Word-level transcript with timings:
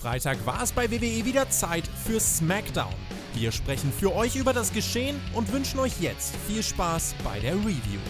Freitag 0.00 0.46
war 0.46 0.62
es 0.62 0.72
bei 0.72 0.90
WWE 0.90 1.26
wieder 1.26 1.50
Zeit 1.50 1.84
für 1.86 2.18
SmackDown. 2.18 2.94
Wir 3.34 3.52
sprechen 3.52 3.92
für 3.92 4.14
euch 4.14 4.34
über 4.34 4.54
das 4.54 4.72
Geschehen 4.72 5.20
und 5.34 5.52
wünschen 5.52 5.78
euch 5.78 5.92
jetzt 6.00 6.34
viel 6.48 6.62
Spaß 6.62 7.14
bei 7.22 7.38
der 7.38 7.54
Review. 7.56 8.00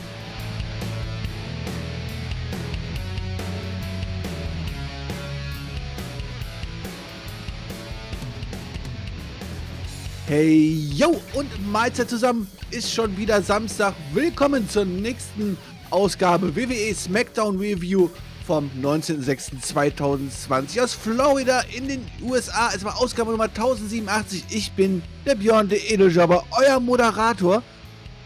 Hey, 10.29 10.88
yo, 10.95 11.20
und 11.32 11.72
Mahlzeit 11.72 12.09
zusammen. 12.09 12.46
Ist 12.70 12.95
schon 12.95 13.16
wieder 13.16 13.42
Samstag. 13.42 13.95
Willkommen 14.14 14.69
zur 14.69 14.84
nächsten 14.84 15.59
Ausgabe 15.91 16.55
WWE 16.55 16.95
SmackDown 16.95 17.59
Review 17.59 18.11
vom 18.50 18.68
19.06.2020 18.82 20.82
aus 20.82 20.92
Florida 20.92 21.62
in 21.72 21.86
den 21.86 22.04
USA. 22.20 22.72
Es 22.74 22.84
war 22.84 23.00
Ausgabe 23.00 23.30
Nummer 23.30 23.45
1087. 23.45 24.46
Ich 24.50 24.72
bin 24.72 25.04
der 25.24 25.36
Björn, 25.36 25.68
der 25.68 25.88
Edeljobber, 25.88 26.45
euer 26.58 26.80
Moderator. 26.80 27.62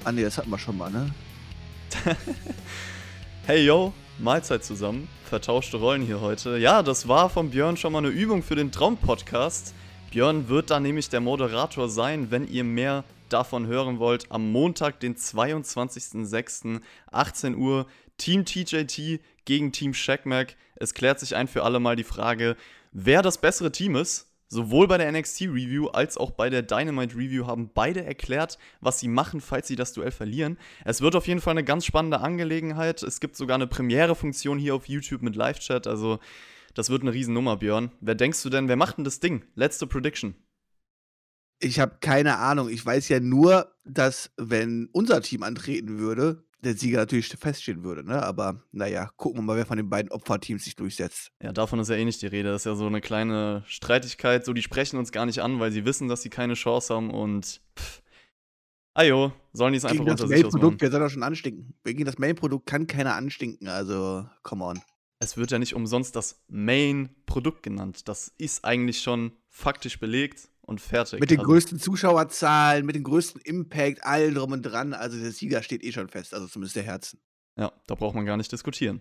Ah 0.03 0.13
ne, 0.13 0.23
das 0.23 0.39
hatten 0.39 0.49
wir 0.49 0.59
schon 0.59 0.79
mal, 0.79 0.91
ne? 0.91 1.11
hey 3.47 3.67
yo, 3.67 3.93
Mahlzeit 4.19 4.65
zusammen. 4.65 5.09
Vertauschte 5.29 5.77
Rollen 5.77 6.01
hier 6.01 6.23
heute. 6.23 6.57
Ja, 6.57 6.83
das 6.83 7.07
war 7.07 7.29
von 7.29 7.51
Björn 7.51 7.77
schon 7.77 7.93
mal 7.93 7.99
eine 7.99 8.09
Übung 8.09 8.43
für 8.43 8.57
den 8.57 8.73
Traum-Podcast. 8.73 9.75
Björn 10.11 10.49
wird 10.49 10.71
da 10.71 10.81
nämlich 10.81 11.11
der 11.11 11.21
Moderator 11.21 11.91
sein, 11.91 12.31
wenn 12.31 12.49
ihr 12.49 12.65
mehr 12.65 13.05
davon 13.29 13.67
hören 13.67 13.99
wollt. 13.99 14.31
Am 14.31 14.51
Montag, 14.51 15.01
den 15.01 15.17
22.06., 15.17 16.81
18 17.11 17.57
Uhr, 17.57 17.87
Team 18.17 18.45
TJT 18.45 19.21
gegen 19.45 19.73
Team 19.73 19.95
Shackmack. 19.95 20.57
Es 20.77 20.95
klärt 20.95 21.21
sich 21.21 21.37
ein 21.37 21.49
für 21.49 21.63
alle 21.63 21.81
mal 21.81 21.97
die 21.97 22.05
Frage, 22.05 22.57
wer 22.93 23.23
das 23.23 23.39
bessere 23.39 23.73
Team 23.73 23.97
ist. 23.97 24.31
Sowohl 24.49 24.87
bei 24.87 24.99
der 24.99 25.11
NXT 25.11 25.43
Review 25.43 25.89
als 25.89 26.17
auch 26.17 26.31
bei 26.31 26.49
der 26.49 26.63
Dynamite 26.63 27.17
Review 27.17 27.47
haben 27.47 27.71
beide 27.75 28.05
erklärt, 28.05 28.59
was 28.81 29.01
sie 29.01 29.09
machen, 29.09 29.41
falls 29.41 29.67
sie 29.67 29.75
das 29.75 29.95
Duell 29.95 30.13
verlieren. 30.13 30.59
Es 30.85 31.01
wird 31.01 31.17
auf 31.17 31.27
jeden 31.27 31.41
Fall 31.41 31.53
eine 31.53 31.65
ganz 31.65 31.85
spannende 31.85 32.21
Angelegenheit. 32.21 33.03
Es 33.03 33.19
gibt 33.19 33.37
sogar 33.37 33.57
eine 33.57 33.67
Premiere-Funktion 33.67 34.59
hier 34.59 34.77
auf 34.77 34.87
YouTube 34.87 35.23
mit 35.23 35.35
Live-Chat. 35.35 35.87
Also 35.87 36.21
das 36.75 36.91
wird 36.91 37.03
eine 37.03 37.13
Riesennummer, 37.13 37.57
Björn. 37.57 37.91
Wer 38.01 38.15
denkst 38.15 38.43
du 38.43 38.51
denn, 38.51 38.69
wer 38.69 38.77
macht 38.77 38.99
denn 38.99 39.05
das 39.05 39.19
Ding? 39.19 39.45
Letzte 39.55 39.87
Prediction. 39.87 40.37
Ich 41.59 41.81
habe 41.81 41.97
keine 42.01 42.37
Ahnung. 42.39 42.69
Ich 42.69 42.85
weiß 42.85 43.09
ja 43.09 43.21
nur, 43.21 43.75
dass 43.85 44.31
wenn 44.37 44.89
unser 44.93 45.23
Team 45.23 45.43
antreten 45.43 45.99
würde, 45.99 46.44
der 46.65 46.75
Sieger 46.75 46.99
natürlich 46.99 47.29
feststehen 47.29 47.85
würde, 47.85 48.05
ne? 48.05 48.23
Aber 48.23 48.63
naja, 48.73 49.11
gucken 49.17 49.41
wir 49.41 49.43
mal, 49.43 49.57
wer 49.57 49.67
von 49.67 49.77
den 49.77 49.89
beiden 49.89 50.11
Opferteams 50.11 50.65
sich 50.65 50.77
durchsetzt. 50.77 51.31
Ja, 51.43 51.53
davon 51.53 51.79
ist 51.79 51.91
ja 51.91 51.97
eh 51.97 52.05
nicht 52.05 52.23
die 52.23 52.27
Rede. 52.27 52.51
Das 52.51 52.63
ist 52.63 52.67
ja 52.67 52.75
so 52.75 52.87
eine 52.87 53.01
kleine 53.01 53.63
Streitigkeit. 53.67 54.45
So, 54.45 54.53
die 54.53 54.63
sprechen 54.63 54.99
uns 54.99 55.13
gar 55.13 55.27
nicht 55.27 55.41
an, 55.41 55.61
weil 55.61 55.73
sie 55.73 55.85
wissen, 55.85 56.09
dass 56.09 56.23
sie 56.23 56.31
keine 56.31 56.55
Chance 56.55 56.95
haben 56.95 57.11
und 57.11 57.61
pff. 57.79 58.03
Ajo, 58.97 59.33
sollen 59.53 59.73
die 59.73 59.79
es 59.79 59.85
einfach 59.85 60.05
unter 60.05 60.29
sich 60.29 60.45
ausmachen. 60.45 60.77
Wer 60.79 60.91
soll 60.91 61.01
doch 61.01 61.11
schon 61.11 61.25
anstinken? 61.25 61.75
Gegen 61.85 62.05
das 62.05 62.19
Main-Produkt 62.19 62.67
kann 62.67 62.87
keiner 62.87 63.15
anstinken, 63.15 63.67
also 63.67 64.25
come 64.43 64.65
on 64.65 64.81
es 65.25 65.37
wird 65.37 65.51
ja 65.51 65.59
nicht 65.59 65.75
umsonst 65.75 66.15
das 66.17 66.45
Main-Produkt 66.49 67.63
genannt. 67.63 68.09
Das 68.09 68.33
ist 68.39 68.65
eigentlich 68.65 69.01
schon 69.01 69.33
faktisch 69.49 69.99
belegt 69.99 70.49
und 70.67 70.81
fertig. 70.81 71.21
Mit 71.21 71.31
den 71.31 71.39
also, 71.39 71.51
größten 71.51 71.79
Zuschauerzahlen, 71.79 72.85
mit 72.87 72.97
dem 72.97 73.05
größten 73.05 73.41
Impact, 73.43 74.05
allen 74.05 74.35
drum 74.35 74.53
und 74.53 74.63
dran. 74.63 74.93
Also 74.93 75.19
der 75.19 75.33
Sieger 75.33 75.63
steht 75.63 75.85
eh 75.85 75.93
schon 75.93 76.09
fest, 76.09 76.35
also 76.35 76.47
zumindest 76.47 76.77
der 76.77 76.85
Herzen. 76.85 77.21
Ja, 77.57 77.73
da 77.87 77.95
braucht 77.95 78.15
man 78.15 78.27
gar 78.27 78.37
nicht 78.37 78.51
diskutieren. 78.51 79.01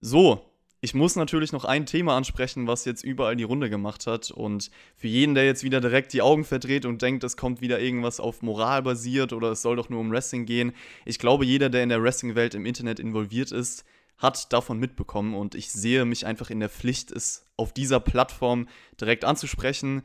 So, 0.00 0.44
ich 0.80 0.94
muss 0.94 1.16
natürlich 1.16 1.50
noch 1.50 1.64
ein 1.64 1.86
Thema 1.86 2.16
ansprechen, 2.16 2.68
was 2.68 2.84
jetzt 2.84 3.02
überall 3.02 3.34
die 3.34 3.44
Runde 3.44 3.68
gemacht 3.68 4.06
hat. 4.06 4.30
Und 4.30 4.70
für 4.96 5.08
jeden, 5.08 5.34
der 5.34 5.44
jetzt 5.44 5.64
wieder 5.64 5.80
direkt 5.80 6.12
die 6.12 6.22
Augen 6.22 6.44
verdreht 6.44 6.84
und 6.84 7.02
denkt, 7.02 7.24
es 7.24 7.36
kommt 7.36 7.60
wieder 7.60 7.80
irgendwas 7.80 8.20
auf 8.20 8.42
Moral 8.42 8.82
basiert 8.82 9.32
oder 9.32 9.50
es 9.50 9.62
soll 9.62 9.76
doch 9.76 9.88
nur 9.88 10.00
um 10.00 10.12
Wrestling 10.12 10.46
gehen. 10.46 10.72
Ich 11.04 11.18
glaube, 11.18 11.44
jeder, 11.44 11.68
der 11.68 11.82
in 11.82 11.88
der 11.88 12.02
Wrestling-Welt 12.02 12.54
im 12.54 12.64
Internet 12.64 13.00
involviert 13.00 13.50
ist, 13.50 13.84
hat 14.18 14.52
davon 14.52 14.78
mitbekommen 14.78 15.34
und 15.34 15.54
ich 15.54 15.70
sehe 15.70 16.04
mich 16.04 16.26
einfach 16.26 16.50
in 16.50 16.60
der 16.60 16.68
Pflicht, 16.68 17.10
es 17.10 17.44
auf 17.56 17.72
dieser 17.72 18.00
Plattform 18.00 18.68
direkt 19.00 19.24
anzusprechen. 19.24 20.02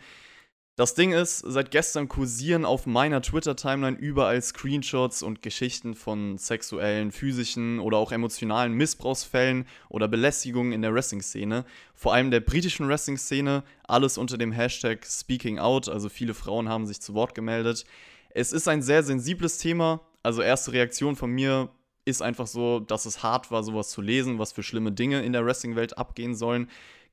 Das 0.75 0.95
Ding 0.95 1.11
ist, 1.11 1.37
seit 1.37 1.69
gestern 1.69 2.07
kursieren 2.07 2.65
auf 2.65 2.87
meiner 2.87 3.21
Twitter-Timeline 3.21 3.95
überall 3.95 4.41
Screenshots 4.41 5.21
und 5.21 5.43
Geschichten 5.43 5.93
von 5.93 6.39
sexuellen, 6.39 7.11
physischen 7.11 7.79
oder 7.79 7.97
auch 7.97 8.11
emotionalen 8.11 8.73
Missbrauchsfällen 8.73 9.67
oder 9.89 10.07
Belästigungen 10.07 10.71
in 10.71 10.81
der 10.81 10.91
Wrestling-Szene. 10.91 11.65
Vor 11.93 12.15
allem 12.15 12.31
der 12.31 12.39
britischen 12.39 12.87
Wrestling-Szene, 12.87 13.63
alles 13.83 14.17
unter 14.17 14.39
dem 14.39 14.51
Hashtag 14.51 15.05
Speaking 15.05 15.59
Out, 15.59 15.89
also 15.89 16.09
viele 16.09 16.33
Frauen 16.33 16.67
haben 16.69 16.87
sich 16.87 16.99
zu 16.99 17.13
Wort 17.13 17.35
gemeldet. 17.35 17.85
Es 18.31 18.51
ist 18.51 18.67
ein 18.67 18.81
sehr 18.81 19.03
sensibles 19.03 19.59
Thema, 19.59 20.01
also 20.23 20.41
erste 20.41 20.71
Reaktion 20.71 21.15
von 21.15 21.29
mir, 21.29 21.69
ist 22.05 22.23
einfach 22.23 22.47
so, 22.47 22.79
dass 22.79 23.05
es 23.05 23.21
hart 23.21 23.51
war, 23.51 23.63
sowas 23.63 23.89
zu 23.89 24.01
lesen, 24.01 24.39
was 24.39 24.51
für 24.51 24.63
schlimme 24.63 24.91
Dinge 24.91 25.21
in 25.21 25.33
der 25.33 25.45
Wrestling-Welt 25.45 25.97
abgehen 25.99 26.35
sollen. 26.35 26.67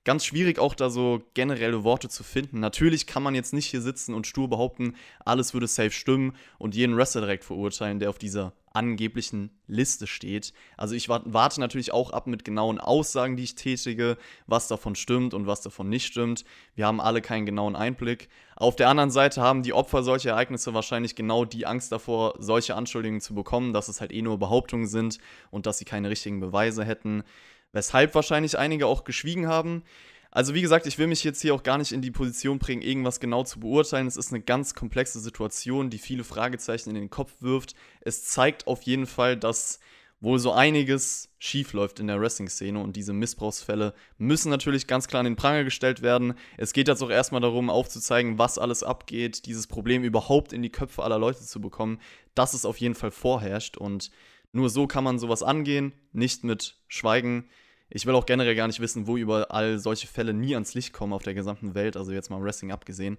Ganz 0.04 0.24
schwierig 0.24 0.58
auch 0.58 0.74
da 0.74 0.88
so 0.88 1.20
generelle 1.34 1.84
Worte 1.84 2.08
zu 2.08 2.24
finden. 2.24 2.58
Natürlich 2.58 3.06
kann 3.06 3.22
man 3.22 3.34
jetzt 3.34 3.52
nicht 3.52 3.66
hier 3.66 3.82
sitzen 3.82 4.14
und 4.14 4.26
stur 4.26 4.48
behaupten, 4.48 4.94
alles 5.26 5.52
würde 5.52 5.66
safe 5.66 5.90
stimmen 5.90 6.34
und 6.58 6.74
jeden 6.74 6.96
Wrestler 6.96 7.20
direkt 7.20 7.44
verurteilen, 7.44 7.98
der 7.98 8.08
auf 8.08 8.16
dieser 8.16 8.54
angeblichen 8.72 9.50
Liste 9.66 10.06
steht. 10.06 10.54
Also 10.78 10.94
ich 10.94 11.08
warte 11.10 11.60
natürlich 11.60 11.92
auch 11.92 12.10
ab 12.12 12.26
mit 12.26 12.44
genauen 12.44 12.80
Aussagen, 12.80 13.36
die 13.36 13.42
ich 13.42 13.56
tätige, 13.56 14.16
was 14.46 14.68
davon 14.68 14.94
stimmt 14.94 15.34
und 15.34 15.46
was 15.46 15.60
davon 15.60 15.88
nicht 15.90 16.06
stimmt. 16.06 16.44
Wir 16.74 16.86
haben 16.86 17.00
alle 17.00 17.20
keinen 17.20 17.46
genauen 17.46 17.76
Einblick. 17.76 18.28
Auf 18.56 18.76
der 18.76 18.88
anderen 18.88 19.10
Seite 19.10 19.42
haben 19.42 19.62
die 19.62 19.72
Opfer 19.74 20.02
solcher 20.02 20.30
Ereignisse 20.30 20.72
wahrscheinlich 20.72 21.14
genau 21.14 21.44
die 21.44 21.66
Angst 21.66 21.92
davor, 21.92 22.36
solche 22.38 22.74
Anschuldigungen 22.74 23.20
zu 23.20 23.34
bekommen, 23.34 23.74
dass 23.74 23.88
es 23.88 24.00
halt 24.00 24.12
eh 24.12 24.22
nur 24.22 24.38
Behauptungen 24.38 24.86
sind 24.86 25.18
und 25.50 25.66
dass 25.66 25.78
sie 25.78 25.84
keine 25.84 26.08
richtigen 26.08 26.40
Beweise 26.40 26.84
hätten. 26.84 27.24
Weshalb 27.72 28.14
wahrscheinlich 28.14 28.58
einige 28.58 28.86
auch 28.86 29.04
geschwiegen 29.04 29.46
haben. 29.46 29.84
Also 30.32 30.54
wie 30.54 30.62
gesagt, 30.62 30.86
ich 30.86 30.98
will 30.98 31.08
mich 31.08 31.24
jetzt 31.24 31.42
hier 31.42 31.54
auch 31.54 31.64
gar 31.64 31.78
nicht 31.78 31.92
in 31.92 32.02
die 32.02 32.12
Position 32.12 32.58
bringen, 32.58 32.82
irgendwas 32.82 33.18
genau 33.18 33.42
zu 33.42 33.60
beurteilen. 33.60 34.06
Es 34.06 34.16
ist 34.16 34.32
eine 34.32 34.40
ganz 34.40 34.74
komplexe 34.74 35.18
Situation, 35.18 35.90
die 35.90 35.98
viele 35.98 36.22
Fragezeichen 36.22 36.90
in 36.90 36.94
den 36.94 37.10
Kopf 37.10 37.32
wirft. 37.40 37.74
Es 38.00 38.24
zeigt 38.24 38.66
auf 38.68 38.82
jeden 38.82 39.06
Fall, 39.06 39.36
dass 39.36 39.80
wohl 40.20 40.38
so 40.38 40.52
einiges 40.52 41.30
schief 41.38 41.72
läuft 41.72 41.98
in 41.98 42.06
der 42.06 42.20
Wrestling-Szene 42.20 42.78
und 42.78 42.94
diese 42.94 43.12
Missbrauchsfälle 43.14 43.94
müssen 44.18 44.50
natürlich 44.50 44.86
ganz 44.86 45.08
klar 45.08 45.20
an 45.20 45.24
den 45.24 45.36
Pranger 45.36 45.64
gestellt 45.64 46.02
werden. 46.02 46.34
Es 46.58 46.72
geht 46.72 46.88
jetzt 46.88 47.02
auch 47.02 47.10
erstmal 47.10 47.40
darum, 47.40 47.70
aufzuzeigen, 47.70 48.38
was 48.38 48.58
alles 48.58 48.82
abgeht, 48.82 49.46
dieses 49.46 49.66
Problem 49.66 50.04
überhaupt 50.04 50.52
in 50.52 50.62
die 50.62 50.70
Köpfe 50.70 51.02
aller 51.02 51.18
Leute 51.18 51.40
zu 51.40 51.60
bekommen, 51.60 52.00
dass 52.34 52.52
es 52.52 52.66
auf 52.66 52.76
jeden 52.76 52.94
Fall 52.94 53.10
vorherrscht 53.10 53.78
und 53.78 54.10
nur 54.52 54.70
so 54.70 54.86
kann 54.86 55.04
man 55.04 55.18
sowas 55.18 55.42
angehen, 55.42 55.92
nicht 56.12 56.44
mit 56.44 56.78
Schweigen. 56.88 57.48
Ich 57.88 58.06
will 58.06 58.14
auch 58.14 58.26
generell 58.26 58.54
gar 58.54 58.66
nicht 58.66 58.80
wissen, 58.80 59.06
wo 59.06 59.16
überall 59.16 59.78
solche 59.78 60.06
Fälle 60.06 60.32
nie 60.32 60.54
ans 60.54 60.74
Licht 60.74 60.92
kommen 60.92 61.12
auf 61.12 61.22
der 61.22 61.34
gesamten 61.34 61.74
Welt, 61.74 61.96
also 61.96 62.12
jetzt 62.12 62.30
mal 62.30 62.42
Wrestling 62.42 62.72
abgesehen. 62.72 63.18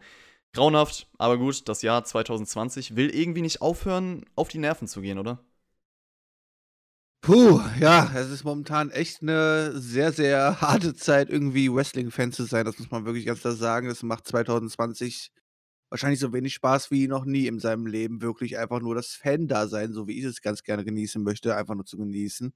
Grauenhaft, 0.53 1.07
aber 1.17 1.37
gut, 1.37 1.67
das 1.69 1.81
Jahr 1.81 2.03
2020 2.03 2.95
will 2.95 3.09
irgendwie 3.09 3.41
nicht 3.41 3.61
aufhören, 3.61 4.25
auf 4.35 4.49
die 4.49 4.59
Nerven 4.59 4.87
zu 4.87 5.01
gehen, 5.01 5.17
oder? 5.17 5.39
Puh, 7.21 7.61
ja, 7.79 8.11
es 8.15 8.31
ist 8.31 8.43
momentan 8.43 8.89
echt 8.89 9.21
eine 9.21 9.79
sehr, 9.79 10.11
sehr 10.11 10.59
harte 10.59 10.95
Zeit, 10.95 11.29
irgendwie 11.29 11.71
Wrestling-Fan 11.71 12.31
zu 12.31 12.43
sein. 12.45 12.65
Das 12.65 12.79
muss 12.79 12.89
man 12.89 13.05
wirklich 13.05 13.27
ganz 13.27 13.41
klar 13.41 13.53
sagen. 13.53 13.87
Das 13.87 14.01
macht 14.01 14.27
2020 14.27 15.31
wahrscheinlich 15.91 16.19
so 16.19 16.33
wenig 16.33 16.53
Spaß 16.55 16.89
wie 16.89 17.07
noch 17.07 17.25
nie 17.25 17.47
in 17.47 17.59
seinem 17.59 17.85
Leben. 17.85 18.21
Wirklich 18.21 18.57
einfach 18.57 18.79
nur 18.79 18.95
das 18.95 19.09
Fan-Dasein, 19.09 19.93
so 19.93 20.07
wie 20.07 20.17
ich 20.17 20.23
es 20.23 20.41
ganz 20.41 20.63
gerne 20.63 20.85
genießen 20.85 21.21
möchte, 21.21 21.55
einfach 21.55 21.75
nur 21.75 21.85
zu 21.85 21.97
genießen. 21.97 22.53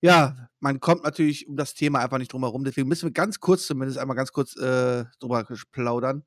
Ja, 0.00 0.48
man 0.60 0.80
kommt 0.80 1.04
natürlich 1.04 1.48
um 1.48 1.56
das 1.56 1.74
Thema 1.74 2.00
einfach 2.00 2.18
nicht 2.18 2.32
drum 2.32 2.44
herum. 2.44 2.64
Deswegen 2.64 2.88
müssen 2.88 3.08
wir 3.08 3.12
ganz 3.12 3.40
kurz 3.40 3.66
zumindest 3.66 3.98
einmal 3.98 4.16
ganz 4.16 4.32
kurz 4.32 4.56
äh, 4.56 5.04
drüber 5.20 5.46
plaudern. 5.72 6.24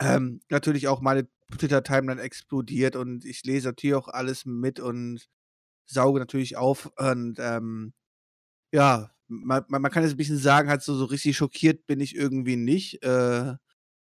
Ähm, 0.00 0.40
natürlich 0.50 0.88
auch 0.88 1.00
meine 1.00 1.28
Twitter-Timeline 1.56 2.20
explodiert 2.20 2.96
und 2.96 3.24
ich 3.24 3.44
lese 3.44 3.68
natürlich 3.68 3.94
auch 3.94 4.08
alles 4.08 4.44
mit 4.44 4.80
und 4.80 5.28
sauge 5.86 6.18
natürlich 6.20 6.56
auf. 6.56 6.90
Und 6.96 7.38
ähm, 7.38 7.94
ja, 8.72 9.12
man, 9.28 9.64
man, 9.68 9.90
kann 9.90 10.02
jetzt 10.02 10.14
ein 10.14 10.18
bisschen 10.18 10.38
sagen, 10.38 10.68
halt 10.68 10.82
so, 10.82 10.94
so 10.94 11.06
richtig 11.06 11.36
schockiert 11.36 11.86
bin 11.86 12.00
ich 12.00 12.16
irgendwie 12.16 12.56
nicht. 12.56 13.02
Äh, 13.04 13.54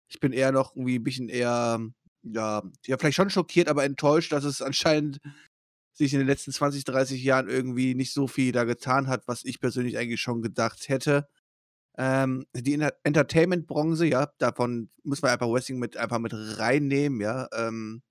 ich 0.08 0.20
bin 0.20 0.32
eher 0.32 0.52
noch 0.52 0.74
irgendwie 0.74 0.98
ein 0.98 1.04
bisschen 1.04 1.28
eher, 1.28 1.80
ja, 2.22 2.62
ja, 2.86 2.98
vielleicht 2.98 3.16
schon 3.16 3.30
schockiert, 3.30 3.68
aber 3.68 3.84
enttäuscht, 3.84 4.32
dass 4.32 4.44
es 4.44 4.62
anscheinend 4.62 5.20
sich 5.92 6.12
in 6.12 6.20
den 6.20 6.28
letzten 6.28 6.52
20, 6.52 6.84
30 6.84 7.22
Jahren 7.22 7.48
irgendwie 7.48 7.94
nicht 7.94 8.12
so 8.12 8.28
viel 8.28 8.52
da 8.52 8.64
getan 8.64 9.08
hat, 9.08 9.26
was 9.26 9.44
ich 9.44 9.60
persönlich 9.60 9.98
eigentlich 9.98 10.20
schon 10.20 10.42
gedacht 10.42 10.88
hätte. 10.88 11.28
Ähm, 11.98 12.46
die 12.54 12.80
Entertainment-Branche, 13.02 14.06
ja, 14.06 14.28
davon 14.38 14.90
muss 15.02 15.22
man 15.22 15.32
einfach 15.32 15.48
Wrestling 15.48 15.80
mit 15.80 15.96
einfach 15.96 16.20
mit 16.20 16.32
reinnehmen, 16.34 17.20
ja. 17.20 17.48
Ähm, 17.52 18.02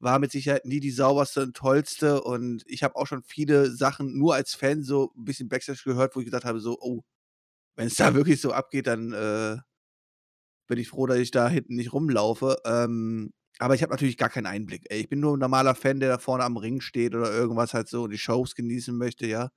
war 0.00 0.18
mit 0.18 0.32
Sicherheit 0.32 0.66
nie 0.66 0.80
die 0.80 0.90
sauberste 0.90 1.42
und 1.42 1.56
tollste 1.56 2.22
und 2.22 2.62
ich 2.66 2.82
habe 2.82 2.96
auch 2.96 3.06
schon 3.06 3.22
viele 3.22 3.70
Sachen 3.72 4.18
nur 4.18 4.34
als 4.34 4.54
Fan 4.54 4.82
so 4.82 5.12
ein 5.16 5.24
bisschen 5.24 5.48
Backstage 5.48 5.82
gehört, 5.84 6.16
wo 6.16 6.20
ich 6.20 6.26
gesagt 6.26 6.44
habe, 6.44 6.60
so, 6.60 6.78
oh, 6.80 7.02
wenn 7.76 7.88
es 7.88 7.96
da 7.96 8.14
wirklich 8.14 8.40
so 8.40 8.52
abgeht, 8.52 8.86
dann 8.86 9.12
äh, 9.12 9.58
bin 10.66 10.78
ich 10.78 10.88
froh, 10.88 11.06
dass 11.06 11.18
ich 11.18 11.30
da 11.30 11.48
hinten 11.48 11.76
nicht 11.76 11.92
rumlaufe. 11.92 12.56
Ähm, 12.66 13.32
aber 13.58 13.74
ich 13.74 13.82
habe 13.82 13.92
natürlich 13.92 14.16
gar 14.16 14.30
keinen 14.30 14.46
Einblick. 14.46 14.86
Ey, 14.90 15.00
ich 15.00 15.08
bin 15.08 15.20
nur 15.20 15.36
ein 15.36 15.40
normaler 15.40 15.74
Fan, 15.74 16.00
der 16.00 16.08
da 16.10 16.18
vorne 16.18 16.44
am 16.44 16.56
Ring 16.56 16.80
steht 16.80 17.14
oder 17.14 17.32
irgendwas 17.32 17.74
halt 17.74 17.88
so 17.88 18.04
und 18.04 18.10
die 18.10 18.18
Shows 18.18 18.54
genießen 18.54 18.96
möchte, 18.96 19.26
ja. 19.26 19.50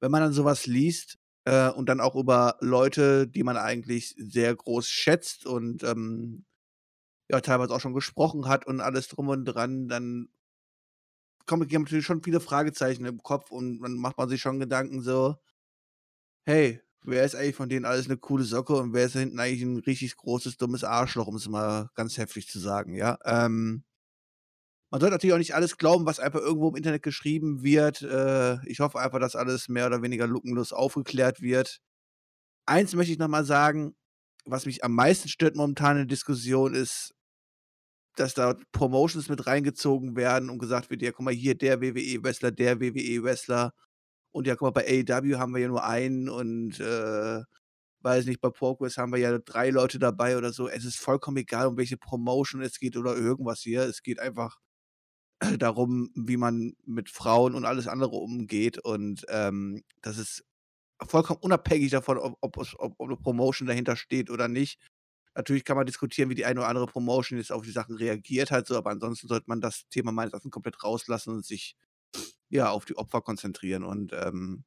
Wenn 0.00 0.10
man 0.10 0.20
dann 0.22 0.32
sowas 0.32 0.66
liest 0.66 1.18
äh, 1.44 1.70
und 1.70 1.88
dann 1.88 2.00
auch 2.00 2.16
über 2.16 2.56
Leute, 2.60 3.26
die 3.28 3.42
man 3.44 3.56
eigentlich 3.56 4.14
sehr 4.18 4.54
groß 4.54 4.88
schätzt 4.88 5.46
und 5.46 5.82
ähm, 5.84 6.44
ja, 7.30 7.40
teilweise 7.40 7.74
auch 7.74 7.80
schon 7.80 7.94
gesprochen 7.94 8.48
hat 8.48 8.66
und 8.66 8.80
alles 8.80 9.08
drum 9.08 9.28
und 9.28 9.44
dran, 9.46 9.88
dann 9.88 10.28
kommen 11.46 11.66
natürlich 11.70 12.04
schon 12.06 12.22
viele 12.22 12.38
Fragezeichen 12.40 13.04
im 13.06 13.22
Kopf 13.22 13.50
und 13.50 13.80
dann 13.82 13.94
macht 13.96 14.18
man 14.18 14.28
sich 14.28 14.40
schon 14.42 14.60
Gedanken 14.60 15.00
so, 15.02 15.36
hey, 16.46 16.80
wer 17.04 17.24
ist 17.24 17.36
eigentlich 17.36 17.56
von 17.56 17.68
denen 17.68 17.84
alles 17.84 18.06
eine 18.06 18.16
coole 18.16 18.44
Socke 18.44 18.74
und 18.74 18.92
wer 18.94 19.06
ist 19.06 19.14
da 19.14 19.20
hinten 19.20 19.38
eigentlich 19.38 19.62
ein 19.62 19.78
richtig 19.78 20.16
großes, 20.16 20.56
dummes 20.56 20.84
Arschloch, 20.84 21.26
um 21.26 21.36
es 21.36 21.48
mal 21.48 21.90
ganz 21.94 22.18
heftig 22.18 22.48
zu 22.48 22.58
sagen, 22.58 22.94
ja. 22.94 23.18
Ähm, 23.24 23.84
man 24.90 25.00
sollte 25.00 25.14
natürlich 25.14 25.34
auch 25.34 25.38
nicht 25.38 25.54
alles 25.54 25.76
glauben, 25.76 26.06
was 26.06 26.20
einfach 26.20 26.40
irgendwo 26.40 26.68
im 26.68 26.76
Internet 26.76 27.02
geschrieben 27.02 27.64
wird. 27.64 28.02
Äh, 28.02 28.64
ich 28.68 28.80
hoffe 28.80 29.00
einfach, 29.00 29.18
dass 29.18 29.34
alles 29.34 29.68
mehr 29.68 29.86
oder 29.88 30.02
weniger 30.02 30.26
lückenlos 30.26 30.72
aufgeklärt 30.72 31.40
wird. 31.40 31.80
Eins 32.66 32.94
möchte 32.94 33.12
ich 33.12 33.18
nochmal 33.18 33.44
sagen, 33.44 33.96
was 34.46 34.66
mich 34.66 34.84
am 34.84 34.94
meisten 34.94 35.28
stört 35.28 35.56
momentan 35.56 35.96
in 35.96 36.06
der 36.06 36.14
Diskussion 36.14 36.74
ist, 36.74 37.14
dass 38.16 38.34
da 38.34 38.56
Promotions 38.72 39.28
mit 39.28 39.46
reingezogen 39.46 40.16
werden 40.16 40.50
und 40.50 40.58
gesagt 40.58 40.90
wird, 40.90 41.02
ja, 41.02 41.10
guck 41.12 41.24
mal, 41.24 41.34
hier 41.34 41.56
der 41.56 41.80
WWE-Wrestler, 41.80 42.52
der 42.52 42.80
WWE-Wrestler. 42.80 43.72
Und 44.34 44.48
ja, 44.48 44.56
guck 44.56 44.74
mal, 44.74 44.82
bei 44.82 45.04
AEW 45.08 45.38
haben 45.38 45.54
wir 45.54 45.60
ja 45.60 45.68
nur 45.68 45.84
einen 45.84 46.28
und 46.28 46.80
äh, 46.80 47.40
weiß 48.02 48.26
nicht, 48.26 48.40
bei 48.40 48.50
Progress 48.50 48.96
haben 48.98 49.12
wir 49.12 49.18
ja 49.18 49.38
drei 49.38 49.70
Leute 49.70 50.00
dabei 50.00 50.36
oder 50.36 50.52
so. 50.52 50.68
Es 50.68 50.84
ist 50.84 50.98
vollkommen 50.98 51.36
egal, 51.36 51.68
um 51.68 51.76
welche 51.76 51.96
Promotion 51.96 52.60
es 52.60 52.80
geht 52.80 52.96
oder 52.96 53.16
irgendwas 53.16 53.60
hier. 53.60 53.82
Es 53.82 54.02
geht 54.02 54.18
einfach 54.18 54.58
darum, 55.58 56.10
wie 56.16 56.36
man 56.36 56.74
mit 56.84 57.10
Frauen 57.10 57.54
und 57.54 57.64
alles 57.64 57.86
andere 57.86 58.16
umgeht. 58.16 58.78
Und 58.78 59.24
ähm, 59.28 59.84
das 60.02 60.18
ist 60.18 60.44
vollkommen 61.00 61.40
unabhängig 61.40 61.92
davon, 61.92 62.18
ob, 62.18 62.36
ob, 62.40 62.56
ob, 62.78 63.00
eine 63.00 63.16
Promotion 63.16 63.68
dahinter 63.68 63.94
steht 63.96 64.30
oder 64.30 64.48
nicht. 64.48 64.80
Natürlich 65.36 65.64
kann 65.64 65.76
man 65.76 65.86
diskutieren, 65.86 66.28
wie 66.28 66.34
die 66.34 66.44
eine 66.44 66.60
oder 66.60 66.68
andere 66.68 66.86
Promotion 66.86 67.38
jetzt 67.38 67.52
auf 67.52 67.62
die 67.62 67.70
Sachen 67.70 67.96
reagiert 67.96 68.50
hat, 68.50 68.66
so, 68.66 68.76
aber 68.76 68.90
ansonsten 68.90 69.28
sollte 69.28 69.46
man 69.48 69.60
das 69.60 69.88
Thema 69.90 70.10
meines 70.10 70.32
Erachtens 70.32 70.52
komplett 70.52 70.82
rauslassen 70.82 71.34
und 71.34 71.44
sich 71.46 71.76
ja 72.54 72.70
auf 72.70 72.84
die 72.84 72.96
Opfer 72.96 73.20
konzentrieren. 73.20 73.84
Und 73.84 74.12
ähm, 74.14 74.64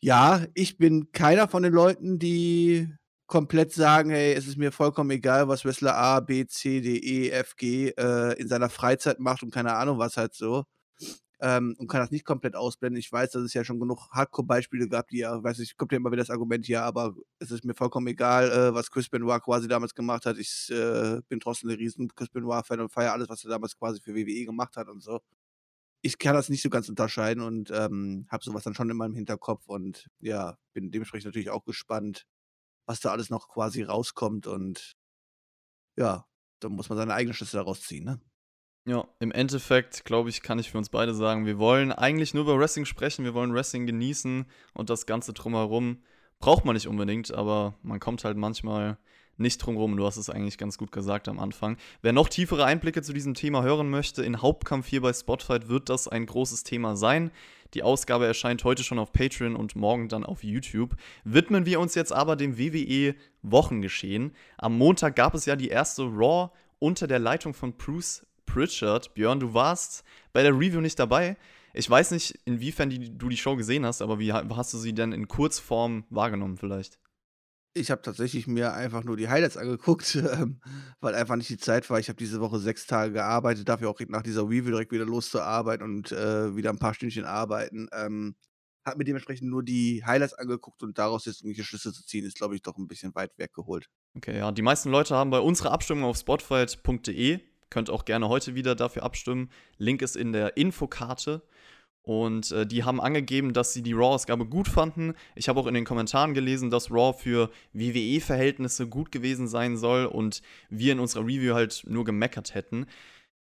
ja, 0.00 0.44
ich 0.54 0.78
bin 0.78 1.12
keiner 1.12 1.48
von 1.48 1.62
den 1.62 1.72
Leuten, 1.72 2.18
die 2.18 2.88
komplett 3.26 3.72
sagen, 3.72 4.10
hey, 4.10 4.34
es 4.34 4.46
ist 4.46 4.58
mir 4.58 4.72
vollkommen 4.72 5.10
egal, 5.10 5.48
was 5.48 5.64
Wrestler 5.64 5.96
A, 5.96 6.20
B, 6.20 6.46
C, 6.46 6.80
D, 6.80 6.98
E, 6.98 7.30
F, 7.30 7.56
G 7.56 7.88
äh, 7.90 8.34
in 8.40 8.48
seiner 8.48 8.68
Freizeit 8.68 9.20
macht 9.20 9.42
und 9.42 9.52
keine 9.52 9.74
Ahnung 9.74 9.98
was 9.98 10.16
halt 10.16 10.34
so 10.34 10.64
ähm, 11.42 11.74
und 11.78 11.88
kann 11.88 12.00
das 12.00 12.12
nicht 12.12 12.24
komplett 12.24 12.54
ausblenden. 12.54 13.00
Ich 13.00 13.10
weiß, 13.10 13.32
dass 13.32 13.42
es 13.42 13.52
ja 13.52 13.64
schon 13.64 13.80
genug 13.80 14.08
Hardcore-Beispiele 14.12 14.88
gab, 14.88 15.08
die 15.08 15.18
ja, 15.18 15.42
weiß 15.42 15.58
ich, 15.58 15.76
kommt 15.76 15.90
ja 15.92 15.96
immer 15.96 16.12
wieder 16.12 16.22
das 16.22 16.30
Argument, 16.30 16.68
ja, 16.68 16.84
aber 16.84 17.14
es 17.40 17.50
ist 17.50 17.64
mir 17.64 17.74
vollkommen 17.74 18.06
egal, 18.06 18.50
äh, 18.52 18.74
was 18.74 18.90
Chris 18.90 19.08
Benoit 19.08 19.42
quasi 19.42 19.66
damals 19.66 19.92
gemacht 19.94 20.24
hat. 20.24 20.38
Ich 20.38 20.70
äh, 20.70 21.20
bin 21.28 21.40
trotzdem 21.40 21.70
ein 21.70 21.76
riesen 21.76 22.08
Chris 22.14 22.28
Benoit-Fan 22.28 22.80
und 22.80 22.92
feiere 22.92 23.12
alles, 23.12 23.28
was 23.28 23.44
er 23.44 23.50
damals 23.50 23.76
quasi 23.76 24.00
für 24.00 24.14
WWE 24.14 24.44
gemacht 24.44 24.76
hat 24.76 24.88
und 24.88 25.02
so. 25.02 25.20
Ich 26.02 26.18
kann 26.18 26.34
das 26.34 26.48
nicht 26.48 26.62
so 26.62 26.70
ganz 26.70 26.88
unterscheiden 26.88 27.42
und 27.42 27.70
ähm, 27.70 28.26
habe 28.28 28.44
sowas 28.44 28.64
dann 28.64 28.74
schon 28.74 28.90
in 28.90 28.96
meinem 28.96 29.14
Hinterkopf 29.14 29.68
und 29.68 30.08
ja, 30.20 30.58
bin 30.72 30.90
dementsprechend 30.90 31.26
natürlich 31.26 31.50
auch 31.50 31.64
gespannt, 31.64 32.26
was 32.86 33.00
da 33.00 33.12
alles 33.12 33.30
noch 33.30 33.48
quasi 33.48 33.82
rauskommt 33.82 34.46
und 34.46 34.96
ja, 35.96 36.26
da 36.60 36.68
muss 36.68 36.88
man 36.88 36.98
seine 36.98 37.14
eigene 37.14 37.34
Schlüsse 37.34 37.56
daraus 37.56 37.82
ziehen, 37.82 38.04
ne? 38.04 38.20
Ja, 38.84 39.06
im 39.20 39.30
Endeffekt, 39.30 40.04
glaube 40.04 40.28
ich, 40.28 40.42
kann 40.42 40.58
ich 40.58 40.72
für 40.72 40.78
uns 40.78 40.88
beide 40.88 41.14
sagen, 41.14 41.46
wir 41.46 41.58
wollen 41.58 41.92
eigentlich 41.92 42.34
nur 42.34 42.42
über 42.42 42.58
Wrestling 42.58 42.84
sprechen, 42.84 43.24
wir 43.24 43.32
wollen 43.32 43.54
Wrestling 43.54 43.86
genießen 43.86 44.44
und 44.74 44.90
das 44.90 45.06
Ganze 45.06 45.32
drumherum 45.32 46.02
braucht 46.40 46.64
man 46.64 46.74
nicht 46.74 46.88
unbedingt, 46.88 47.32
aber 47.32 47.78
man 47.82 48.00
kommt 48.00 48.24
halt 48.24 48.36
manchmal 48.36 48.98
nicht 49.42 49.58
drumherum. 49.58 49.96
Du 49.96 50.06
hast 50.06 50.16
es 50.16 50.30
eigentlich 50.30 50.56
ganz 50.56 50.78
gut 50.78 50.92
gesagt 50.92 51.28
am 51.28 51.38
Anfang. 51.38 51.76
Wer 52.00 52.12
noch 52.12 52.28
tiefere 52.28 52.64
Einblicke 52.64 53.02
zu 53.02 53.12
diesem 53.12 53.34
Thema 53.34 53.62
hören 53.62 53.90
möchte, 53.90 54.22
in 54.22 54.40
Hauptkampf 54.40 54.86
hier 54.86 55.02
bei 55.02 55.12
Spotfight 55.12 55.68
wird 55.68 55.88
das 55.88 56.08
ein 56.08 56.24
großes 56.26 56.64
Thema 56.64 56.96
sein. 56.96 57.30
Die 57.74 57.82
Ausgabe 57.82 58.26
erscheint 58.26 58.64
heute 58.64 58.84
schon 58.84 58.98
auf 58.98 59.12
Patreon 59.12 59.56
und 59.56 59.76
morgen 59.76 60.08
dann 60.08 60.24
auf 60.24 60.44
YouTube. 60.44 60.96
Widmen 61.24 61.66
wir 61.66 61.80
uns 61.80 61.94
jetzt 61.94 62.12
aber 62.12 62.36
dem 62.36 62.58
WWE 62.58 63.14
Wochengeschehen. 63.42 64.34
Am 64.58 64.76
Montag 64.76 65.16
gab 65.16 65.34
es 65.34 65.46
ja 65.46 65.56
die 65.56 65.68
erste 65.68 66.02
Raw 66.02 66.50
unter 66.78 67.06
der 67.06 67.18
Leitung 67.18 67.54
von 67.54 67.74
Bruce 67.76 68.26
Pritchard. 68.46 69.14
Björn, 69.14 69.40
du 69.40 69.54
warst 69.54 70.04
bei 70.32 70.42
der 70.42 70.52
Review 70.52 70.80
nicht 70.80 70.98
dabei. 70.98 71.36
Ich 71.74 71.88
weiß 71.88 72.10
nicht, 72.10 72.38
inwiefern 72.44 72.90
die, 72.90 73.16
du 73.16 73.28
die 73.30 73.36
Show 73.36 73.56
gesehen 73.56 73.86
hast, 73.86 74.02
aber 74.02 74.18
wie 74.18 74.32
hast 74.32 74.74
du 74.74 74.78
sie 74.78 74.92
denn 74.92 75.12
in 75.12 75.26
Kurzform 75.26 76.04
wahrgenommen 76.10 76.58
vielleicht? 76.58 76.98
Ich 77.74 77.90
habe 77.90 78.02
tatsächlich 78.02 78.46
mir 78.46 78.74
einfach 78.74 79.02
nur 79.02 79.16
die 79.16 79.28
Highlights 79.28 79.56
angeguckt, 79.56 80.14
ähm, 80.32 80.60
weil 81.00 81.14
einfach 81.14 81.36
nicht 81.36 81.48
die 81.48 81.56
Zeit 81.56 81.88
war. 81.88 81.98
Ich 81.98 82.08
habe 82.08 82.18
diese 82.18 82.40
Woche 82.40 82.58
sechs 82.58 82.86
Tage 82.86 83.12
gearbeitet, 83.12 83.68
dafür 83.68 83.88
auch 83.88 84.00
nach 84.08 84.22
dieser 84.22 84.42
Review 84.42 84.70
direkt 84.70 84.92
wieder 84.92 85.06
loszuarbeiten 85.06 85.84
und 85.84 86.12
äh, 86.12 86.54
wieder 86.54 86.70
ein 86.70 86.78
paar 86.78 86.94
Stündchen 86.94 87.24
arbeiten. 87.24 87.88
Ähm, 87.92 88.36
habe 88.84 88.98
mir 88.98 89.04
dementsprechend 89.04 89.48
nur 89.48 89.62
die 89.62 90.04
Highlights 90.04 90.34
angeguckt 90.34 90.82
und 90.82 90.98
daraus 90.98 91.24
jetzt 91.24 91.40
irgendwelche 91.40 91.64
Schlüsse 91.64 91.92
zu 91.92 92.04
ziehen, 92.04 92.24
ist, 92.24 92.36
glaube 92.36 92.56
ich, 92.56 92.62
doch 92.62 92.76
ein 92.76 92.88
bisschen 92.88 93.14
weit 93.14 93.30
weggeholt. 93.38 93.88
Okay, 94.16 94.36
ja, 94.36 94.50
die 94.50 94.62
meisten 94.62 94.90
Leute 94.90 95.14
haben 95.14 95.30
bei 95.30 95.38
unserer 95.38 95.70
Abstimmung 95.70 96.04
auf 96.04 96.16
spotfight.de 96.16 97.40
Könnt 97.72 97.88
auch 97.88 98.04
gerne 98.04 98.28
heute 98.28 98.54
wieder 98.54 98.74
dafür 98.74 99.02
abstimmen. 99.02 99.48
Link 99.78 100.02
ist 100.02 100.14
in 100.14 100.34
der 100.34 100.58
Infokarte. 100.58 101.42
Und 102.02 102.50
äh, 102.50 102.66
die 102.66 102.82
haben 102.82 103.00
angegeben, 103.00 103.52
dass 103.52 103.72
sie 103.72 103.82
die 103.82 103.92
Raw-Ausgabe 103.92 104.44
gut 104.44 104.66
fanden. 104.66 105.14
Ich 105.36 105.48
habe 105.48 105.60
auch 105.60 105.68
in 105.68 105.74
den 105.74 105.84
Kommentaren 105.84 106.34
gelesen, 106.34 106.68
dass 106.68 106.90
Raw 106.90 107.16
für 107.16 107.50
WWE-Verhältnisse 107.72 108.88
gut 108.88 109.12
gewesen 109.12 109.46
sein 109.46 109.76
soll 109.76 110.06
und 110.06 110.42
wir 110.68 110.92
in 110.92 110.98
unserer 110.98 111.22
Review 111.22 111.54
halt 111.54 111.84
nur 111.86 112.04
gemeckert 112.04 112.54
hätten. 112.54 112.86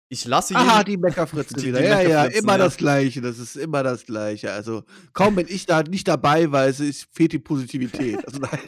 Ich 0.09 0.25
lasse 0.27 0.56
Aha, 0.56 0.83
die 0.83 0.97
Meckerfritzen 0.97 1.57
die, 1.61 1.69
wieder. 1.69 1.78
Die 1.78 1.87
ja, 1.87 2.02
ja, 2.02 2.25
immer 2.25 2.52
ja. 2.52 2.59
das 2.59 2.76
Gleiche. 2.76 3.21
Das 3.21 3.38
ist 3.38 3.57
immer 3.57 3.83
das 3.85 4.05
Gleiche. 4.05 4.52
Also, 4.52 4.83
kaum 5.12 5.37
bin 5.37 5.47
ich 5.49 5.64
da 5.64 5.83
nicht 5.85 6.09
dabei, 6.09 6.50
weil 6.50 6.71
es 6.71 7.07
fehlt 7.12 7.33
die 7.33 7.38
Positivität. 7.38 8.26
Also, 8.26 8.40
nein. 8.40 8.59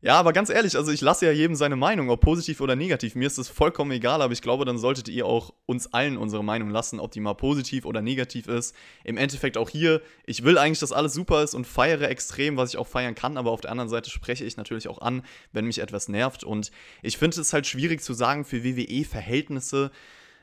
Ja, 0.00 0.14
aber 0.14 0.32
ganz 0.32 0.48
ehrlich, 0.48 0.76
also 0.76 0.92
ich 0.92 1.00
lasse 1.00 1.26
ja 1.26 1.32
jedem 1.32 1.56
seine 1.56 1.74
Meinung, 1.74 2.08
ob 2.08 2.20
positiv 2.20 2.60
oder 2.60 2.76
negativ. 2.76 3.16
Mir 3.16 3.26
ist 3.26 3.36
das 3.36 3.48
vollkommen 3.48 3.90
egal, 3.90 4.22
aber 4.22 4.32
ich 4.32 4.42
glaube, 4.42 4.64
dann 4.64 4.78
solltet 4.78 5.08
ihr 5.08 5.26
auch 5.26 5.52
uns 5.66 5.92
allen 5.92 6.16
unsere 6.16 6.44
Meinung 6.44 6.70
lassen, 6.70 7.00
ob 7.00 7.10
die 7.10 7.18
mal 7.18 7.34
positiv 7.34 7.84
oder 7.84 8.00
negativ 8.00 8.46
ist. 8.46 8.76
Im 9.02 9.16
Endeffekt 9.16 9.56
auch 9.56 9.68
hier, 9.68 10.00
ich 10.24 10.44
will 10.44 10.56
eigentlich, 10.56 10.78
dass 10.78 10.92
alles 10.92 11.14
super 11.14 11.42
ist 11.42 11.54
und 11.54 11.66
feiere 11.66 12.08
extrem, 12.08 12.56
was 12.56 12.70
ich 12.70 12.76
auch 12.76 12.86
feiern 12.86 13.16
kann, 13.16 13.36
aber 13.36 13.50
auf 13.50 13.60
der 13.60 13.72
anderen 13.72 13.88
Seite 13.88 14.08
spreche 14.08 14.44
ich 14.44 14.56
natürlich 14.56 14.86
auch 14.86 15.00
an, 15.00 15.22
wenn 15.50 15.64
mich 15.64 15.80
etwas 15.80 16.06
nervt. 16.06 16.44
Und 16.44 16.70
ich 17.02 17.18
finde 17.18 17.40
es 17.40 17.52
halt 17.52 17.66
schwierig 17.66 18.00
zu 18.00 18.14
sagen 18.14 18.44
für 18.44 18.62
WWE-Verhältnisse, 18.62 19.90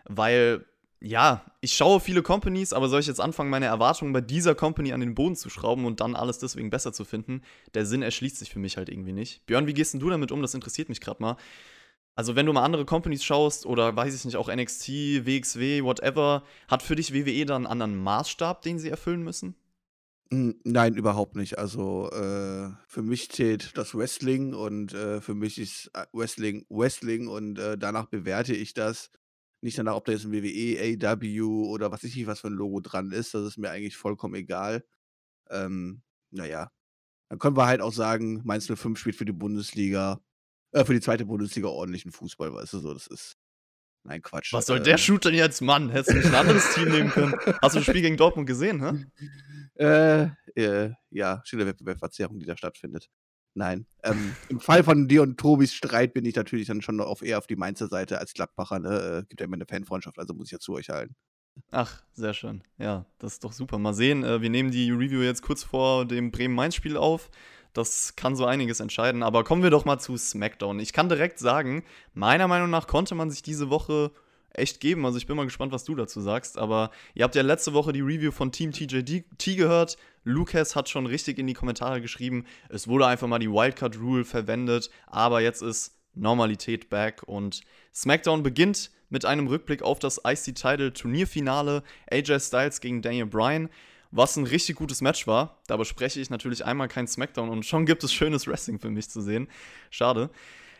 weil 0.03 0.65
ja, 1.01 1.45
ich 1.61 1.75
schaue 1.75 1.99
viele 1.99 2.23
Companies, 2.23 2.73
aber 2.73 2.89
soll 2.89 2.99
ich 2.99 3.07
jetzt 3.07 3.21
anfangen, 3.21 3.49
meine 3.49 3.65
Erwartungen 3.65 4.13
bei 4.13 4.21
dieser 4.21 4.55
Company 4.55 4.93
an 4.93 4.99
den 5.01 5.15
Boden 5.15 5.35
zu 5.35 5.49
schrauben 5.49 5.85
und 5.85 5.99
dann 5.99 6.15
alles 6.15 6.39
deswegen 6.39 6.69
besser 6.69 6.93
zu 6.93 7.05
finden? 7.05 7.41
Der 7.73 7.85
Sinn 7.85 8.01
erschließt 8.01 8.37
sich 8.37 8.49
für 8.49 8.59
mich 8.59 8.77
halt 8.77 8.89
irgendwie 8.89 9.13
nicht. 9.13 9.45
Björn, 9.45 9.67
wie 9.67 9.73
gehst 9.73 9.93
denn 9.93 9.99
du 9.99 10.09
damit 10.09 10.31
um? 10.31 10.41
Das 10.41 10.53
interessiert 10.53 10.89
mich 10.89 11.01
gerade 11.01 11.21
mal. 11.21 11.37
Also, 12.15 12.35
wenn 12.37 12.45
du 12.45 12.53
mal 12.53 12.63
andere 12.63 12.85
Companies 12.85 13.25
schaust 13.25 13.65
oder 13.65 13.95
weiß 13.95 14.15
ich 14.15 14.23
nicht, 14.23 14.37
auch 14.37 14.47
NXT, 14.53 14.87
WXW, 15.25 15.83
whatever, 15.83 16.43
hat 16.69 16.81
für 16.81 16.95
dich 16.95 17.13
WWE 17.13 17.45
dann 17.45 17.65
einen 17.65 17.81
anderen 17.81 17.97
Maßstab, 17.97 18.61
den 18.61 18.79
sie 18.79 18.89
erfüllen 18.89 19.21
müssen? 19.21 19.55
Nein, 20.31 20.95
überhaupt 20.95 21.35
nicht. 21.35 21.59
Also 21.59 22.09
äh, 22.11 22.71
für 22.87 23.03
mich 23.03 23.29
zählt 23.29 23.77
das 23.77 23.93
Wrestling 23.93 24.53
und 24.53 24.93
äh, 24.93 25.21
für 25.21 25.35
mich 25.35 25.59
ist 25.59 25.91
äh, 25.93 26.05
Wrestling 26.13 26.65
Wrestling 26.69 27.27
und 27.27 27.59
äh, 27.59 27.77
danach 27.77 28.07
bewerte 28.07 28.55
ich 28.55 28.73
das. 28.73 29.11
Nicht 29.65 29.79
danach, 29.79 29.95
ob 29.95 30.05
da 30.05 30.11
jetzt 30.11 30.25
ein 30.25 30.31
WWE, 30.31 30.99
AW 31.01 31.41
oder 31.41 31.91
was 31.91 32.03
ich 32.03 32.27
was 32.27 32.41
für 32.41 32.49
ein 32.49 32.53
Logo 32.53 32.81
dran 32.81 33.11
ist. 33.11 33.33
Das 33.33 33.41
ist 33.47 33.57
mir 33.57 33.71
eigentlich 33.71 33.97
vollkommen 33.97 34.35
egal. 34.35 34.85
Ähm, 35.49 36.03
naja. 36.29 36.71
Dann 37.29 37.39
können 37.39 37.57
wir 37.57 37.65
halt 37.65 37.81
auch 37.81 37.91
sagen, 37.91 38.43
Mainz 38.45 38.67
05 38.67 38.99
spielt 38.99 39.15
für 39.15 39.25
die 39.25 39.31
Bundesliga, 39.31 40.21
äh, 40.71 40.85
für 40.85 40.93
die 40.93 41.01
zweite 41.01 41.25
Bundesliga 41.25 41.67
ordentlichen 41.67 42.11
Fußball, 42.11 42.53
weißt 42.53 42.73
du 42.73 42.77
so, 42.77 42.93
das 42.93 43.07
ist. 43.07 43.37
Nein, 44.03 44.21
Quatsch. 44.21 44.53
Was 44.53 44.67
soll 44.67 44.77
äh, 44.77 44.83
der 44.83 44.99
Shoot 44.99 45.25
denn 45.25 45.33
jetzt, 45.33 45.61
Mann? 45.61 45.89
Hättest 45.89 46.11
du 46.11 46.13
nicht 46.17 46.27
ein 46.27 46.35
anderes 46.35 46.71
Team 46.75 46.89
nehmen 46.89 47.09
können? 47.09 47.33
Hast 47.59 47.73
du 47.73 47.79
das 47.79 47.85
Spiel 47.85 48.03
gegen 48.03 48.17
Dortmund 48.17 48.45
gesehen, 48.45 48.83
hä? 48.83 49.05
Äh, 49.77 50.29
äh, 50.55 50.93
ja, 51.09 51.41
stille 51.43 51.65
Wettbewerbsverzerrung, 51.65 52.39
die 52.39 52.45
da 52.45 52.55
stattfindet. 52.55 53.09
Nein. 53.55 53.85
Ähm, 54.03 54.35
Im 54.49 54.59
Fall 54.59 54.83
von 54.83 55.07
dir 55.07 55.23
und 55.23 55.37
Tobis 55.37 55.73
Streit 55.73 56.13
bin 56.13 56.25
ich 56.25 56.35
natürlich 56.35 56.67
dann 56.67 56.81
schon 56.81 56.99
auf, 56.99 57.21
eher 57.21 57.37
auf 57.37 57.47
die 57.47 57.55
Mainzer 57.55 57.87
Seite 57.87 58.19
als 58.19 58.33
Gladbacher. 58.33 58.79
Ne? 58.79 58.89
Äh, 58.89 59.23
gibt 59.29 59.39
ja 59.39 59.45
immer 59.45 59.55
eine 59.55 59.65
Fanfreundschaft, 59.65 60.19
also 60.19 60.33
muss 60.33 60.47
ich 60.47 60.51
ja 60.51 60.59
zu 60.59 60.73
euch 60.73 60.89
halten. 60.89 61.15
Ach, 61.71 62.03
sehr 62.13 62.33
schön. 62.33 62.63
Ja, 62.77 63.05
das 63.17 63.33
ist 63.33 63.45
doch 63.45 63.53
super. 63.53 63.77
Mal 63.77 63.93
sehen. 63.93 64.25
Äh, 64.25 64.41
wir 64.41 64.49
nehmen 64.49 64.71
die 64.71 64.91
Review 64.91 65.21
jetzt 65.21 65.41
kurz 65.41 65.63
vor 65.63 66.05
dem 66.05 66.31
Bremen-Mainz-Spiel 66.31 66.97
auf. 66.97 67.31
Das 67.71 68.17
kann 68.17 68.35
so 68.35 68.45
einiges 68.45 68.81
entscheiden. 68.81 69.23
Aber 69.23 69.45
kommen 69.45 69.63
wir 69.63 69.69
doch 69.69 69.85
mal 69.85 69.99
zu 69.99 70.17
SmackDown. 70.17 70.79
Ich 70.79 70.91
kann 70.91 71.07
direkt 71.07 71.39
sagen, 71.39 71.85
meiner 72.13 72.49
Meinung 72.49 72.69
nach 72.69 72.87
konnte 72.87 73.15
man 73.15 73.31
sich 73.31 73.41
diese 73.41 73.69
Woche 73.69 74.11
echt 74.57 74.79
geben. 74.79 75.05
Also 75.05 75.17
ich 75.17 75.27
bin 75.27 75.35
mal 75.37 75.43
gespannt, 75.45 75.71
was 75.71 75.83
du 75.83 75.95
dazu 75.95 76.21
sagst. 76.21 76.57
Aber 76.57 76.91
ihr 77.13 77.23
habt 77.23 77.35
ja 77.35 77.41
letzte 77.41 77.73
Woche 77.73 77.93
die 77.93 78.01
Review 78.01 78.31
von 78.31 78.51
Team 78.51 78.71
TJT 78.71 79.57
gehört. 79.57 79.97
Lucas 80.25 80.75
hat 80.75 80.89
schon 80.89 81.05
richtig 81.05 81.37
in 81.37 81.47
die 81.47 81.53
Kommentare 81.53 82.01
geschrieben, 82.01 82.45
es 82.67 82.87
wurde 82.87 83.05
einfach 83.05 83.27
mal 83.27 83.39
die 83.39 83.49
Wildcard 83.49 83.97
Rule 83.99 84.25
verwendet, 84.25 84.89
aber 85.05 85.39
jetzt 85.39 85.61
ist 85.61 85.93
Normalität 86.15 86.89
back 86.89 87.21
und 87.27 87.61
SmackDown 87.93 88.41
beginnt 88.41 88.89
mit 89.09 89.23
einem 89.23 89.47
Rückblick 89.47 89.83
auf 89.83 89.99
das 89.99 90.19
IC 90.25 90.55
Title 90.55 90.93
Turnierfinale 90.93 91.83
AJ 92.11 92.39
Styles 92.39 92.81
gegen 92.81 93.03
Daniel 93.03 93.27
Bryan, 93.27 93.69
was 94.09 94.35
ein 94.35 94.45
richtig 94.45 94.77
gutes 94.77 95.01
Match 95.01 95.27
war. 95.27 95.61
Da 95.67 95.77
bespreche 95.77 96.19
ich 96.19 96.31
natürlich 96.31 96.65
einmal 96.65 96.87
kein 96.87 97.07
SmackDown 97.07 97.49
und 97.49 97.65
schon 97.65 97.85
gibt 97.85 98.03
es 98.03 98.11
schönes 98.11 98.47
Wrestling 98.47 98.79
für 98.79 98.89
mich 98.89 99.09
zu 99.09 99.21
sehen. 99.21 99.47
Schade. 99.91 100.31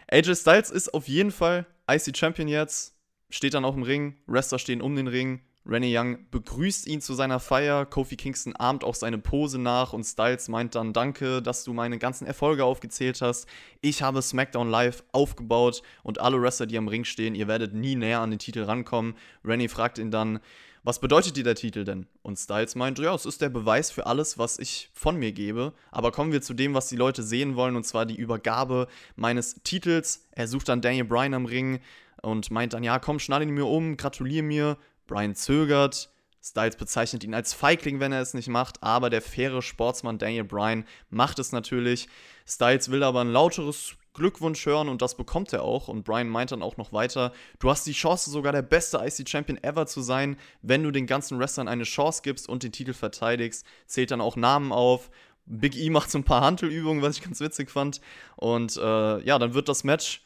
AJ 0.07 0.35
Styles 0.35 0.71
ist 0.71 0.93
auf 0.93 1.07
jeden 1.07 1.31
Fall 1.31 1.67
IC 1.89 2.17
Champion 2.17 2.47
jetzt 2.47 2.94
steht 3.29 3.53
dann 3.53 3.65
auch 3.65 3.75
im 3.75 3.83
Ring, 3.83 4.15
Wrestler 4.27 4.59
stehen 4.59 4.81
um 4.81 4.95
den 4.95 5.07
Ring. 5.07 5.41
Rennie 5.67 5.97
Young 5.97 6.19
begrüßt 6.29 6.85
ihn 6.85 7.01
zu 7.01 7.15
seiner 7.15 7.39
Feier, 7.39 7.87
Kofi 7.87 8.15
Kingston 8.15 8.55
ahmt 8.55 8.83
auch 8.83 8.93
seine 8.93 9.17
Pose 9.17 9.57
nach 9.57 9.93
und 9.93 10.03
Styles 10.03 10.47
meint 10.47 10.75
dann, 10.75 10.93
danke, 10.93 11.41
dass 11.41 11.63
du 11.63 11.73
meine 11.73 11.97
ganzen 11.97 12.27
Erfolge 12.27 12.63
aufgezählt 12.63 13.19
hast. 13.21 13.47
Ich 13.81 14.03
habe 14.03 14.21
SmackDown 14.21 14.69
Live 14.69 15.03
aufgebaut 15.11 15.81
und 16.03 16.21
alle 16.21 16.39
Wrestler, 16.39 16.67
die 16.67 16.77
am 16.77 16.87
Ring 16.87 17.03
stehen, 17.03 17.33
ihr 17.33 17.47
werdet 17.47 17.73
nie 17.73 17.95
näher 17.95 18.19
an 18.19 18.29
den 18.29 18.37
Titel 18.37 18.61
rankommen. 18.61 19.15
Rennie 19.43 19.67
fragt 19.67 19.97
ihn 19.97 20.11
dann, 20.11 20.39
was 20.85 20.99
bedeutet 20.99 21.35
dir 21.35 21.43
der 21.43 21.55
Titel 21.55 21.83
denn? 21.83 22.05
Und 22.21 22.37
Styles 22.37 22.75
meint, 22.75 22.99
ja, 22.99 23.13
es 23.15 23.25
ist 23.25 23.41
der 23.41 23.49
Beweis 23.49 23.89
für 23.89 24.05
alles, 24.05 24.37
was 24.37 24.59
ich 24.59 24.91
von 24.93 25.17
mir 25.17 25.31
gebe. 25.31 25.73
Aber 25.91 26.11
kommen 26.11 26.31
wir 26.31 26.43
zu 26.43 26.53
dem, 26.53 26.75
was 26.75 26.87
die 26.87 26.95
Leute 26.95 27.23
sehen 27.23 27.55
wollen, 27.55 27.75
und 27.75 27.85
zwar 27.85 28.05
die 28.05 28.15
Übergabe 28.15 28.87
meines 29.15 29.55
Titels. 29.63 30.27
Er 30.31 30.47
sucht 30.47 30.69
dann 30.69 30.81
Daniel 30.81 31.05
Bryan 31.05 31.33
am 31.33 31.45
Ring 31.47 31.79
und 32.21 32.51
meint 32.51 32.73
dann, 32.73 32.83
ja, 32.83 32.99
komm, 32.99 33.17
schneide 33.17 33.45
ihn 33.45 33.49
mir 33.49 33.65
um, 33.65 33.97
gratuliere 33.97 34.43
mir. 34.43 34.77
Brian 35.07 35.33
zögert. 35.33 36.11
Styles 36.43 36.75
bezeichnet 36.75 37.23
ihn 37.23 37.33
als 37.33 37.53
Feigling, 37.55 37.99
wenn 37.99 38.11
er 38.11 38.21
es 38.21 38.35
nicht 38.35 38.49
macht, 38.49 38.83
aber 38.83 39.09
der 39.09 39.23
faire 39.23 39.63
Sportsmann 39.63 40.19
Daniel 40.19 40.43
Bryan 40.43 40.85
macht 41.09 41.39
es 41.39 41.51
natürlich. 41.51 42.07
Styles 42.47 42.91
will 42.91 43.01
aber 43.01 43.21
ein 43.21 43.31
lauteres 43.31 43.95
Glückwunsch 44.15 44.65
hören 44.65 44.89
und 44.89 45.01
das 45.01 45.15
bekommt 45.15 45.53
er 45.53 45.61
auch. 45.61 45.87
Und 45.87 46.03
Bryan 46.03 46.29
meint 46.29 46.51
dann 46.51 46.63
auch 46.63 46.77
noch 46.77 46.91
weiter: 46.91 47.31
Du 47.59 47.69
hast 47.69 47.85
die 47.85 47.93
Chance, 47.93 48.31
sogar 48.31 48.51
der 48.51 48.63
beste 48.63 48.97
IC-Champion 48.97 49.63
ever 49.63 49.85
zu 49.85 50.01
sein, 50.01 50.37
wenn 50.63 50.83
du 50.83 50.91
den 50.91 51.05
ganzen 51.05 51.37
Wrestlern 51.37 51.67
eine 51.67 51.83
Chance 51.83 52.21
gibst 52.23 52.49
und 52.49 52.63
den 52.63 52.71
Titel 52.71 52.93
verteidigst. 52.93 53.65
Zählt 53.85 54.11
dann 54.11 54.21
auch 54.21 54.35
Namen 54.35 54.71
auf. 54.71 55.11
Big 55.45 55.77
E 55.77 55.91
macht 55.91 56.09
so 56.09 56.17
ein 56.17 56.23
paar 56.23 56.41
Handelübungen, 56.41 57.03
was 57.03 57.17
ich 57.17 57.23
ganz 57.23 57.39
witzig 57.39 57.69
fand. 57.69 58.01
Und 58.35 58.77
äh, 58.77 59.19
ja, 59.23 59.37
dann 59.37 59.53
wird 59.53 59.69
das 59.69 59.83
Match 59.83 60.21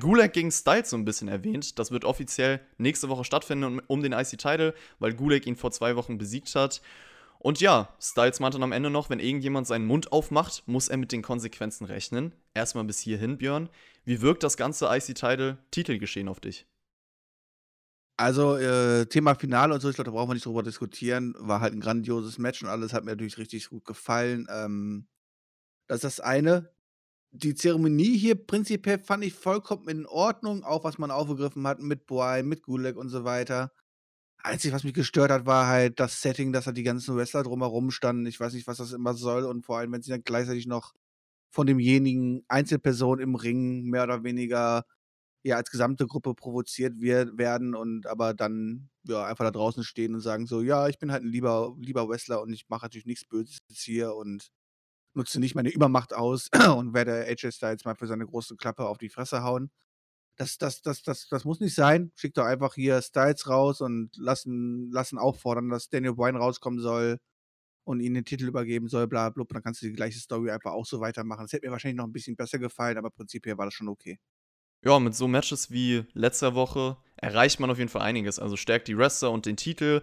Gulag 0.00 0.32
gegen 0.32 0.50
Styles 0.50 0.90
so 0.90 0.96
ein 0.96 1.04
bisschen 1.04 1.28
erwähnt. 1.28 1.78
Das 1.78 1.90
wird 1.90 2.04
offiziell 2.04 2.60
nächste 2.78 3.08
Woche 3.08 3.24
stattfinden 3.24 3.80
um 3.86 4.02
den 4.02 4.12
IC-Title, 4.12 4.74
weil 4.98 5.14
Gulag 5.14 5.46
ihn 5.46 5.56
vor 5.56 5.70
zwei 5.70 5.94
Wochen 5.94 6.18
besiegt 6.18 6.54
hat. 6.54 6.80
Und 7.38 7.60
ja, 7.60 7.94
Styles 8.00 8.40
meinte 8.40 8.60
am 8.60 8.72
Ende 8.72 8.90
noch, 8.90 9.10
wenn 9.10 9.20
irgendjemand 9.20 9.66
seinen 9.66 9.86
Mund 9.86 10.12
aufmacht, 10.12 10.62
muss 10.66 10.88
er 10.88 10.96
mit 10.96 11.12
den 11.12 11.22
Konsequenzen 11.22 11.84
rechnen. 11.84 12.34
Erstmal 12.54 12.84
bis 12.84 12.98
hierhin, 12.98 13.38
Björn. 13.38 13.68
Wie 14.04 14.20
wirkt 14.20 14.42
das 14.42 14.56
ganze 14.56 14.86
IC-Title-Titelgeschehen 14.86 16.28
auf 16.28 16.40
dich? 16.40 16.66
Also, 18.18 18.56
äh, 18.56 19.06
Thema 19.06 19.34
Finale 19.34 19.74
und 19.74 19.80
so, 19.80 19.90
ich 19.90 19.94
glaube, 19.94 20.10
da 20.10 20.16
brauchen 20.16 20.30
wir 20.30 20.34
nicht 20.34 20.46
drüber 20.46 20.62
diskutieren. 20.62 21.34
War 21.38 21.60
halt 21.60 21.74
ein 21.74 21.80
grandioses 21.80 22.38
Match 22.38 22.62
und 22.62 22.68
alles 22.68 22.92
hat 22.92 23.04
mir 23.04 23.10
natürlich 23.10 23.38
richtig 23.38 23.68
gut 23.68 23.84
gefallen. 23.84 24.46
Ähm, 24.50 25.06
das 25.86 25.96
ist 25.96 26.04
das 26.04 26.20
eine 26.20 26.70
die 27.36 27.54
Zeremonie 27.54 28.16
hier 28.16 28.34
prinzipiell 28.34 28.98
fand 28.98 29.24
ich 29.24 29.34
vollkommen 29.34 29.88
in 29.88 30.06
Ordnung, 30.06 30.64
auch 30.64 30.84
was 30.84 30.98
man 30.98 31.10
aufgegriffen 31.10 31.66
hat 31.66 31.80
mit 31.80 32.06
Boy, 32.06 32.42
mit 32.42 32.62
Gulag 32.62 32.96
und 32.96 33.08
so 33.08 33.24
weiter. 33.24 33.72
Einzig, 34.46 34.72
was 34.72 34.84
mich 34.84 34.94
gestört 34.94 35.30
hat, 35.30 35.46
war 35.46 35.66
halt 35.66 35.98
das 36.00 36.22
Setting, 36.22 36.52
dass 36.52 36.64
da 36.66 36.72
die 36.72 36.82
ganzen 36.84 37.16
Wrestler 37.16 37.42
drumherum 37.42 37.90
standen. 37.90 38.26
Ich 38.26 38.38
weiß 38.40 38.52
nicht, 38.54 38.66
was 38.66 38.78
das 38.78 38.92
immer 38.92 39.14
soll 39.14 39.44
und 39.44 39.64
vor 39.66 39.78
allem, 39.78 39.92
wenn 39.92 40.02
sie 40.02 40.10
dann 40.10 40.22
gleichzeitig 40.24 40.66
noch 40.66 40.92
von 41.50 41.66
demjenigen 41.66 42.44
Einzelperson 42.48 43.20
im 43.20 43.34
Ring 43.36 43.84
mehr 43.84 44.04
oder 44.04 44.24
weniger 44.24 44.84
ja 45.44 45.56
als 45.56 45.70
gesamte 45.70 46.06
Gruppe 46.06 46.34
provoziert 46.34 47.00
wird, 47.00 47.38
werden 47.38 47.74
und 47.74 48.06
aber 48.06 48.34
dann 48.34 48.90
ja 49.04 49.24
einfach 49.26 49.44
da 49.44 49.52
draußen 49.52 49.84
stehen 49.84 50.14
und 50.14 50.20
sagen 50.22 50.46
so, 50.46 50.62
ja, 50.62 50.88
ich 50.88 50.98
bin 50.98 51.12
halt 51.12 51.24
ein 51.24 51.28
lieber, 51.30 51.76
lieber 51.80 52.08
Wrestler 52.08 52.42
und 52.42 52.52
ich 52.52 52.68
mache 52.68 52.86
natürlich 52.86 53.06
nichts 53.06 53.24
Böses 53.26 53.58
hier 53.70 54.14
und 54.14 54.48
nutze 55.14 55.40
nicht 55.40 55.54
meine 55.56 55.70
Übermacht 55.70 56.14
aus 56.14 56.50
und 56.76 56.94
werde 56.94 57.26
AJ 57.26 57.52
Styles 57.52 57.84
mal 57.84 57.96
für 57.96 58.06
seine 58.08 58.26
große 58.26 58.56
Klappe 58.56 58.86
auf 58.88 58.98
die 58.98 59.08
Fresse 59.10 59.42
hauen. 59.44 59.70
Das, 60.36 60.58
das, 60.58 60.82
das, 60.82 61.02
das, 61.02 61.28
das 61.28 61.44
muss 61.44 61.60
nicht 61.60 61.74
sein. 61.74 62.12
Schick 62.14 62.34
doch 62.34 62.44
einfach 62.44 62.74
hier 62.74 63.00
Styles 63.00 63.48
raus 63.48 63.80
und 63.80 64.10
lassen, 64.16 64.90
lassen 64.90 65.18
auffordern, 65.18 65.70
dass 65.70 65.88
Daniel 65.88 66.14
Bryan 66.14 66.36
rauskommen 66.36 66.80
soll 66.80 67.18
und 67.84 68.00
ihnen 68.00 68.16
den 68.16 68.24
Titel 68.24 68.46
übergeben 68.46 68.88
soll, 68.88 69.06
bla, 69.06 69.30
bla, 69.30 69.44
Dann 69.48 69.62
kannst 69.62 69.82
du 69.82 69.86
die 69.86 69.92
gleiche 69.92 70.18
Story 70.18 70.50
einfach 70.50 70.72
auch 70.72 70.86
so 70.86 71.00
weitermachen. 71.00 71.44
Das 71.44 71.52
hätte 71.52 71.66
mir 71.66 71.72
wahrscheinlich 71.72 71.96
noch 71.96 72.06
ein 72.06 72.12
bisschen 72.12 72.36
besser 72.36 72.58
gefallen, 72.58 72.98
aber 72.98 73.10
prinzipiell 73.10 73.56
war 73.56 73.66
das 73.66 73.74
schon 73.74 73.88
okay. 73.88 74.18
Ja, 74.84 74.98
mit 74.98 75.14
so 75.14 75.26
Matches 75.28 75.70
wie 75.70 76.04
letzter 76.12 76.54
Woche 76.54 76.96
erreicht 77.16 77.60
man 77.60 77.70
auf 77.70 77.78
jeden 77.78 77.88
Fall 77.88 78.02
einiges. 78.02 78.38
Also 78.38 78.56
stärkt 78.56 78.88
die 78.88 78.98
Wrestler 78.98 79.30
und 79.30 79.46
den 79.46 79.56
Titel. 79.56 80.02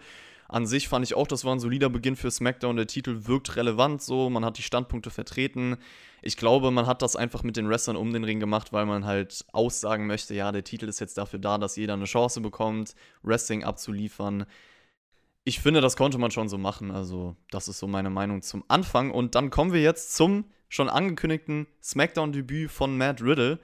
An 0.53 0.67
sich 0.67 0.87
fand 0.87 1.03
ich 1.03 1.15
auch, 1.15 1.25
das 1.25 1.45
war 1.45 1.55
ein 1.55 1.59
solider 1.59 1.89
Beginn 1.89 2.15
für 2.15 2.29
SmackDown. 2.29 2.75
Der 2.75 2.85
Titel 2.85 3.25
wirkt 3.25 3.55
relevant 3.55 4.03
so, 4.03 4.29
man 4.29 4.45
hat 4.45 4.59
die 4.59 4.61
Standpunkte 4.61 5.09
vertreten. 5.09 5.77
Ich 6.21 6.37
glaube, 6.37 6.69
man 6.69 6.85
hat 6.85 7.01
das 7.01 7.15
einfach 7.15 7.41
mit 7.41 7.57
den 7.57 7.67
Wrestlern 7.67 7.95
um 7.95 8.13
den 8.13 8.23
Ring 8.23 8.39
gemacht, 8.39 8.71
weil 8.71 8.85
man 8.85 9.03
halt 9.03 9.45
aussagen 9.51 10.05
möchte, 10.05 10.35
ja, 10.35 10.51
der 10.51 10.63
Titel 10.63 10.87
ist 10.87 10.99
jetzt 10.99 11.17
dafür 11.17 11.39
da, 11.39 11.57
dass 11.57 11.75
jeder 11.75 11.93
eine 11.93 12.05
Chance 12.05 12.39
bekommt, 12.39 12.93
Wrestling 13.23 13.63
abzuliefern. 13.63 14.45
Ich 15.43 15.59
finde, 15.59 15.81
das 15.81 15.97
konnte 15.97 16.19
man 16.19 16.29
schon 16.29 16.49
so 16.49 16.59
machen. 16.59 16.91
Also, 16.91 17.35
das 17.49 17.67
ist 17.67 17.79
so 17.79 17.87
meine 17.87 18.11
Meinung 18.11 18.43
zum 18.43 18.63
Anfang. 18.67 19.09
Und 19.09 19.33
dann 19.33 19.49
kommen 19.49 19.73
wir 19.73 19.81
jetzt 19.81 20.15
zum 20.15 20.45
schon 20.69 20.87
angekündigten 20.87 21.65
SmackDown-Debüt 21.81 22.69
von 22.69 22.95
Matt 22.95 23.23
Riddle. 23.23 23.57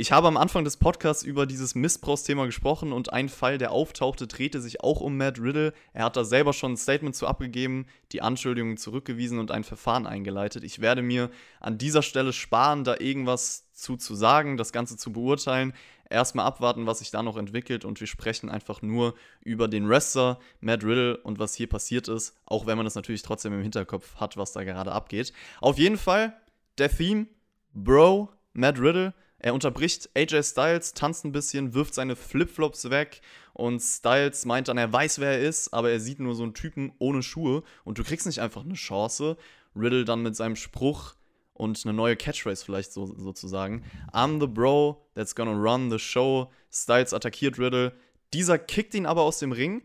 Ich 0.00 0.12
habe 0.12 0.28
am 0.28 0.36
Anfang 0.36 0.62
des 0.62 0.76
Podcasts 0.76 1.24
über 1.24 1.44
dieses 1.44 1.74
Missbrauchsthema 1.74 2.46
gesprochen 2.46 2.92
und 2.92 3.12
ein 3.12 3.28
Fall, 3.28 3.58
der 3.58 3.72
auftauchte, 3.72 4.28
drehte 4.28 4.60
sich 4.60 4.80
auch 4.80 5.00
um 5.00 5.16
Matt 5.16 5.40
Riddle. 5.40 5.72
Er 5.92 6.04
hat 6.04 6.16
da 6.16 6.22
selber 6.22 6.52
schon 6.52 6.74
ein 6.74 6.76
Statement 6.76 7.16
zu 7.16 7.26
abgegeben, 7.26 7.86
die 8.12 8.22
Anschuldigungen 8.22 8.76
zurückgewiesen 8.76 9.40
und 9.40 9.50
ein 9.50 9.64
Verfahren 9.64 10.06
eingeleitet. 10.06 10.62
Ich 10.62 10.80
werde 10.80 11.02
mir 11.02 11.32
an 11.58 11.78
dieser 11.78 12.02
Stelle 12.02 12.32
sparen, 12.32 12.84
da 12.84 12.94
irgendwas 13.00 13.72
zu, 13.72 13.96
zu 13.96 14.14
sagen, 14.14 14.56
das 14.56 14.70
Ganze 14.70 14.96
zu 14.96 15.10
beurteilen. 15.10 15.72
Erstmal 16.08 16.46
abwarten, 16.46 16.86
was 16.86 17.00
sich 17.00 17.10
da 17.10 17.24
noch 17.24 17.36
entwickelt 17.36 17.84
und 17.84 17.98
wir 17.98 18.06
sprechen 18.06 18.50
einfach 18.50 18.82
nur 18.82 19.14
über 19.40 19.66
den 19.66 19.88
Wrestler 19.88 20.38
Matt 20.60 20.84
Riddle 20.84 21.16
und 21.16 21.40
was 21.40 21.54
hier 21.54 21.68
passiert 21.68 22.06
ist, 22.06 22.36
auch 22.46 22.66
wenn 22.66 22.76
man 22.76 22.86
das 22.86 22.94
natürlich 22.94 23.22
trotzdem 23.22 23.52
im 23.52 23.62
Hinterkopf 23.62 24.14
hat, 24.14 24.36
was 24.36 24.52
da 24.52 24.62
gerade 24.62 24.92
abgeht. 24.92 25.32
Auf 25.60 25.76
jeden 25.76 25.98
Fall 25.98 26.36
der 26.78 26.88
Theme, 26.88 27.26
Bro, 27.74 28.28
Matt 28.52 28.78
Riddle 28.78 29.12
er 29.38 29.54
unterbricht 29.54 30.10
AJ 30.16 30.42
Styles, 30.42 30.94
tanzt 30.94 31.24
ein 31.24 31.32
bisschen, 31.32 31.74
wirft 31.74 31.94
seine 31.94 32.16
Flipflops 32.16 32.90
weg 32.90 33.20
und 33.52 33.80
Styles 33.80 34.44
meint 34.44 34.68
dann, 34.68 34.78
er 34.78 34.92
weiß, 34.92 35.20
wer 35.20 35.32
er 35.32 35.40
ist, 35.40 35.72
aber 35.72 35.90
er 35.90 36.00
sieht 36.00 36.18
nur 36.18 36.34
so 36.34 36.42
einen 36.42 36.54
Typen 36.54 36.92
ohne 36.98 37.22
Schuhe 37.22 37.62
und 37.84 37.98
du 37.98 38.04
kriegst 38.04 38.26
nicht 38.26 38.40
einfach 38.40 38.64
eine 38.64 38.74
Chance. 38.74 39.36
Riddle 39.76 40.04
dann 40.04 40.22
mit 40.22 40.34
seinem 40.34 40.56
Spruch 40.56 41.14
und 41.52 41.84
eine 41.84 41.92
neue 41.92 42.16
Catchphrase 42.16 42.64
vielleicht 42.64 42.92
so, 42.92 43.06
sozusagen. 43.06 43.84
I'm 44.12 44.40
the 44.40 44.46
bro 44.46 45.04
that's 45.14 45.34
gonna 45.34 45.52
run 45.52 45.90
the 45.90 45.98
show. 45.98 46.50
Styles 46.72 47.12
attackiert 47.12 47.58
Riddle. 47.58 47.92
Dieser 48.32 48.58
kickt 48.58 48.94
ihn 48.94 49.06
aber 49.06 49.22
aus 49.22 49.38
dem 49.38 49.52
Ring. 49.52 49.82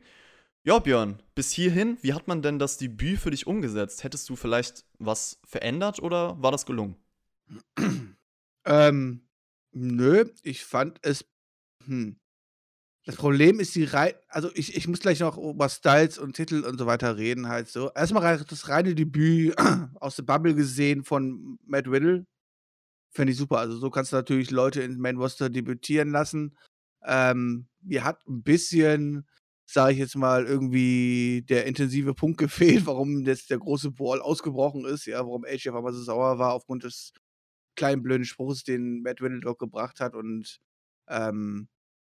Ja, 0.63 0.79
Björn, 0.79 1.22
bis 1.36 1.51
hierhin, 1.51 1.98
wie 2.01 2.13
hat 2.13 2.27
man 2.27 2.41
denn 2.41 2.57
das 2.57 2.77
Debüt 2.77 3.19
für 3.19 3.31
dich 3.31 3.48
umgesetzt? 3.48 4.03
Hättest 4.03 4.29
du 4.29 4.36
vielleicht 4.36 4.86
was 4.98 5.41
verändert 5.43 6.01
oder 6.01 6.41
war 6.41 6.51
das 6.51 6.65
gelungen? 6.65 6.95
ähm, 8.65 9.23
Nö, 9.75 10.25
ich 10.44 10.63
fand 10.63 11.00
es 11.01 11.25
hm. 11.86 12.18
Das 13.06 13.18
Problem 13.18 13.60
ist 13.60 13.75
die 13.75 13.86
rei 13.86 14.15
also, 14.30 14.50
ich 14.56 14.75
ich 14.77 14.88
muss 14.88 15.00
gleich 15.01 15.20
noch 15.22 15.38
über 15.38 15.70
Styles 15.70 16.18
und 16.20 16.36
Titel 16.36 16.63
und 16.65 16.77
so 16.80 16.86
weiter 16.88 17.18
reden 17.18 17.50
halt 17.50 17.70
so. 17.70 17.92
Erstmal 17.96 18.39
das 18.46 18.70
reine 18.70 18.96
Debüt 18.96 19.56
aus 20.01 20.18
der 20.18 20.24
Bubble 20.24 20.56
gesehen 20.56 21.03
von 21.03 21.60
Matt 21.65 21.88
Riddle. 21.88 22.25
Finde 23.13 23.34
ich 23.34 23.39
super. 23.39 23.60
Also, 23.60 23.77
so 23.77 23.89
kannst 23.92 24.12
du 24.13 24.18
natürlich 24.18 24.51
Leute 24.51 24.82
in 24.84 25.00
Main 25.00 25.18
Roster 25.18 25.50
debütieren 25.50 26.12
lassen. 26.12 26.58
Ähm, 27.06 27.68
mir 27.82 28.03
hat 28.06 28.25
ein 28.27 28.44
bisschen, 28.44 29.27
sage 29.65 29.94
ich 29.94 30.00
jetzt 30.00 30.15
mal, 30.18 30.46
irgendwie 30.46 31.44
der 31.50 31.65
intensive 31.68 32.13
Punkt 32.15 32.38
gefehlt, 32.39 32.86
warum 32.88 33.25
jetzt 33.25 33.50
der 33.51 33.60
große 33.60 33.92
Ball 33.92 34.22
ausgebrochen 34.22 34.86
ist, 34.86 35.06
ja, 35.08 35.20
warum 35.20 35.46
AJ 35.46 35.70
auf 35.72 35.75
einmal 35.77 35.94
so 35.94 36.03
sauer 36.03 36.39
war 36.39 36.53
aufgrund 36.53 36.84
des 36.86 37.13
kleinen 37.75 38.03
blöden 38.03 38.25
Spruchs, 38.25 38.63
den 38.63 39.01
Matt 39.01 39.22
Riddle 39.22 39.56
gebracht 39.56 40.00
hat. 40.00 40.15
Und 40.15 40.60
ähm, 41.08 41.68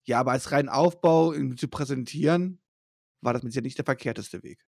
ja, 0.05 0.21
aber 0.21 0.33
als 0.33 0.53
reinen 0.53 0.69
Aufbau 0.69 1.33
ihn 1.33 1.57
zu 1.57 1.69
präsentieren, 1.69 2.61
war 3.21 3.33
das 3.33 3.43
mit 3.43 3.53
sicher 3.53 3.63
nicht 3.63 3.79
der 3.79 3.85
verkehrteste 3.85 4.43
Weg. 4.43 4.65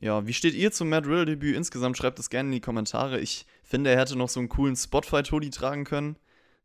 Ja, 0.00 0.26
wie 0.26 0.32
steht 0.32 0.54
ihr 0.54 0.72
zum 0.72 0.88
Matt 0.88 1.06
Riddle-Debüt 1.06 1.56
insgesamt? 1.56 1.96
Schreibt 1.96 2.18
es 2.18 2.30
gerne 2.30 2.48
in 2.48 2.52
die 2.52 2.60
Kommentare. 2.60 3.20
Ich 3.20 3.46
finde, 3.62 3.90
er 3.90 3.98
hätte 3.98 4.16
noch 4.16 4.28
so 4.28 4.40
einen 4.40 4.48
coolen 4.48 4.76
Spotify-Hoodie 4.76 5.50
tragen 5.50 5.84
können. 5.84 6.16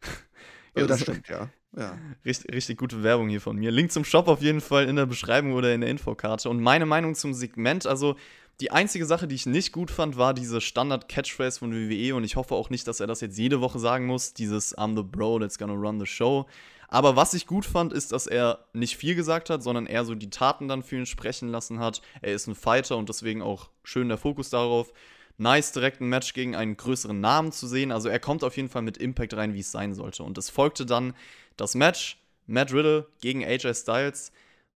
ja, 0.75 0.85
das 0.85 1.01
stimmt, 1.01 1.27
ja. 1.27 1.49
ja. 1.75 1.97
Richtig, 2.25 2.53
richtig 2.53 2.77
gute 2.77 3.03
Werbung 3.03 3.29
hier 3.29 3.41
von 3.41 3.57
mir. 3.57 3.71
Link 3.71 3.91
zum 3.91 4.03
Shop 4.03 4.27
auf 4.27 4.41
jeden 4.41 4.61
Fall 4.61 4.87
in 4.87 4.95
der 4.95 5.05
Beschreibung 5.05 5.53
oder 5.53 5.73
in 5.73 5.81
der 5.81 5.89
Infokarte. 5.89 6.49
Und 6.49 6.61
meine 6.61 6.85
Meinung 6.85 7.15
zum 7.15 7.33
Segment, 7.33 7.85
also 7.85 8.15
die 8.59 8.71
einzige 8.71 9.05
Sache, 9.05 9.27
die 9.27 9.35
ich 9.35 9.45
nicht 9.45 9.71
gut 9.71 9.89
fand, 9.89 10.17
war 10.17 10.33
diese 10.33 10.59
Standard-Catchphrase 10.59 11.59
von 11.59 11.73
WWE 11.73 12.15
und 12.15 12.23
ich 12.23 12.35
hoffe 12.35 12.55
auch 12.55 12.69
nicht, 12.69 12.87
dass 12.87 12.99
er 12.99 13.07
das 13.07 13.21
jetzt 13.21 13.37
jede 13.37 13.61
Woche 13.61 13.79
sagen 13.79 14.05
muss, 14.05 14.33
dieses 14.33 14.77
I'm 14.77 14.95
the 14.95 15.03
bro 15.03 15.39
that's 15.39 15.57
gonna 15.57 15.73
run 15.73 15.99
the 15.99 16.05
show. 16.05 16.45
Aber 16.89 17.15
was 17.15 17.33
ich 17.33 17.45
gut 17.45 17.65
fand, 17.65 17.93
ist, 17.93 18.11
dass 18.11 18.27
er 18.27 18.65
nicht 18.73 18.97
viel 18.97 19.15
gesagt 19.15 19.49
hat, 19.49 19.63
sondern 19.63 19.85
eher 19.85 20.03
so 20.03 20.15
die 20.15 20.31
Taten 20.31 20.67
dann 20.67 20.83
für 20.83 20.97
ihn 20.97 21.05
sprechen 21.05 21.49
lassen 21.49 21.79
hat. 21.79 22.01
Er 22.21 22.33
ist 22.33 22.47
ein 22.47 22.55
Fighter 22.55 22.97
und 22.97 23.07
deswegen 23.07 23.41
auch 23.41 23.69
schön 23.83 24.09
der 24.09 24.17
Fokus 24.17 24.49
darauf. 24.49 24.91
Nice, 25.37 25.71
direkt 25.71 26.01
ein 26.01 26.09
Match 26.09 26.33
gegen 26.33 26.55
einen 26.55 26.75
größeren 26.75 27.19
Namen 27.19 27.51
zu 27.51 27.67
sehen. 27.67 27.91
Also 27.91 28.09
er 28.09 28.19
kommt 28.19 28.43
auf 28.43 28.57
jeden 28.57 28.69
Fall 28.69 28.81
mit 28.81 28.97
Impact 28.97 29.35
rein, 29.35 29.53
wie 29.53 29.59
es 29.59 29.71
sein 29.71 29.93
sollte. 29.93 30.23
Und 30.23 30.37
es 30.37 30.49
folgte 30.49 30.85
dann 30.85 31.13
das 31.55 31.75
Match 31.75 32.17
Matt 32.47 32.73
Riddle 32.73 33.07
gegen 33.21 33.45
AJ 33.45 33.75
Styles 33.75 34.31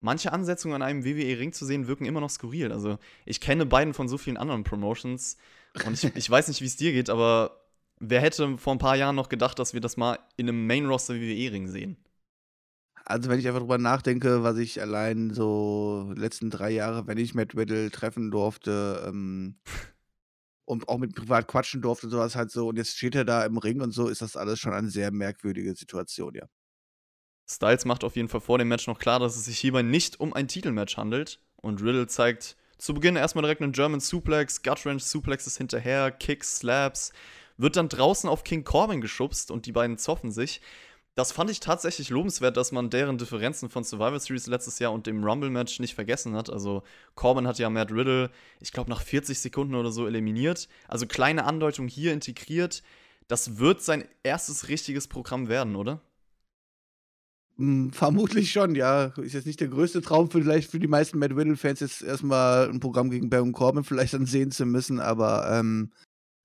manche 0.02 0.32
Ansetzungen 0.32 0.76
an 0.76 0.82
einem 0.82 1.04
WWE-Ring 1.06 1.54
zu 1.54 1.66
sehen, 1.66 1.88
wirken 1.88 2.06
immer 2.06 2.22
noch 2.22 2.30
skurril. 2.30 2.72
Also, 2.72 2.98
ich 3.26 3.42
kenne 3.42 3.66
beiden 3.66 3.94
von 3.94 4.08
so 4.08 4.18
vielen 4.18 4.38
anderen 4.38 4.64
Promotions 4.64 5.38
und 5.86 5.94
ich, 5.94 6.16
ich 6.16 6.30
weiß 6.30 6.48
nicht, 6.48 6.62
wie 6.62 6.66
es 6.66 6.78
dir 6.78 6.92
geht, 6.92 7.10
aber 7.10 7.62
wer 8.00 8.22
hätte 8.22 8.58
vor 8.58 8.74
ein 8.74 8.80
paar 8.80 8.96
Jahren 8.96 9.16
noch 9.16 9.30
gedacht, 9.30 9.60
dass 9.60 9.74
wir 9.74 9.82
das 9.82 9.98
mal 9.98 10.20
in 10.38 10.48
einem 10.48 10.68
Main-Roster-WWE-Ring 10.68 11.68
sehen? 11.68 11.98
Also, 13.06 13.30
wenn 13.30 13.40
ich 13.40 13.48
einfach 13.48 13.62
drüber 13.62 13.78
nachdenke, 13.78 14.44
was 14.44 14.58
ich 14.58 14.82
allein 14.82 15.34
so 15.34 16.14
letzten 16.16 16.50
drei 16.50 16.70
Jahre, 16.70 17.08
wenn 17.08 17.18
ich 17.18 17.34
Matt 17.34 17.56
Riddle 17.56 17.90
treffen 17.92 18.30
durfte, 18.30 19.04
ähm, 19.08 19.56
und 20.66 20.88
auch 20.88 21.00
mit 21.00 21.16
privat 21.16 21.48
quatschen 21.48 21.82
durfte, 21.82 22.10
sowas 22.10 22.36
halt 22.36 22.52
so, 22.52 22.68
und 22.68 22.78
jetzt 22.78 22.96
steht 22.96 23.16
er 23.16 23.26
da 23.26 23.44
im 23.44 23.58
Ring 23.58 23.82
und 23.82 23.92
so, 23.92 24.08
ist 24.08 24.22
das 24.22 24.38
alles 24.38 24.60
schon 24.60 24.74
eine 24.74 24.92
sehr 24.92 25.12
merkwürdige 25.12 25.76
Situation, 25.76 26.36
ja. 26.36 26.48
Styles 27.50 27.86
macht 27.86 28.04
auf 28.04 28.16
jeden 28.16 28.30
Fall 28.30 28.42
vor 28.42 28.60
dem 28.60 28.68
Match 28.68 28.88
noch 28.88 29.00
klar, 29.00 29.20
dass 29.20 29.36
es 29.36 29.46
sich 29.46 29.58
hierbei 29.58 29.82
nicht 29.82 30.20
um 30.20 30.34
ein 30.34 30.48
Titelmatch 30.48 30.98
handelt. 30.98 31.40
Und 31.58 31.82
Riddle 31.82 32.08
zeigt 32.08 32.56
zu 32.78 32.94
Beginn 32.94 33.16
erstmal 33.16 33.42
direkt 33.42 33.62
einen 33.62 33.72
German 33.72 34.00
Suplex, 34.00 34.62
Gut-Wrench 34.62 35.04
Suplexes 35.04 35.58
hinterher, 35.58 36.12
Kicks, 36.12 36.58
Slaps, 36.60 37.12
wird 37.58 37.76
dann 37.76 37.90
draußen 37.90 38.30
auf 38.30 38.44
King 38.44 38.64
Corbin 38.64 39.02
geschubst 39.02 39.52
und 39.52 39.66
die 39.66 39.72
beiden 39.72 39.98
zoffen 39.98 40.32
sich. 40.32 40.62
Das 41.16 41.32
fand 41.34 41.50
ich 41.50 41.60
tatsächlich 41.60 42.10
lobenswert, 42.12 42.56
dass 42.56 42.72
man 42.72 42.90
deren 42.90 43.18
Differenzen 43.18 43.68
von 43.68 43.84
Survivor 43.84 44.20
Series 44.20 44.48
letztes 44.48 44.80
Jahr 44.80 44.94
und 44.94 45.08
dem 45.08 45.24
Rumble-Match 45.24 45.80
nicht 45.80 45.96
vergessen 45.96 46.36
hat. 46.36 46.50
Also 46.50 46.84
Corbin 47.16 47.48
hat 47.48 47.60
ja 47.60 47.70
Matt 47.70 47.92
Riddle, 47.92 48.30
ich 48.62 48.72
glaube, 48.72 48.90
nach 48.90 49.02
40 49.02 49.38
Sekunden 49.38 49.76
oder 49.76 49.92
so 49.92 50.08
eliminiert. 50.08 50.70
Also 50.88 51.08
kleine 51.08 51.44
Andeutung 51.46 51.88
hier 51.88 52.14
integriert. 52.14 52.84
Das 53.28 53.58
wird 53.58 53.82
sein 53.82 54.08
erstes 54.24 54.70
richtiges 54.70 55.08
Programm 55.10 55.50
werden, 55.50 55.76
oder? 55.76 56.00
Hm, 57.60 57.92
vermutlich 57.92 58.52
schon, 58.54 58.74
ja. 58.76 59.08
Ist 59.18 59.34
jetzt 59.34 59.46
nicht 59.46 59.60
der 59.60 59.68
größte 59.68 60.02
Traum 60.02 60.32
vielleicht 60.32 60.72
für 60.72 60.80
die 60.80 60.88
meisten 60.88 61.20
Matt 61.20 61.32
Riddle-Fans, 61.36 61.82
jetzt 61.82 62.02
erstmal 62.02 62.70
ein 62.70 62.80
Programm 62.80 63.10
gegen 63.10 63.30
Baron 63.30 63.52
Corbin 63.52 63.84
vielleicht 63.84 64.14
dann 64.14 64.26
sehen 64.26 64.52
zu 64.52 64.66
müssen, 64.66 65.02
aber 65.02 65.50
ähm, 65.52 65.92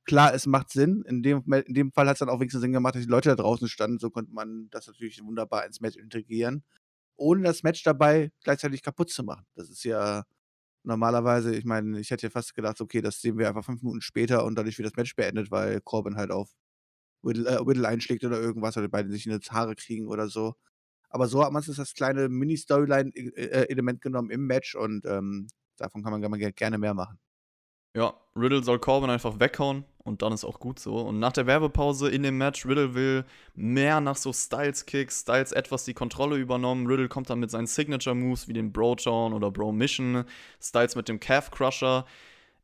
klar, 0.06 0.34
es 0.34 0.46
macht 0.46 0.70
Sinn. 0.70 1.02
In 1.08 1.22
dem, 1.22 1.42
in 1.52 1.74
dem 1.74 1.92
Fall 1.92 2.08
hat 2.08 2.14
es 2.14 2.18
dann 2.20 2.28
auch 2.30 2.40
wenigstens 2.40 2.62
Sinn 2.62 2.72
gemacht, 2.72 2.96
dass 2.96 3.02
die 3.04 3.08
Leute 3.10 3.30
da 3.30 3.36
draußen 3.36 3.68
standen. 3.68 3.98
So 4.00 4.10
konnte 4.10 4.32
man 4.32 4.68
das 4.70 4.88
natürlich 4.88 5.22
wunderbar 5.24 5.66
ins 5.66 5.80
Match 5.80 5.96
integrieren, 5.96 6.64
ohne 7.16 7.42
das 7.44 7.62
Match 7.64 7.82
dabei 7.84 8.32
gleichzeitig 8.44 8.82
kaputt 8.82 9.10
zu 9.10 9.24
machen. 9.24 9.46
Das 9.56 9.70
ist 9.70 9.84
ja 9.84 10.24
normalerweise, 10.84 11.54
ich 11.56 11.64
meine, 11.66 12.00
ich 12.00 12.10
hätte 12.10 12.26
ja 12.28 12.30
fast 12.30 12.54
gedacht, 12.54 12.80
okay, 12.80 13.02
das 13.02 13.20
sehen 13.22 13.38
wir 13.38 13.48
einfach 13.48 13.64
fünf 13.64 13.82
Minuten 13.82 14.02
später 14.02 14.44
und 14.44 14.56
dadurch 14.56 14.78
wird 14.78 14.88
das 14.90 14.96
Match 14.96 15.16
beendet, 15.16 15.50
weil 15.52 15.80
Corbin 15.82 16.16
halt 16.16 16.30
auf 16.32 16.50
Riddle, 17.24 17.48
äh, 17.48 17.56
Riddle 17.56 17.88
einschlägt 17.88 18.24
oder 18.24 18.40
irgendwas 18.40 18.76
oder 18.76 18.86
die 18.86 18.90
beiden 18.92 19.12
sich 19.12 19.26
in 19.26 19.38
die 19.38 19.46
Haare 19.50 19.74
kriegen 19.76 20.08
oder 20.08 20.28
so. 20.28 20.54
Aber 21.14 21.28
so 21.28 21.44
hat 21.44 21.52
man 21.52 21.62
es 21.62 21.76
das 21.76 21.94
kleine 21.94 22.28
Mini-Storyline-Element 22.28 24.00
genommen 24.00 24.30
im 24.30 24.48
Match 24.48 24.74
und 24.74 25.06
ähm, 25.06 25.46
davon 25.76 26.02
kann 26.02 26.10
man 26.10 26.40
gerne 26.40 26.76
mehr 26.76 26.92
machen. 26.92 27.20
Ja, 27.96 28.14
Riddle 28.34 28.64
soll 28.64 28.80
Corbin 28.80 29.10
einfach 29.10 29.38
weghauen 29.38 29.84
und 29.98 30.22
dann 30.22 30.32
ist 30.32 30.44
auch 30.44 30.58
gut 30.58 30.80
so. 30.80 30.96
Und 30.96 31.20
nach 31.20 31.30
der 31.30 31.46
Werbepause 31.46 32.10
in 32.10 32.24
dem 32.24 32.36
Match, 32.36 32.66
Riddle 32.66 32.96
will 32.96 33.24
mehr 33.54 34.00
nach 34.00 34.16
so 34.16 34.32
Styles-Kicks, 34.32 35.20
Styles 35.20 35.52
etwas 35.52 35.84
die 35.84 35.94
Kontrolle 35.94 36.36
übernommen. 36.36 36.88
Riddle 36.88 37.08
kommt 37.08 37.30
dann 37.30 37.38
mit 37.38 37.52
seinen 37.52 37.68
Signature-Moves 37.68 38.48
wie 38.48 38.52
dem 38.52 38.72
Bro-Town 38.72 39.34
oder 39.34 39.52
Bro-Mission, 39.52 40.24
Styles 40.60 40.96
mit 40.96 41.08
dem 41.08 41.20
Calf-Crusher. 41.20 42.06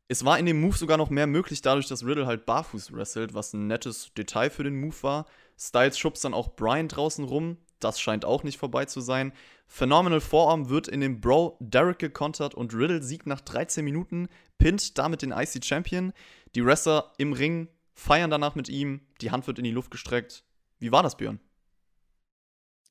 Es 0.08 0.24
war 0.24 0.40
in 0.40 0.46
dem 0.46 0.60
Move 0.60 0.76
sogar 0.76 0.96
noch 0.96 1.10
mehr 1.10 1.28
möglich, 1.28 1.62
dadurch, 1.62 1.86
dass 1.86 2.04
Riddle 2.04 2.26
halt 2.26 2.46
barfuß 2.46 2.92
wrestelt, 2.92 3.32
was 3.32 3.52
ein 3.54 3.68
nettes 3.68 4.12
Detail 4.14 4.50
für 4.50 4.64
den 4.64 4.80
Move 4.80 4.96
war. 5.02 5.26
Styles 5.56 5.96
schubst 5.96 6.24
dann 6.24 6.34
auch 6.34 6.56
Brian 6.56 6.88
draußen 6.88 7.24
rum, 7.24 7.58
das 7.80 8.00
scheint 8.00 8.24
auch 8.24 8.42
nicht 8.42 8.58
vorbei 8.58 8.84
zu 8.84 9.00
sein. 9.00 9.32
Phenomenal 9.66 10.20
Forearm 10.20 10.68
wird 10.68 10.88
in 10.88 11.00
dem 11.00 11.20
Bro 11.20 11.56
Derek 11.60 11.98
gekontert 11.98 12.54
und 12.54 12.74
Riddle 12.74 13.02
siegt 13.02 13.26
nach 13.26 13.40
13 13.40 13.84
Minuten, 13.84 14.28
pinnt 14.58 14.98
damit 14.98 15.22
den 15.22 15.32
IC 15.32 15.64
Champion. 15.64 16.12
Die 16.54 16.64
Wrestler 16.64 17.12
im 17.18 17.32
Ring 17.32 17.68
feiern 17.94 18.30
danach 18.30 18.54
mit 18.54 18.68
ihm, 18.68 19.00
die 19.20 19.30
Hand 19.30 19.46
wird 19.46 19.58
in 19.58 19.64
die 19.64 19.70
Luft 19.70 19.90
gestreckt. 19.90 20.44
Wie 20.78 20.92
war 20.92 21.02
das, 21.02 21.16
Björn? 21.16 21.40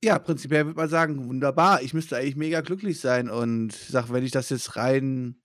Ja, 0.02 0.18
prinzipiell 0.18 0.66
würde 0.66 0.78
man 0.78 0.90
sagen, 0.90 1.28
wunderbar. 1.28 1.82
Ich 1.82 1.94
müsste 1.94 2.16
eigentlich 2.16 2.38
mega 2.38 2.62
glücklich 2.62 3.02
sein 3.02 3.30
und 3.30 3.74
sag, 3.74 4.14
wenn 4.14 4.24
ich 4.24 4.32
das 4.32 4.50
jetzt 4.50 4.78
rein 4.78 5.42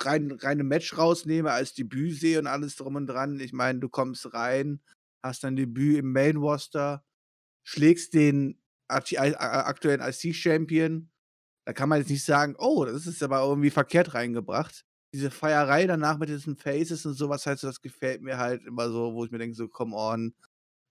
rein 0.00 0.32
reine 0.32 0.64
Match 0.64 0.96
rausnehme 0.96 1.50
als 1.50 1.74
Debüt 1.74 2.18
sehe 2.18 2.38
und 2.38 2.46
alles 2.46 2.76
drum 2.76 2.96
und 2.96 3.06
dran. 3.06 3.40
Ich 3.40 3.52
meine, 3.52 3.78
du 3.78 3.88
kommst 3.88 4.32
rein, 4.32 4.80
hast 5.22 5.44
dein 5.44 5.56
Debüt 5.56 5.98
im 5.98 6.12
Main 6.12 6.36
Roster, 6.36 7.04
schlägst 7.68 8.14
den 8.14 8.58
aktuellen 8.88 10.00
IC-Champion, 10.00 11.10
da 11.66 11.74
kann 11.74 11.90
man 11.90 11.98
jetzt 11.98 12.08
nicht 12.08 12.24
sagen, 12.24 12.54
oh, 12.58 12.86
das 12.86 13.06
ist 13.06 13.22
aber 13.22 13.42
irgendwie 13.42 13.68
verkehrt 13.68 14.14
reingebracht. 14.14 14.86
Diese 15.12 15.30
Feierei 15.30 15.86
danach 15.86 16.16
mit 16.16 16.30
diesen 16.30 16.56
Faces 16.56 17.04
und 17.04 17.12
sowas 17.12 17.44
halt 17.44 17.62
das 17.62 17.82
gefällt 17.82 18.22
mir 18.22 18.38
halt 18.38 18.64
immer 18.64 18.88
so, 18.88 19.12
wo 19.12 19.22
ich 19.26 19.30
mir 19.30 19.36
denke, 19.36 19.54
so, 19.54 19.68
come 19.68 19.94
on, 19.94 20.34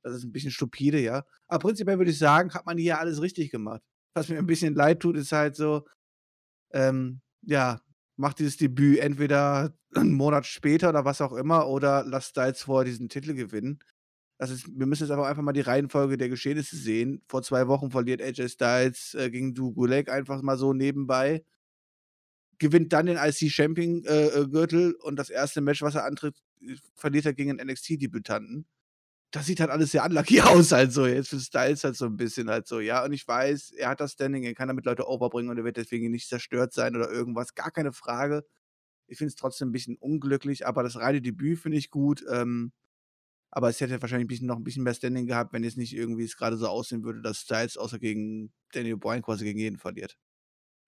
das 0.04 0.18
ist 0.18 0.24
ein 0.24 0.32
bisschen 0.32 0.52
stupide, 0.52 1.00
ja. 1.00 1.24
Aber 1.48 1.60
prinzipiell 1.60 1.98
würde 1.98 2.12
ich 2.12 2.20
sagen, 2.20 2.54
hat 2.54 2.68
man 2.68 2.78
hier 2.78 3.00
alles 3.00 3.24
richtig 3.24 3.50
gemacht. 3.50 3.82
Was 4.14 4.30
mir 4.30 4.38
ein 4.38 4.46
bisschen 4.46 4.76
leid 4.76 5.00
tut, 5.00 5.18
ist 5.18 5.32
halt 5.32 5.56
so, 5.56 5.84
ähm, 6.74 7.22
ja, 7.42 7.82
macht 8.18 8.38
dieses 8.38 8.58
Debüt 8.58 9.00
entweder 9.00 9.76
einen 9.96 10.14
Monat 10.14 10.46
später 10.46 10.90
oder 10.90 11.06
was 11.06 11.22
auch 11.22 11.34
immer 11.34 11.68
oder 11.68 12.04
lasst 12.06 12.38
jetzt 12.38 12.64
vorher 12.64 12.86
diesen 12.86 13.10
Titel 13.10 13.34
gewinnen. 13.34 13.80
Das 14.38 14.52
ist, 14.52 14.68
wir 14.78 14.86
müssen 14.86 15.04
jetzt 15.04 15.12
aber 15.12 15.28
einfach 15.28 15.42
mal 15.42 15.54
die 15.54 15.62
Reihenfolge 15.62 16.18
der 16.18 16.30
Geschehnisse 16.30 16.76
sehen. 16.76 17.22
Vor 17.28 17.42
zwei 17.42 17.68
Wochen 17.68 17.90
verliert 17.90 18.22
AJ 18.22 18.50
Styles 18.50 19.16
äh, 19.16 19.32
gegen 19.32 19.56
Du 19.56 19.74
Gulek 19.74 20.10
einfach 20.10 20.42
mal 20.44 20.58
so 20.58 20.74
nebenbei. 20.74 21.44
Gewinnt 22.60 22.94
dann 22.94 23.08
den 23.08 23.18
IC-Champion-Gürtel 23.18 24.92
äh, 24.92 24.92
äh 24.92 25.04
und 25.04 25.16
das 25.16 25.30
erste 25.30 25.62
Match, 25.62 25.82
was 25.82 25.96
er 25.96 26.06
antritt, 26.06 26.36
äh, 26.62 26.76
verliert 26.96 27.26
er 27.26 27.34
gegen 27.34 27.52
einen 27.60 27.72
NXT-Debütanten. 27.72 28.68
Das 29.32 29.48
sieht 29.48 29.60
halt 29.60 29.72
alles 29.72 29.92
sehr 29.92 30.06
unlucky 30.06 30.40
aus, 30.42 30.72
halt 30.72 30.94
so. 30.94 31.08
Jetzt 31.08 31.30
für 31.30 31.40
Styles 31.40 31.84
halt 31.84 31.96
so 31.96 32.06
ein 32.06 32.18
bisschen 32.18 32.50
halt 32.50 32.68
so, 32.68 32.80
ja. 32.80 33.04
Und 33.04 33.14
ich 33.14 33.28
weiß, 33.28 33.72
er 33.72 33.90
hat 33.90 34.02
das 34.02 34.14
Standing, 34.14 34.44
er 34.44 34.54
kann 34.54 34.68
damit 34.68 34.86
Leute 34.86 35.08
overbringen 35.08 35.50
und 35.50 35.58
er 35.58 35.64
wird 35.64 35.78
deswegen 35.78 36.12
nicht 36.12 36.30
zerstört 36.30 36.74
sein 36.74 36.96
oder 36.96 37.12
irgendwas. 37.12 37.56
Gar 37.56 37.72
keine 37.72 37.92
Frage. 37.92 38.46
Ich 39.08 39.18
finde 39.18 39.30
es 39.30 39.36
trotzdem 39.36 39.70
ein 39.70 39.72
bisschen 39.72 39.98
unglücklich, 39.98 40.68
aber 40.68 40.84
das 40.84 40.98
reine 40.98 41.22
Debüt 41.22 41.60
finde 41.60 41.78
ich 41.78 41.90
gut. 41.90 42.24
Ähm, 42.32 42.72
aber 43.52 43.70
es 43.70 43.80
hätte 43.82 44.02
wahrscheinlich 44.02 44.26
ein 44.26 44.28
bisschen, 44.28 44.48
noch 44.48 44.58
ein 44.58 44.64
bisschen 44.64 44.84
mehr 44.84 44.94
Standing 44.94 45.28
gehabt, 45.28 45.54
wenn 45.54 45.64
es 45.64 45.78
nicht 45.78 45.94
irgendwie 45.94 46.24
es 46.24 46.38
gerade 46.38 46.58
so 46.58 46.68
aussehen 46.68 47.04
würde, 47.04 47.22
dass 47.22 47.40
Styles 47.40 47.78
außer 47.78 48.00
gegen 48.00 48.52
Daniel 48.74 48.98
Bryan 48.98 49.22
quasi 49.22 49.46
gegen 49.46 49.60
jeden 49.60 49.78
verliert. 49.78 50.18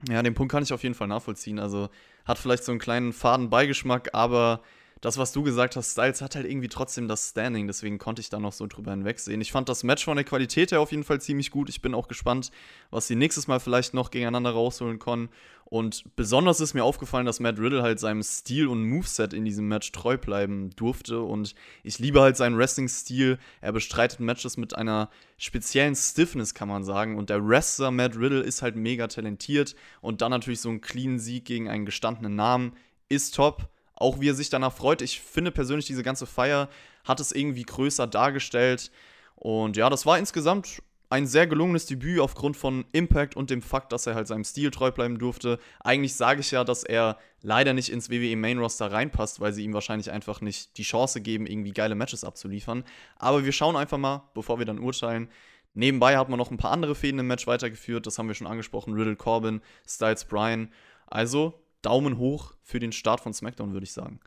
Ja, 0.07 0.23
den 0.23 0.33
Punkt 0.33 0.51
kann 0.51 0.63
ich 0.63 0.71
auf 0.71 0.83
jeden 0.83 0.95
Fall 0.95 1.07
nachvollziehen. 1.07 1.59
Also 1.59 1.89
hat 2.25 2.37
vielleicht 2.37 2.63
so 2.63 2.71
einen 2.71 2.79
kleinen 2.79 3.11
faden 3.11 3.49
Beigeschmack, 3.49 4.09
aber 4.13 4.61
das, 5.01 5.17
was 5.17 5.31
du 5.31 5.43
gesagt 5.43 5.75
hast, 5.75 5.91
Styles 5.91 6.21
hat 6.21 6.35
halt 6.35 6.45
irgendwie 6.45 6.67
trotzdem 6.67 7.07
das 7.07 7.29
Standing, 7.29 7.67
deswegen 7.67 7.99
konnte 7.99 8.21
ich 8.21 8.29
da 8.29 8.39
noch 8.39 8.51
so 8.51 8.67
drüber 8.67 8.91
hinwegsehen. 8.91 9.39
Ich 9.39 9.51
fand 9.51 9.69
das 9.69 9.83
Match 9.83 10.03
von 10.03 10.17
der 10.17 10.25
Qualität 10.25 10.71
her 10.71 10.81
auf 10.81 10.91
jeden 10.91 11.05
Fall 11.05 11.21
ziemlich 11.21 11.51
gut. 11.51 11.69
Ich 11.69 11.81
bin 11.81 11.93
auch 11.93 12.07
gespannt, 12.09 12.51
was 12.91 13.07
sie 13.07 13.15
nächstes 13.15 13.47
Mal 13.47 13.59
vielleicht 13.59 13.93
noch 13.93 14.11
gegeneinander 14.11 14.51
rausholen 14.51 14.99
können. 14.99 15.29
Und 15.63 16.03
besonders 16.15 16.59
ist 16.59 16.73
mir 16.73 16.83
aufgefallen, 16.83 17.27
dass 17.27 17.39
Matt 17.39 17.59
Riddle 17.59 17.83
halt 17.83 17.99
seinem 17.99 18.23
Stil 18.23 18.67
und 18.67 18.83
Moveset 18.83 19.33
in 19.33 19.45
diesem 19.45 19.67
Match 19.67 19.91
treu 19.91 20.17
bleiben 20.17 20.71
durfte. 20.75 21.21
Und 21.21 21.53
ich 21.83 21.99
liebe 21.99 22.21
halt 22.21 22.35
seinen 22.35 22.57
Wrestling-Stil. 22.57 23.37
Er 23.61 23.71
bestreitet 23.71 24.19
Matches 24.19 24.57
mit 24.57 24.75
einer 24.75 25.09
speziellen 25.37 25.95
Stiffness, 25.95 26.55
kann 26.55 26.67
man 26.67 26.83
sagen. 26.83 27.17
Und 27.17 27.29
der 27.29 27.47
Wrestler 27.47 27.91
Matt 27.91 28.17
Riddle 28.17 28.41
ist 28.41 28.63
halt 28.63 28.75
mega 28.75 29.07
talentiert. 29.07 29.75
Und 30.01 30.21
dann 30.21 30.31
natürlich 30.31 30.59
so 30.59 30.69
ein 30.69 30.81
clean 30.81 31.19
Sieg 31.19 31.45
gegen 31.45 31.69
einen 31.69 31.85
gestandenen 31.85 32.35
Namen 32.35 32.73
ist 33.07 33.35
top 33.35 33.69
auch 33.99 34.19
wie 34.19 34.29
er 34.29 34.33
sich 34.33 34.49
danach 34.49 34.73
freut. 34.73 35.01
Ich 35.01 35.19
finde 35.19 35.51
persönlich, 35.51 35.85
diese 35.85 36.03
ganze 36.03 36.25
Feier 36.25 36.69
hat 37.03 37.19
es 37.19 37.31
irgendwie 37.31 37.63
größer 37.63 38.07
dargestellt. 38.07 38.91
Und 39.35 39.77
ja, 39.77 39.89
das 39.89 40.05
war 40.05 40.17
insgesamt 40.17 40.81
ein 41.09 41.25
sehr 41.25 41.47
gelungenes 41.47 41.87
Debüt 41.87 42.19
aufgrund 42.19 42.55
von 42.55 42.85
Impact 42.91 43.35
und 43.35 43.49
dem 43.49 43.63
Fakt, 43.63 43.91
dass 43.91 44.05
er 44.05 44.13
halt 44.13 44.27
seinem 44.27 44.43
Stil 44.43 44.69
treu 44.69 44.91
bleiben 44.91 45.17
durfte. 45.17 45.59
Eigentlich 45.79 46.15
sage 46.15 46.41
ich 46.41 46.51
ja, 46.51 46.63
dass 46.63 46.83
er 46.83 47.17
leider 47.41 47.73
nicht 47.73 47.89
ins 47.89 48.11
WWE 48.11 48.35
Main 48.35 48.59
Roster 48.59 48.91
reinpasst, 48.91 49.39
weil 49.39 49.51
sie 49.51 49.63
ihm 49.63 49.73
wahrscheinlich 49.73 50.11
einfach 50.11 50.41
nicht 50.41 50.77
die 50.77 50.83
Chance 50.83 51.21
geben, 51.21 51.47
irgendwie 51.47 51.71
geile 51.71 51.95
Matches 51.95 52.23
abzuliefern. 52.23 52.83
Aber 53.17 53.43
wir 53.43 53.51
schauen 53.51 53.75
einfach 53.75 53.97
mal, 53.97 54.29
bevor 54.35 54.59
wir 54.59 54.65
dann 54.65 54.79
urteilen. 54.79 55.29
Nebenbei 55.73 56.17
hat 56.17 56.29
man 56.29 56.37
noch 56.37 56.51
ein 56.51 56.57
paar 56.57 56.71
andere 56.71 56.93
Fäden 56.93 57.19
im 57.19 57.27
Match 57.27 57.47
weitergeführt, 57.47 58.05
das 58.05 58.17
haben 58.19 58.27
wir 58.27 58.35
schon 58.35 58.47
angesprochen. 58.47 58.93
Riddle 58.93 59.15
Corbin, 59.15 59.61
Styles 59.87 60.25
Bryan. 60.25 60.71
Also 61.07 61.59
Daumen 61.81 62.17
hoch 62.17 62.53
für 62.61 62.79
den 62.79 62.91
Start 62.91 63.21
von 63.21 63.33
SmackDown, 63.33 63.73
würde 63.73 63.85
ich 63.85 63.93
sagen. 63.93 64.19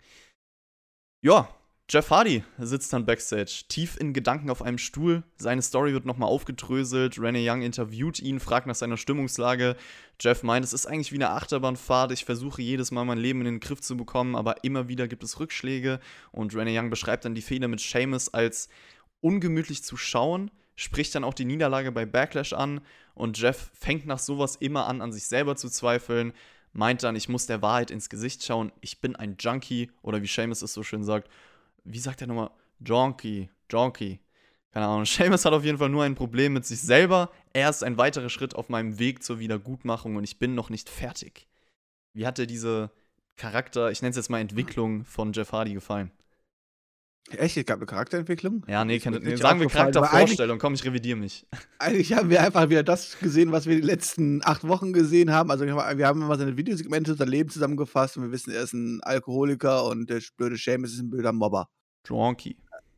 Ja, 1.22 1.48
Jeff 1.92 2.08
Hardy 2.10 2.42
sitzt 2.56 2.92
dann 2.92 3.04
backstage, 3.04 3.64
tief 3.68 3.98
in 3.98 4.14
Gedanken 4.14 4.48
auf 4.48 4.62
einem 4.62 4.78
Stuhl. 4.78 5.24
Seine 5.36 5.60
Story 5.60 5.92
wird 5.92 6.06
nochmal 6.06 6.30
aufgedröselt. 6.30 7.18
Renee 7.18 7.46
Young 7.46 7.60
interviewt 7.60 8.18
ihn, 8.18 8.40
fragt 8.40 8.66
nach 8.66 8.74
seiner 8.74 8.96
Stimmungslage. 8.96 9.76
Jeff 10.18 10.42
meint, 10.42 10.64
es 10.64 10.72
ist 10.72 10.86
eigentlich 10.86 11.12
wie 11.12 11.16
eine 11.16 11.30
Achterbahnfahrt. 11.30 12.12
Ich 12.12 12.24
versuche 12.24 12.62
jedes 12.62 12.92
Mal 12.92 13.04
mein 13.04 13.18
Leben 13.18 13.40
in 13.40 13.46
den 13.46 13.60
Griff 13.60 13.82
zu 13.82 13.96
bekommen, 13.96 14.36
aber 14.36 14.64
immer 14.64 14.88
wieder 14.88 15.06
gibt 15.06 15.22
es 15.22 15.38
Rückschläge. 15.38 16.00
Und 16.30 16.54
Renee 16.54 16.78
Young 16.78 16.88
beschreibt 16.88 17.26
dann 17.26 17.34
die 17.34 17.42
Fehler 17.42 17.68
mit 17.68 17.80
Seamus 17.80 18.32
als 18.32 18.70
ungemütlich 19.20 19.84
zu 19.84 19.98
schauen, 19.98 20.50
spricht 20.76 21.14
dann 21.14 21.24
auch 21.24 21.34
die 21.34 21.44
Niederlage 21.44 21.92
bei 21.92 22.06
Backlash 22.06 22.54
an. 22.54 22.80
Und 23.14 23.38
Jeff 23.38 23.70
fängt 23.74 24.06
nach 24.06 24.18
sowas 24.18 24.56
immer 24.56 24.86
an, 24.86 25.02
an 25.02 25.12
sich 25.12 25.26
selber 25.26 25.56
zu 25.56 25.68
zweifeln. 25.68 26.32
Meint 26.72 27.02
dann, 27.02 27.16
ich 27.16 27.28
muss 27.28 27.46
der 27.46 27.62
Wahrheit 27.62 27.90
ins 27.90 28.08
Gesicht 28.08 28.44
schauen. 28.44 28.72
Ich 28.80 29.00
bin 29.00 29.14
ein 29.16 29.36
Junkie. 29.38 29.90
Oder 30.02 30.22
wie 30.22 30.26
Seamus 30.26 30.62
es 30.62 30.72
so 30.72 30.82
schön 30.82 31.04
sagt 31.04 31.28
wie 31.84 31.98
sagt 31.98 32.20
er 32.20 32.26
nochmal? 32.26 32.50
Jonky, 32.80 33.48
Jonky. 33.70 34.20
Keine 34.70 34.86
Ahnung. 34.86 35.04
Seamus 35.06 35.44
hat 35.44 35.52
auf 35.52 35.64
jeden 35.64 35.78
Fall 35.78 35.88
nur 35.88 36.04
ein 36.04 36.14
Problem 36.14 36.52
mit 36.52 36.66
sich 36.66 36.80
selber. 36.80 37.30
Er 37.52 37.70
ist 37.70 37.84
ein 37.84 37.98
weiterer 37.98 38.28
Schritt 38.28 38.54
auf 38.54 38.68
meinem 38.68 38.98
Weg 38.98 39.22
zur 39.22 39.38
Wiedergutmachung 39.38 40.16
und 40.16 40.24
ich 40.24 40.38
bin 40.38 40.54
noch 40.54 40.70
nicht 40.70 40.88
fertig. 40.88 41.46
Wie 42.14 42.26
hat 42.26 42.38
dir 42.38 42.46
diese 42.46 42.90
Charakter, 43.36 43.90
ich 43.90 44.02
nenne 44.02 44.10
es 44.10 44.16
jetzt 44.16 44.30
mal 44.30 44.40
Entwicklung 44.40 45.04
von 45.04 45.32
Jeff 45.32 45.52
Hardy 45.52 45.74
gefallen? 45.74 46.10
Echt? 47.30 47.56
Es 47.56 47.64
gab 47.64 47.78
eine 47.78 47.86
Charakterentwicklung? 47.86 48.64
Ja, 48.66 48.84
nee, 48.84 48.98
kann, 48.98 49.14
nee 49.14 49.36
sagen 49.36 49.60
wir 49.60 49.68
Charaktervorstellung. 49.68 50.58
Komm, 50.58 50.74
ich 50.74 50.84
revidiere 50.84 51.16
mich. 51.16 51.46
Eigentlich 51.78 52.12
haben 52.12 52.30
wir 52.30 52.42
einfach 52.42 52.68
wieder 52.68 52.82
das 52.82 53.18
gesehen, 53.18 53.52
was 53.52 53.66
wir 53.66 53.76
die 53.76 53.86
letzten 53.86 54.44
acht 54.44 54.66
Wochen 54.66 54.92
gesehen 54.92 55.30
haben. 55.30 55.50
Also 55.50 55.64
wir 55.64 56.06
haben 56.06 56.22
immer 56.22 56.36
seine 56.36 56.56
Videosegmente, 56.56 57.14
sein 57.14 57.28
Leben 57.28 57.48
zusammengefasst 57.48 58.16
und 58.16 58.24
wir 58.24 58.32
wissen, 58.32 58.52
er 58.52 58.62
ist 58.62 58.72
ein 58.74 59.02
Alkoholiker 59.02 59.86
und 59.86 60.10
der 60.10 60.20
blöde 60.36 60.56
Seamus 60.56 60.92
ist 60.92 61.00
ein 61.00 61.10
blöder 61.10 61.32
Mobber. 61.32 61.68
Dronky. 62.02 62.56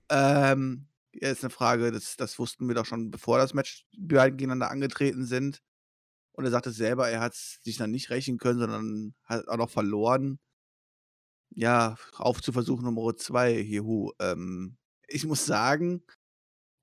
Ähm, 0.08 0.86
ja, 1.12 1.30
ist 1.30 1.44
eine 1.44 1.50
Frage, 1.50 1.92
das, 1.92 2.16
das 2.16 2.38
wussten 2.38 2.66
wir 2.66 2.74
doch 2.74 2.86
schon, 2.86 3.10
bevor 3.10 3.38
das 3.38 3.54
Match 3.54 3.86
die 3.92 4.14
beiden 4.14 4.36
gegeneinander 4.36 4.70
angetreten 4.70 5.26
sind. 5.26 5.60
Und 6.32 6.44
er 6.44 6.50
sagte 6.50 6.72
selber, 6.72 7.08
er 7.08 7.20
hat 7.20 7.34
sich 7.34 7.76
dann 7.76 7.92
nicht 7.92 8.10
rächen 8.10 8.38
können, 8.38 8.58
sondern 8.58 9.14
hat 9.24 9.46
auch 9.46 9.56
noch 9.56 9.70
verloren 9.70 10.40
ja, 11.54 11.96
auf 12.16 12.42
zu 12.42 12.52
Versuch 12.52 12.80
Nummer 12.82 13.16
zwei, 13.16 13.58
juhu. 13.58 14.12
Ähm, 14.20 14.76
ich 15.08 15.26
muss 15.26 15.46
sagen, 15.46 16.02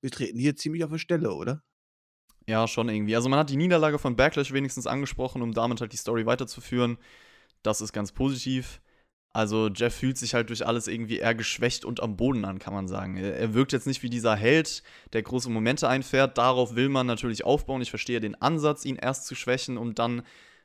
wir 0.01 0.12
treten 0.12 0.39
hier 0.39 0.55
ziemlich 0.55 0.84
auf 0.84 0.91
der 0.91 0.97
Stelle, 0.97 1.34
oder? 1.34 1.63
Ja, 2.47 2.67
schon 2.67 2.89
irgendwie. 2.89 3.15
Also 3.15 3.29
man 3.29 3.39
hat 3.39 3.49
die 3.49 3.57
Niederlage 3.57 3.99
von 3.99 4.15
Backlash 4.15 4.51
wenigstens 4.51 4.88
angesprochen, 4.88 5.41
um 5.41 5.53
damit 5.53 5.79
halt 5.81 5.93
die 5.93 5.97
Story 5.97 6.25
weiterzuführen. 6.25 6.97
Das 7.63 7.81
ist 7.81 7.93
ganz 7.93 8.12
positiv. 8.12 8.81
Also 9.34 9.69
Jeff 9.69 9.95
fühlt 9.95 10.17
sich 10.17 10.34
halt 10.34 10.49
durch 10.49 10.65
alles 10.65 10.88
irgendwie 10.88 11.19
eher 11.19 11.36
geschwächt 11.36 11.86
und 11.86 12.01
am 12.01 12.17
Boden 12.17 12.43
an, 12.43 12.60
kann 12.60 12.73
man 12.73 12.88
sagen. 12.88 13.15
Er 13.15 13.53
wirkt 13.53 13.71
jetzt 13.71 13.88
nicht 13.88 14.03
wie 14.03 14.10
dieser 14.10 14.36
Held, 14.36 14.84
der 15.13 15.21
große 15.21 15.49
Momente 15.49 15.88
einfährt. 15.88 16.38
Darauf 16.38 16.75
will 16.75 16.89
man 16.89 17.07
natürlich 17.07 17.45
aufbauen. 17.45 17.81
Ich 17.81 17.91
verstehe 17.91 18.19
den 18.19 18.36
Ansatz, 18.41 18.84
ihn 18.84 18.97
erst 18.97 19.27
zu 19.27 19.36
schwächen, 19.36 19.77
um 19.77 19.95
dann 19.95 20.23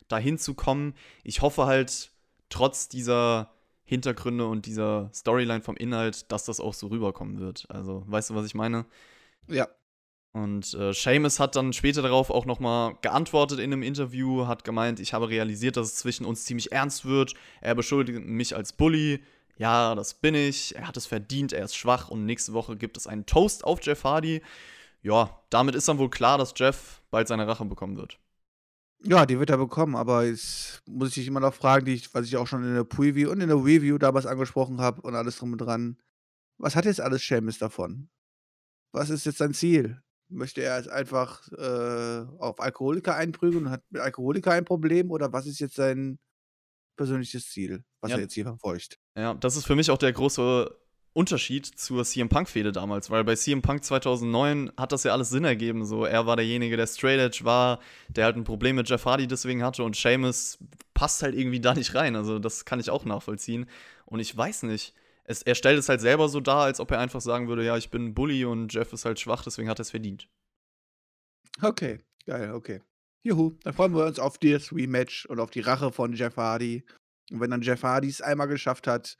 dahin 0.09 0.37
zu 0.37 0.53
kommen. 0.53 0.95
Ich 1.23 1.41
hoffe 1.41 1.65
halt, 1.65 2.11
trotz 2.49 2.89
dieser 2.89 3.53
Hintergründe 3.87 4.45
und 4.45 4.65
dieser 4.65 5.09
Storyline 5.13 5.61
vom 5.61 5.77
Inhalt, 5.77 6.29
dass 6.29 6.43
das 6.43 6.59
auch 6.59 6.73
so 6.73 6.87
rüberkommen 6.87 7.39
wird. 7.39 7.65
Also, 7.69 8.03
weißt 8.05 8.29
du, 8.29 8.35
was 8.35 8.45
ich 8.45 8.53
meine? 8.53 8.85
Ja. 9.47 9.69
Und 10.33 10.73
äh, 10.73 10.91
Seamus 10.91 11.39
hat 11.39 11.55
dann 11.55 11.71
später 11.71 12.01
darauf 12.01 12.29
auch 12.29 12.45
nochmal 12.45 12.97
geantwortet 13.01 13.59
in 13.59 13.71
einem 13.71 13.83
Interview, 13.83 14.45
hat 14.45 14.65
gemeint, 14.65 14.99
ich 14.99 15.13
habe 15.13 15.29
realisiert, 15.29 15.77
dass 15.77 15.87
es 15.87 15.95
zwischen 15.95 16.25
uns 16.25 16.43
ziemlich 16.43 16.73
ernst 16.73 17.05
wird. 17.05 17.33
Er 17.61 17.75
beschuldigt 17.75 18.19
mich 18.25 18.55
als 18.55 18.73
Bully. 18.73 19.23
Ja, 19.57 19.95
das 19.95 20.15
bin 20.15 20.35
ich. 20.35 20.75
Er 20.75 20.85
hat 20.85 20.97
es 20.97 21.07
verdient, 21.07 21.53
er 21.53 21.63
ist 21.63 21.75
schwach 21.77 22.09
und 22.09 22.25
nächste 22.25 22.51
Woche 22.51 22.75
gibt 22.75 22.97
es 22.97 23.07
einen 23.07 23.25
Toast 23.25 23.63
auf 23.63 23.79
Jeff 23.81 24.03
Hardy. 24.03 24.41
Ja, 25.01 25.41
damit 25.49 25.75
ist 25.75 25.87
dann 25.87 25.97
wohl 25.97 26.09
klar, 26.09 26.37
dass 26.37 26.53
Jeff 26.57 27.01
bald 27.09 27.29
seine 27.29 27.47
Rache 27.47 27.63
bekommen 27.63 27.95
wird. 27.95 28.19
Ja, 29.03 29.25
die 29.25 29.37
wird 29.39 29.49
er 29.51 29.57
bekommen, 29.57 29.95
aber 29.95 30.25
jetzt 30.25 30.81
muss 30.87 31.09
ich 31.09 31.15
dich 31.15 31.27
immer 31.27 31.39
noch 31.39 31.53
fragen, 31.53 31.85
die 31.85 31.93
ich, 31.93 32.13
was 32.13 32.25
ich 32.25 32.35
auch 32.35 32.47
schon 32.47 32.63
in 32.63 32.73
der 32.73 32.83
Preview 32.83 33.29
und 33.31 33.41
in 33.41 33.47
der 33.49 33.57
Review 33.57 33.97
damals 33.97 34.25
angesprochen 34.25 34.81
habe 34.81 35.01
und 35.01 35.13
alles 35.15 35.37
drum 35.37 35.51
und 35.53 35.59
dran. 35.59 35.97
Was 36.57 36.75
hat 36.75 36.85
jetzt 36.85 36.99
alles 37.01 37.25
Seamus 37.25 37.59
davon? 37.59 38.09
Was 38.91 39.09
ist 39.11 39.25
jetzt 39.25 39.37
sein 39.37 39.53
Ziel? 39.53 40.01
Möchte 40.29 40.61
er 40.61 40.77
jetzt 40.77 40.89
einfach 40.89 41.47
äh, 41.53 42.25
auf 42.39 42.59
Alkoholiker 42.59 43.15
einprügeln 43.15 43.67
und 43.67 43.71
hat 43.71 43.83
mit 43.91 44.01
Alkoholiker 44.01 44.51
ein 44.51 44.65
Problem 44.65 45.11
oder 45.11 45.31
was 45.31 45.45
ist 45.45 45.59
jetzt 45.59 45.75
sein 45.75 46.19
persönliches 46.97 47.49
Ziel, 47.49 47.83
was 48.01 48.09
Ja. 48.11 48.17
er 48.17 48.23
jetzt 48.23 48.33
hier 48.33 48.43
verfolgt? 48.45 48.99
Ja, 49.15 49.35
das 49.35 49.55
ist 49.55 49.67
für 49.67 49.75
mich 49.75 49.91
auch 49.91 49.99
der 49.99 50.11
große 50.11 50.75
Unterschied 51.17 51.65
zur 51.65 52.05
CM 52.05 52.29
Punk-Fehde 52.29 52.71
damals, 52.71 53.09
weil 53.09 53.23
bei 53.23 53.33
CM 53.33 53.63
Punk 53.63 53.83
2009 53.83 54.71
hat 54.77 54.91
das 54.91 55.03
ja 55.03 55.13
alles 55.13 55.31
Sinn 55.31 55.45
ergeben. 55.45 55.83
So, 55.83 56.05
er 56.05 56.27
war 56.27 56.35
derjenige, 56.35 56.77
der 56.77 56.85
Straight 56.85 57.19
Edge 57.19 57.39
war, 57.43 57.79
der 58.07 58.25
halt 58.25 58.35
ein 58.35 58.43
Problem 58.43 58.75
mit 58.75 58.87
Jeff 58.87 59.03
Hardy 59.03 59.25
deswegen 59.25 59.63
hatte 59.63 59.83
und 59.83 59.95
Seamus 59.95 60.59
passt 60.93 61.23
halt 61.23 61.33
irgendwie 61.33 61.59
da 61.59 61.73
nicht 61.73 61.95
rein. 61.95 62.15
Also, 62.15 62.37
das 62.37 62.65
kann 62.65 62.79
ich 62.79 62.91
auch 62.91 63.03
nachvollziehen. 63.03 63.65
Und 64.05 64.19
ich 64.19 64.37
weiß 64.37 64.63
nicht. 64.63 64.93
Es, 65.23 65.41
er 65.41 65.55
stellt 65.55 65.79
es 65.79 65.89
halt 65.89 66.01
selber 66.01 66.29
so 66.29 66.39
dar, 66.39 66.65
als 66.65 66.79
ob 66.79 66.91
er 66.91 66.99
einfach 66.99 67.19
sagen 67.19 67.47
würde: 67.47 67.65
Ja, 67.65 67.75
ich 67.77 67.89
bin 67.89 68.05
ein 68.05 68.13
Bully 68.13 68.45
und 68.45 68.71
Jeff 68.71 68.93
ist 68.93 69.03
halt 69.03 69.19
schwach, 69.19 69.43
deswegen 69.43 69.69
hat 69.69 69.79
er 69.79 69.81
es 69.81 69.91
verdient. 69.91 70.29
Okay, 71.63 71.99
geil, 72.27 72.53
okay. 72.53 72.83
Juhu, 73.23 73.57
dann 73.63 73.73
freuen 73.73 73.95
wir 73.95 74.05
uns 74.05 74.19
auf 74.19 74.37
das 74.37 74.71
Rematch 74.71 75.25
und 75.25 75.39
auf 75.39 75.49
die 75.49 75.61
Rache 75.61 75.91
von 75.91 76.13
Jeff 76.13 76.37
Hardy. 76.37 76.85
Und 77.31 77.39
wenn 77.39 77.49
dann 77.49 77.63
Jeff 77.63 77.81
Hardy 77.81 78.07
es 78.07 78.21
einmal 78.21 78.47
geschafft 78.47 78.85
hat, 78.85 79.17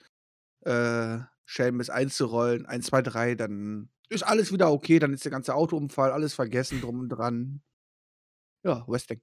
äh, 0.62 1.17
Seamus 1.47 1.89
einzurollen, 1.89 2.65
1, 2.65 2.88
2, 2.88 3.01
3, 3.01 3.36
dann 3.36 3.89
ist 4.10 4.23
alles 4.23 4.51
wieder 4.51 4.71
okay, 4.71 4.99
dann 4.99 5.13
ist 5.13 5.23
der 5.23 5.31
ganze 5.31 5.55
Autounfall, 5.55 6.12
alles 6.12 6.33
vergessen 6.33 6.81
drum 6.81 6.99
und 6.99 7.10
dran. 7.10 7.62
Ja, 8.63 8.86
Wrestling. 8.88 9.21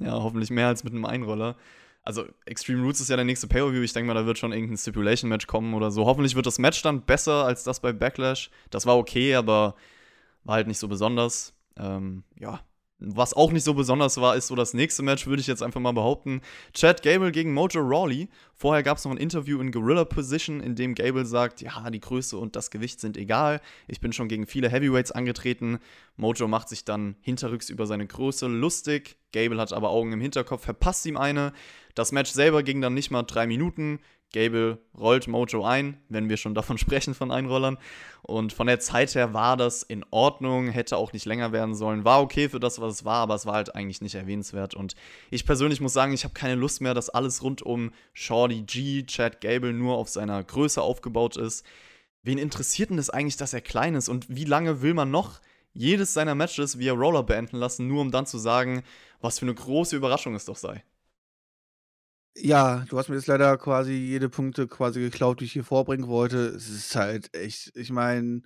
Ja, 0.00 0.12
hoffentlich 0.12 0.50
mehr 0.50 0.68
als 0.68 0.84
mit 0.84 0.92
einem 0.92 1.04
Einroller. 1.04 1.56
Also, 2.02 2.26
Extreme 2.46 2.82
Roots 2.82 3.00
ist 3.00 3.10
ja 3.10 3.16
der 3.16 3.24
nächste 3.24 3.46
Pay-Per-View. 3.46 3.82
Ich 3.82 3.92
denke 3.92 4.06
mal, 4.06 4.14
da 4.14 4.24
wird 4.24 4.38
schon 4.38 4.52
irgendein 4.52 4.78
Stipulation-Match 4.78 5.46
kommen 5.46 5.74
oder 5.74 5.90
so. 5.90 6.06
Hoffentlich 6.06 6.34
wird 6.34 6.46
das 6.46 6.58
Match 6.58 6.80
dann 6.82 7.04
besser 7.04 7.44
als 7.44 7.64
das 7.64 7.80
bei 7.80 7.92
Backlash. 7.92 8.50
Das 8.70 8.86
war 8.86 8.96
okay, 8.96 9.34
aber 9.34 9.74
war 10.44 10.54
halt 10.54 10.66
nicht 10.66 10.78
so 10.78 10.88
besonders. 10.88 11.54
Ähm, 11.76 12.24
ja, 12.38 12.60
was 13.00 13.34
auch 13.34 13.50
nicht 13.50 13.64
so 13.64 13.74
besonders 13.74 14.20
war, 14.20 14.36
ist 14.36 14.48
so 14.48 14.54
das 14.54 14.74
nächste 14.74 15.02
Match, 15.02 15.26
würde 15.26 15.40
ich 15.40 15.46
jetzt 15.46 15.62
einfach 15.62 15.80
mal 15.80 15.92
behaupten. 15.92 16.42
Chad 16.74 17.02
Gable 17.02 17.32
gegen 17.32 17.52
Mojo 17.54 17.80
Rawley. 17.80 18.28
Vorher 18.54 18.82
gab 18.82 18.98
es 18.98 19.04
noch 19.04 19.12
ein 19.12 19.16
Interview 19.16 19.58
in 19.60 19.72
Gorilla 19.72 20.04
Position, 20.04 20.60
in 20.60 20.76
dem 20.76 20.94
Gable 20.94 21.24
sagt, 21.24 21.62
ja, 21.62 21.88
die 21.88 22.00
Größe 22.00 22.36
und 22.36 22.56
das 22.56 22.70
Gewicht 22.70 23.00
sind 23.00 23.16
egal. 23.16 23.62
Ich 23.88 24.00
bin 24.00 24.12
schon 24.12 24.28
gegen 24.28 24.46
viele 24.46 24.68
Heavyweights 24.68 25.12
angetreten. 25.12 25.78
Mojo 26.16 26.46
macht 26.46 26.68
sich 26.68 26.84
dann 26.84 27.16
hinterrücks 27.22 27.70
über 27.70 27.86
seine 27.86 28.06
Größe 28.06 28.46
lustig. 28.46 29.16
Gable 29.32 29.60
hat 29.60 29.72
aber 29.72 29.90
Augen 29.90 30.12
im 30.12 30.20
Hinterkopf, 30.20 30.64
verpasst 30.64 31.06
ihm 31.06 31.16
eine. 31.16 31.52
Das 31.94 32.12
Match 32.12 32.30
selber 32.30 32.62
ging 32.62 32.80
dann 32.80 32.94
nicht 32.94 33.10
mal 33.10 33.22
drei 33.22 33.46
Minuten. 33.46 34.00
Gable 34.32 34.78
rollt 34.96 35.28
Mojo 35.28 35.64
ein, 35.64 36.00
wenn 36.08 36.28
wir 36.28 36.36
schon 36.36 36.54
davon 36.54 36.78
sprechen 36.78 37.14
von 37.14 37.30
Einrollern. 37.30 37.78
Und 38.22 38.52
von 38.52 38.66
der 38.66 38.80
Zeit 38.80 39.14
her 39.14 39.34
war 39.34 39.56
das 39.56 39.82
in 39.82 40.04
Ordnung, 40.10 40.68
hätte 40.68 40.96
auch 40.96 41.12
nicht 41.12 41.24
länger 41.24 41.52
werden 41.52 41.74
sollen. 41.74 42.04
War 42.04 42.22
okay 42.22 42.48
für 42.48 42.60
das, 42.60 42.80
was 42.80 42.94
es 42.94 43.04
war, 43.04 43.16
aber 43.16 43.34
es 43.34 43.46
war 43.46 43.54
halt 43.54 43.74
eigentlich 43.74 44.00
nicht 44.02 44.14
erwähnenswert. 44.14 44.74
Und 44.74 44.94
ich 45.30 45.46
persönlich 45.46 45.80
muss 45.80 45.92
sagen, 45.92 46.12
ich 46.12 46.24
habe 46.24 46.34
keine 46.34 46.54
Lust 46.54 46.80
mehr, 46.80 46.94
dass 46.94 47.10
alles 47.10 47.42
rund 47.42 47.62
um 47.62 47.92
Shorty 48.12 48.62
G, 48.62 49.04
Chad 49.04 49.40
Gable 49.40 49.72
nur 49.72 49.96
auf 49.96 50.08
seiner 50.08 50.42
Größe 50.42 50.80
aufgebaut 50.80 51.36
ist. 51.36 51.64
Wen 52.22 52.38
interessiert 52.38 52.90
denn 52.90 52.98
das 52.98 53.10
eigentlich, 53.10 53.36
dass 53.36 53.54
er 53.54 53.62
klein 53.62 53.94
ist? 53.94 54.08
Und 54.08 54.28
wie 54.28 54.44
lange 54.44 54.82
will 54.82 54.94
man 54.94 55.10
noch 55.10 55.40
jedes 55.72 56.12
seiner 56.14 56.34
Matches 56.34 56.78
via 56.78 56.92
Roller 56.92 57.22
beenden 57.22 57.56
lassen, 57.56 57.86
nur 57.86 58.02
um 58.02 58.10
dann 58.10 58.26
zu 58.26 58.38
sagen, 58.38 58.82
was 59.20 59.38
für 59.38 59.46
eine 59.46 59.54
große 59.54 59.96
Überraschung 59.96 60.34
es 60.34 60.44
doch 60.44 60.56
sei? 60.56 60.84
Ja, 62.36 62.84
du 62.88 62.96
hast 62.98 63.08
mir 63.08 63.16
jetzt 63.16 63.26
leider 63.26 63.56
quasi 63.58 63.92
jede 63.92 64.28
Punkte 64.28 64.66
quasi 64.68 65.00
geklaut, 65.00 65.40
die 65.40 65.44
ich 65.44 65.52
hier 65.52 65.64
vorbringen 65.64 66.06
wollte. 66.08 66.38
Es 66.48 66.68
ist 66.68 66.94
halt 66.94 67.34
echt, 67.34 67.76
ich 67.76 67.90
meine, 67.90 68.42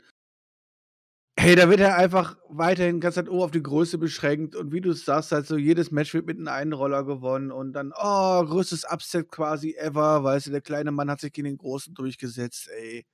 hey, 1.39 1.57
da 1.57 1.69
wird 1.69 1.81
er 1.81 1.97
einfach 1.97 2.37
weiterhin 2.49 3.01
ganz 3.01 3.17
halt 3.17 3.29
auf 3.29 3.51
die 3.51 3.63
Größe 3.63 3.99
beschränkt 3.99 4.55
und 4.57 4.73
wie 4.73 4.81
du 4.81 4.91
es 4.91 5.05
sagst, 5.05 5.33
halt 5.33 5.47
so 5.47 5.57
jedes 5.57 5.91
Match 5.91 6.15
wird 6.15 6.27
mit 6.27 6.39
einem 6.39 6.49
Einroller 6.49 7.05
gewonnen 7.05 7.51
und 7.51 7.73
dann, 7.73 7.93
oh, 7.97 8.45
größtes 8.45 8.85
Upset 8.91 9.31
quasi 9.31 9.75
ever, 9.77 10.23
weißt 10.25 10.47
du, 10.47 10.51
der 10.53 10.61
kleine 10.61 10.93
Mann 10.93 11.11
hat 11.11 11.21
sich 11.21 11.33
gegen 11.33 11.47
den 11.47 11.59
Großen 11.59 11.95
durchgesetzt, 11.95 12.69
ey. 12.69 13.05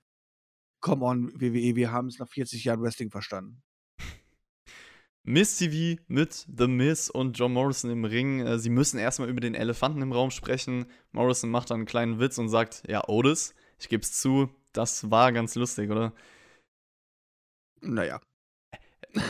Come 0.80 1.04
on, 1.04 1.32
WWE, 1.40 1.76
wir 1.76 1.92
haben 1.92 2.08
es 2.08 2.18
nach 2.18 2.28
40 2.28 2.64
Jahren 2.64 2.82
Wrestling 2.82 3.10
verstanden. 3.10 3.62
Miss 5.22 5.58
TV 5.58 6.00
mit 6.08 6.46
The 6.56 6.66
Miss 6.66 7.10
und 7.10 7.38
John 7.38 7.52
Morrison 7.52 7.90
im 7.90 8.04
Ring. 8.04 8.40
Äh, 8.40 8.58
sie 8.58 8.70
müssen 8.70 8.98
erstmal 8.98 9.28
über 9.28 9.40
den 9.40 9.54
Elefanten 9.54 10.02
im 10.02 10.12
Raum 10.12 10.30
sprechen. 10.30 10.86
Morrison 11.12 11.50
macht 11.50 11.70
dann 11.70 11.78
einen 11.78 11.86
kleinen 11.86 12.20
Witz 12.20 12.38
und 12.38 12.48
sagt: 12.48 12.82
Ja, 12.88 13.06
Otis, 13.08 13.54
ich 13.78 13.88
geb's 13.88 14.12
zu, 14.20 14.48
das 14.72 15.10
war 15.10 15.32
ganz 15.32 15.54
lustig, 15.54 15.90
oder? 15.90 16.12
Naja. 17.80 18.20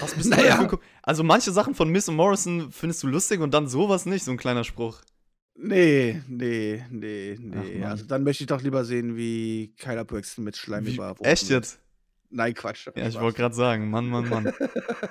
Was 0.00 0.14
bist 0.14 0.26
du 0.26 0.30
naja. 0.36 0.68
für 0.68 0.80
Also, 1.02 1.24
manche 1.24 1.50
Sachen 1.52 1.74
von 1.74 1.88
Miss 1.90 2.08
und 2.08 2.16
Morrison 2.16 2.70
findest 2.70 3.02
du 3.02 3.08
lustig 3.08 3.40
und 3.40 3.52
dann 3.52 3.66
sowas 3.66 4.06
nicht, 4.06 4.24
so 4.24 4.30
ein 4.30 4.36
kleiner 4.36 4.64
Spruch. 4.64 5.00
Nee, 5.54 6.22
nee, 6.28 6.84
nee, 6.90 7.36
nee. 7.38 7.84
also, 7.84 8.04
dann 8.04 8.22
möchte 8.22 8.44
ich 8.44 8.48
doch 8.48 8.62
lieber 8.62 8.84
sehen, 8.84 9.16
wie 9.16 9.74
Kyler 9.76 10.04
Braxton 10.04 10.44
mit 10.44 10.56
Schleim 10.56 10.86
überworfen 10.86 11.24
Echt 11.24 11.48
jetzt? 11.50 11.80
Nein, 12.32 12.54
Quatsch. 12.54 12.86
Ja, 12.94 13.08
ich 13.08 13.18
wollte 13.20 13.38
gerade 13.38 13.54
sagen, 13.56 13.90
Mann, 13.90 14.08
Mann, 14.08 14.28
Mann. 14.28 14.52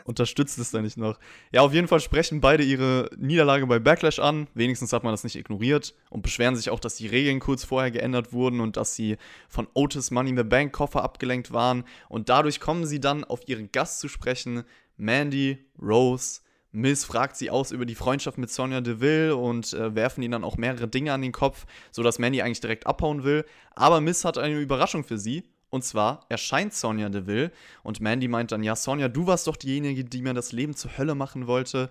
Unterstützt 0.06 0.58
es 0.58 0.72
da 0.72 0.82
nicht 0.82 0.96
noch. 0.96 1.20
Ja, 1.52 1.62
auf 1.62 1.74
jeden 1.74 1.90
Fall 1.90 2.00
sprechen 2.00 2.40
beide 2.40 2.64
ihre 2.64 3.10
Niederlage 3.18 3.68
bei 3.68 3.78
Backlash 3.78 4.20
an. 4.20 4.48
Wenigstens 4.54 4.94
hat 4.94 5.04
man 5.04 5.12
das 5.12 5.26
nicht 5.26 5.36
ignoriert 5.36 5.94
und 6.10 6.22
beschweren 6.22 6.56
sich 6.56 6.70
auch, 6.70 6.80
dass 6.80 6.96
die 6.96 7.08
Regeln 7.08 7.42
kurz 7.42 7.66
vorher 7.66 7.92
geändert 7.92 8.32
wurden 8.32 8.62
und 8.62 8.78
dass 8.78 8.96
sie 8.96 9.18
von 9.50 9.68
Otis 9.74 10.12
Money 10.12 10.30
in 10.30 10.38
the 10.38 10.44
Bank 10.44 10.72
Koffer 10.72 11.04
abgelenkt 11.04 11.52
waren. 11.52 11.84
Und 12.08 12.30
dadurch 12.30 12.62
kommen 12.62 12.86
sie 12.86 13.02
dann 13.02 13.26
auf 13.26 13.42
ihren 13.48 13.70
Gast 13.74 14.00
zu 14.00 14.08
sprechen, 14.08 14.64
Mandy 14.96 15.58
Rose. 15.82 16.40
Miss 16.72 17.04
fragt 17.04 17.36
sie 17.36 17.50
aus 17.50 17.72
über 17.72 17.86
die 17.86 17.96
Freundschaft 17.96 18.38
mit 18.38 18.50
Sonja 18.50 18.80
Deville 18.80 19.36
und 19.36 19.74
äh, 19.74 19.94
werfen 19.94 20.22
ihnen 20.22 20.34
dann 20.34 20.44
auch 20.44 20.56
mehrere 20.56 20.88
Dinge 20.88 21.12
an 21.12 21.22
den 21.22 21.32
Kopf, 21.32 21.66
sodass 21.92 22.20
Mandy 22.20 22.42
eigentlich 22.42 22.62
direkt 22.62 22.88
abhauen 22.88 23.24
will. 23.26 23.44
Aber 23.76 24.00
Miss 24.00 24.24
hat 24.24 24.38
eine 24.38 24.60
Überraschung 24.60 25.04
für 25.04 25.18
sie 25.18 25.44
und 25.70 25.84
zwar 25.84 26.26
erscheint 26.30 26.74
Sonja 26.74 27.10
Deville 27.10 27.52
und 27.84 28.02
Mandy 28.02 28.28
meint 28.28 28.52
dann, 28.52 28.64
ja, 28.64 28.76
Sonja, 28.76 29.08
du 29.08 29.28
warst 29.28 29.48
doch 29.48 29.58
diejenige, 29.58 30.04
die 30.04 30.22
mir 30.22 30.34
das 30.34 30.52
Leben 30.52 30.76
zur 30.76 30.98
Hölle 30.98 31.16
machen 31.16 31.48
wollte. 31.48 31.90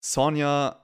Sonja 0.00 0.78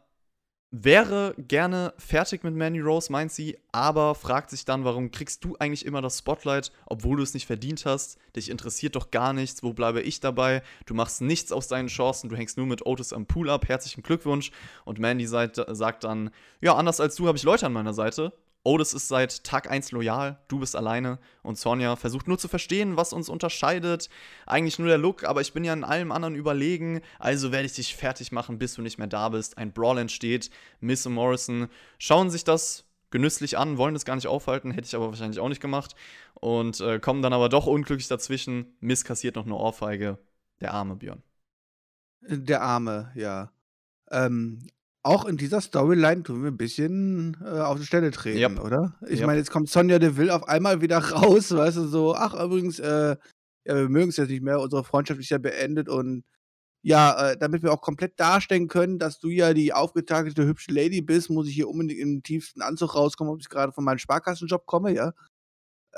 wäre 0.71 1.35
gerne 1.39 1.95
fertig 1.97 2.45
mit 2.45 2.55
Mandy 2.55 2.81
Rose, 2.81 3.11
meint 3.11 3.33
sie, 3.33 3.57
aber 3.73 4.15
fragt 4.15 4.51
sich 4.51 4.67
dann, 4.67 4.85
warum 4.85 5.11
kriegst 5.11 5.43
du 5.43 5.57
eigentlich 5.59 5.87
immer 5.87 6.03
das 6.03 6.19
Spotlight, 6.19 6.73
obwohl 6.87 7.17
du 7.17 7.23
es 7.23 7.33
nicht 7.33 7.47
verdient 7.47 7.87
hast? 7.87 8.19
Dich 8.37 8.51
interessiert 8.51 8.95
doch 8.95 9.11
gar 9.11 9.33
nichts, 9.33 9.63
wo 9.63 9.73
bleibe 9.73 10.03
ich 10.03 10.21
dabei? 10.21 10.63
Du 10.85 10.93
machst 10.93 11.23
nichts 11.23 11.53
aus 11.53 11.69
deinen 11.69 11.89
Chancen, 11.89 12.29
du 12.29 12.37
hängst 12.37 12.59
nur 12.59 12.67
mit 12.67 12.85
Otis 12.85 13.15
am 13.15 13.25
Pool 13.25 13.49
ab, 13.49 13.67
herzlichen 13.67 14.03
Glückwunsch. 14.03 14.51
Und 14.85 14.99
Mandy 14.99 15.27
sagt 15.27 16.05
dann, 16.05 16.31
ja, 16.61 16.75
anders 16.75 17.01
als 17.01 17.15
du 17.17 17.29
habe 17.29 17.39
ich 17.39 17.45
Leute 17.45 17.65
an 17.65 17.73
meiner 17.73 17.95
Seite 17.95 18.33
Otis 18.69 18.93
ist 18.93 19.09
seit 19.09 19.45
Tag 19.45 19.71
1 19.71 19.93
loyal, 19.93 20.39
du 20.49 20.59
bist 20.59 20.77
alleine 20.77 21.19
und 21.43 21.57
Sonja 21.57 21.97
versucht 21.97 22.29
nur 22.29 22.37
zu 22.37 22.49
verstehen, 22.49 22.99
was 22.99 23.15
uns 23.15 23.31
unterscheidet. 23.31 24.11
Eigentlich 24.45 24.79
nur 24.79 24.89
der 24.89 24.99
Look, 24.99 25.25
aber 25.25 25.41
ich 25.41 25.55
bin 25.55 25.65
ja 25.65 25.73
in 25.73 25.85
allem 25.85 26.13
anderen 26.13 26.35
überlegen, 26.35 27.01
also 27.19 27.51
werde 27.51 27.65
ich 27.65 27.73
dich 27.73 27.97
fertig 27.97 28.31
machen, 28.31 28.59
bis 28.59 28.75
du 28.75 28.83
nicht 28.83 28.99
mehr 28.99 29.07
da 29.07 29.31
bist. 29.31 29.57
Ein 29.57 29.73
Brawl 29.73 29.97
entsteht. 29.97 30.51
Miss 30.81 31.07
und 31.07 31.15
Morrison 31.15 31.69
schauen 31.99 32.29
sich 32.29 32.45
das 32.45 32.85
genüsslich 33.09 33.57
an, 33.57 33.79
wollen 33.79 33.95
das 33.95 34.05
gar 34.05 34.17
nicht 34.17 34.27
aufhalten, 34.27 34.71
hätte 34.71 34.87
ich 34.87 34.95
aber 34.95 35.09
wahrscheinlich 35.09 35.41
auch 35.41 35.49
nicht 35.49 35.63
gemacht. 35.63 35.95
Und 36.35 36.79
äh, 36.81 36.99
kommen 37.01 37.23
dann 37.23 37.33
aber 37.33 37.49
doch 37.49 37.67
unglücklich 37.67 38.09
dazwischen. 38.09 38.77
Miss 38.81 39.03
kassiert 39.03 39.37
noch 39.37 39.47
eine 39.47 39.55
Ohrfeige. 39.55 40.19
Der 40.61 40.75
arme 40.75 40.97
Björn. 40.97 41.23
Der 42.21 42.61
arme, 42.61 43.13
ja. 43.15 43.51
Ähm, 44.11 44.59
auch 45.09 45.25
in 45.25 45.37
dieser 45.37 45.61
Storyline 45.61 46.23
tun 46.23 46.43
wir 46.43 46.51
ein 46.51 46.57
bisschen 46.57 47.37
äh, 47.45 47.49
auf 47.61 47.79
die 47.79 47.87
Stelle 47.87 48.11
treten, 48.11 48.39
Yep. 48.57 48.61
oder? 48.65 48.95
Ich 49.09 49.21
Yep. 49.21 49.27
meine, 49.27 49.39
jetzt 49.39 49.51
kommt 49.51 49.69
Sonja 49.71 49.99
Deville 49.99 50.35
auf 50.35 50.47
einmal 50.49 50.81
wieder 50.81 50.99
raus, 51.13 51.51
weißt 51.55 51.79
du, 51.79 51.87
so, 51.89 52.15
ach, 52.15 52.35
übrigens, 52.35 52.79
äh, 52.79 53.17
ja, 53.67 53.77
wir 53.77 53.89
mögen 53.89 54.11
es 54.11 54.17
jetzt 54.19 54.31
nicht 54.31 54.43
mehr, 54.43 54.61
unsere 54.61 54.85
Freundschaft 54.85 55.21
ist 55.21 55.31
ja 55.31 55.39
beendet 55.39 55.89
und 55.89 56.25
ja, 56.83 57.31
äh, 57.33 57.37
damit 57.39 57.63
wir 57.63 57.73
auch 57.73 57.81
komplett 57.83 58.21
darstellen 58.21 58.69
können, 58.69 58.99
dass 58.99 59.19
du 59.19 59.29
ja 59.31 59.53
die 59.55 59.73
aufgetakelte, 59.73 60.47
hübsche 60.47 60.73
Lady 60.73 61.01
bist, 61.03 61.31
muss 61.31 61.49
ich 61.49 61.55
hier 61.55 61.69
unbedingt 61.69 62.01
im 62.01 62.23
tiefsten 62.23 62.63
Anzug 62.63 62.95
rauskommen, 62.95 63.33
ob 63.33 63.41
ich 63.41 63.49
gerade 63.49 63.73
von 63.73 63.85
meinem 63.85 63.99
Sparkassenjob 63.99 64.67
komme, 64.67 64.95
ja. 64.95 65.13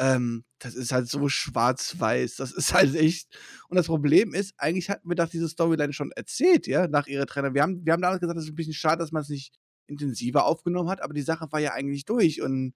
Ähm, 0.00 0.44
das 0.58 0.74
ist 0.74 0.92
halt 0.92 1.08
so 1.08 1.28
schwarz-weiß. 1.28 2.36
Das 2.36 2.52
ist 2.52 2.72
halt 2.72 2.94
echt. 2.94 3.28
Und 3.68 3.76
das 3.76 3.86
Problem 3.86 4.32
ist, 4.34 4.54
eigentlich 4.56 4.88
hatten 4.88 5.08
wir 5.08 5.14
doch 5.14 5.28
diese 5.28 5.48
Storyline 5.48 5.92
schon 5.92 6.10
erzählt, 6.12 6.66
ja, 6.66 6.88
nach 6.88 7.06
ihrer 7.06 7.26
Trennung. 7.26 7.54
Wir 7.54 7.62
haben, 7.62 7.84
wir 7.84 7.92
haben 7.92 8.00
damals 8.00 8.20
gesagt, 8.20 8.38
es 8.38 8.44
ist 8.44 8.52
ein 8.52 8.56
bisschen 8.56 8.72
schade, 8.72 8.98
dass 8.98 9.12
man 9.12 9.22
es 9.22 9.28
nicht 9.28 9.54
intensiver 9.86 10.46
aufgenommen 10.46 10.88
hat, 10.88 11.02
aber 11.02 11.12
die 11.12 11.22
Sache 11.22 11.46
war 11.50 11.60
ja 11.60 11.72
eigentlich 11.72 12.06
durch. 12.06 12.40
Und 12.40 12.72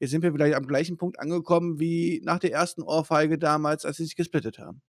jetzt 0.00 0.10
sind 0.10 0.22
wir 0.22 0.32
vielleicht 0.32 0.56
am 0.56 0.66
gleichen 0.66 0.96
Punkt 0.96 1.20
angekommen 1.20 1.78
wie 1.78 2.22
nach 2.24 2.38
der 2.38 2.52
ersten 2.52 2.82
Ohrfeige 2.82 3.38
damals, 3.38 3.84
als 3.84 3.98
sie 3.98 4.04
sich 4.04 4.16
gesplittet 4.16 4.58
haben. 4.58 4.80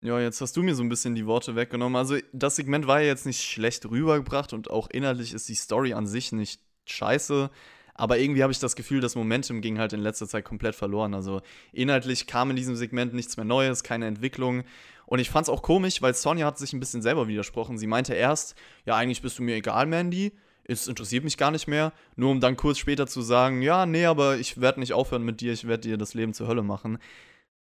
Ja, 0.00 0.20
jetzt 0.20 0.40
hast 0.40 0.56
du 0.56 0.62
mir 0.62 0.76
so 0.76 0.84
ein 0.84 0.88
bisschen 0.88 1.16
die 1.16 1.26
Worte 1.26 1.56
weggenommen. 1.56 1.96
Also, 1.96 2.16
das 2.32 2.54
Segment 2.54 2.86
war 2.86 3.00
ja 3.00 3.08
jetzt 3.08 3.26
nicht 3.26 3.42
schlecht 3.42 3.84
rübergebracht 3.90 4.52
und 4.52 4.70
auch 4.70 4.88
inhaltlich 4.88 5.34
ist 5.34 5.48
die 5.48 5.56
Story 5.56 5.92
an 5.94 6.06
sich 6.06 6.30
nicht 6.30 6.60
scheiße. 6.86 7.50
Aber 7.98 8.16
irgendwie 8.18 8.44
habe 8.44 8.52
ich 8.52 8.60
das 8.60 8.76
Gefühl, 8.76 9.00
das 9.00 9.16
Momentum 9.16 9.60
ging 9.60 9.78
halt 9.78 9.92
in 9.92 10.00
letzter 10.00 10.28
Zeit 10.28 10.44
komplett 10.44 10.76
verloren. 10.76 11.14
Also 11.14 11.42
inhaltlich 11.72 12.28
kam 12.28 12.50
in 12.50 12.56
diesem 12.56 12.76
Segment 12.76 13.12
nichts 13.12 13.36
mehr 13.36 13.44
Neues, 13.44 13.82
keine 13.82 14.06
Entwicklung. 14.06 14.62
Und 15.04 15.18
ich 15.18 15.30
fand 15.30 15.46
es 15.46 15.48
auch 15.48 15.62
komisch, 15.62 16.00
weil 16.00 16.14
Sonja 16.14 16.46
hat 16.46 16.58
sich 16.58 16.72
ein 16.72 16.78
bisschen 16.78 17.02
selber 17.02 17.26
widersprochen. 17.26 17.76
Sie 17.76 17.88
meinte 17.88 18.14
erst, 18.14 18.54
ja, 18.86 18.94
eigentlich 18.94 19.20
bist 19.20 19.40
du 19.40 19.42
mir 19.42 19.56
egal, 19.56 19.86
Mandy. 19.86 20.32
Es 20.62 20.86
interessiert 20.86 21.24
mich 21.24 21.36
gar 21.36 21.50
nicht 21.50 21.66
mehr. 21.66 21.92
Nur 22.14 22.30
um 22.30 22.40
dann 22.40 22.56
kurz 22.56 22.78
später 22.78 23.08
zu 23.08 23.20
sagen, 23.20 23.62
ja, 23.62 23.84
nee, 23.84 24.04
aber 24.04 24.36
ich 24.36 24.60
werde 24.60 24.78
nicht 24.78 24.92
aufhören 24.92 25.24
mit 25.24 25.40
dir, 25.40 25.52
ich 25.52 25.66
werde 25.66 25.88
dir 25.88 25.98
das 25.98 26.14
Leben 26.14 26.34
zur 26.34 26.46
Hölle 26.46 26.62
machen. 26.62 26.98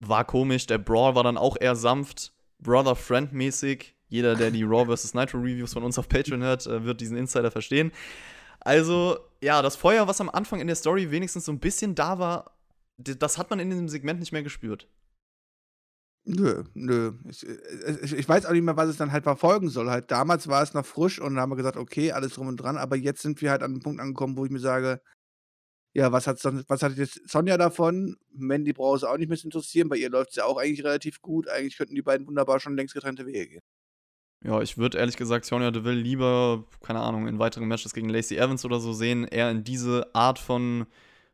War 0.00 0.26
komisch. 0.26 0.66
Der 0.66 0.78
Brawl 0.78 1.14
war 1.14 1.24
dann 1.24 1.38
auch 1.38 1.56
eher 1.58 1.76
sanft, 1.76 2.34
Brother-Friend-mäßig. 2.58 3.94
Jeder, 4.10 4.34
der 4.34 4.50
die 4.50 4.64
Raw 4.64 4.94
vs. 4.94 5.14
Nitro 5.14 5.38
Reviews 5.38 5.72
von 5.72 5.82
uns 5.82 5.98
auf 5.98 6.10
Patreon 6.10 6.42
hört, 6.42 6.66
äh, 6.66 6.84
wird 6.84 7.00
diesen 7.00 7.16
Insider 7.16 7.50
verstehen. 7.50 7.90
Also, 8.60 9.18
ja, 9.42 9.62
das 9.62 9.76
Feuer, 9.76 10.06
was 10.06 10.20
am 10.20 10.30
Anfang 10.30 10.60
in 10.60 10.66
der 10.66 10.76
Story 10.76 11.10
wenigstens 11.10 11.46
so 11.46 11.52
ein 11.52 11.60
bisschen 11.60 11.94
da 11.94 12.18
war, 12.18 12.56
das 12.98 13.38
hat 13.38 13.50
man 13.50 13.60
in 13.60 13.70
diesem 13.70 13.88
Segment 13.88 14.20
nicht 14.20 14.32
mehr 14.32 14.42
gespürt. 14.42 14.88
Nö, 16.24 16.64
nö. 16.74 17.12
Ich, 17.28 17.46
ich, 17.46 18.12
ich, 18.12 18.28
weiß 18.28 18.44
auch 18.44 18.52
nicht 18.52 18.62
mehr, 18.62 18.76
was 18.76 18.90
es 18.90 18.98
dann 18.98 19.10
halt 19.10 19.24
verfolgen 19.24 19.70
soll. 19.70 19.88
Halt 19.90 20.10
damals 20.10 20.48
war 20.48 20.62
es 20.62 20.74
noch 20.74 20.84
frisch 20.84 21.18
und 21.18 21.34
dann 21.34 21.40
haben 21.40 21.50
wir 21.50 21.56
gesagt, 21.56 21.78
okay, 21.78 22.12
alles 22.12 22.34
drum 22.34 22.46
und 22.48 22.58
dran, 22.58 22.76
aber 22.76 22.96
jetzt 22.96 23.22
sind 23.22 23.40
wir 23.40 23.50
halt 23.50 23.62
an 23.62 23.72
einem 23.72 23.80
Punkt 23.80 24.00
angekommen, 24.00 24.36
wo 24.36 24.44
ich 24.44 24.50
mir 24.50 24.60
sage, 24.60 25.00
ja, 25.94 26.12
was 26.12 26.26
hat, 26.26 26.38
was 26.68 26.82
hat 26.82 26.96
jetzt 26.96 27.28
Sonja 27.28 27.56
davon? 27.58 28.16
Mandy 28.32 28.72
braucht 28.72 28.98
es 28.98 29.04
auch 29.04 29.16
nicht 29.16 29.28
mehr 29.28 29.38
zu 29.38 29.46
interessieren, 29.46 29.88
bei 29.88 29.96
ihr 29.96 30.10
läuft 30.10 30.30
es 30.30 30.36
ja 30.36 30.44
auch 30.44 30.58
eigentlich 30.58 30.84
relativ 30.84 31.20
gut. 31.22 31.48
Eigentlich 31.48 31.76
könnten 31.78 31.94
die 31.94 32.02
beiden 32.02 32.26
wunderbar 32.26 32.60
schon 32.60 32.76
längst 32.76 32.94
getrennte 32.94 33.26
Wege 33.26 33.48
gehen. 33.48 33.62
Ja, 34.42 34.62
ich 34.62 34.78
würde 34.78 34.98
ehrlich 34.98 35.16
gesagt 35.16 35.44
Sonja 35.44 35.70
Deville 35.70 36.00
lieber, 36.00 36.64
keine 36.82 37.00
Ahnung, 37.00 37.28
in 37.28 37.38
weiteren 37.38 37.68
Matches 37.68 37.92
gegen 37.92 38.08
Lacey 38.08 38.38
Evans 38.38 38.64
oder 38.64 38.80
so 38.80 38.92
sehen. 38.94 39.24
Eher 39.24 39.50
in 39.50 39.64
diese 39.64 40.14
Art 40.14 40.38
von, 40.38 40.86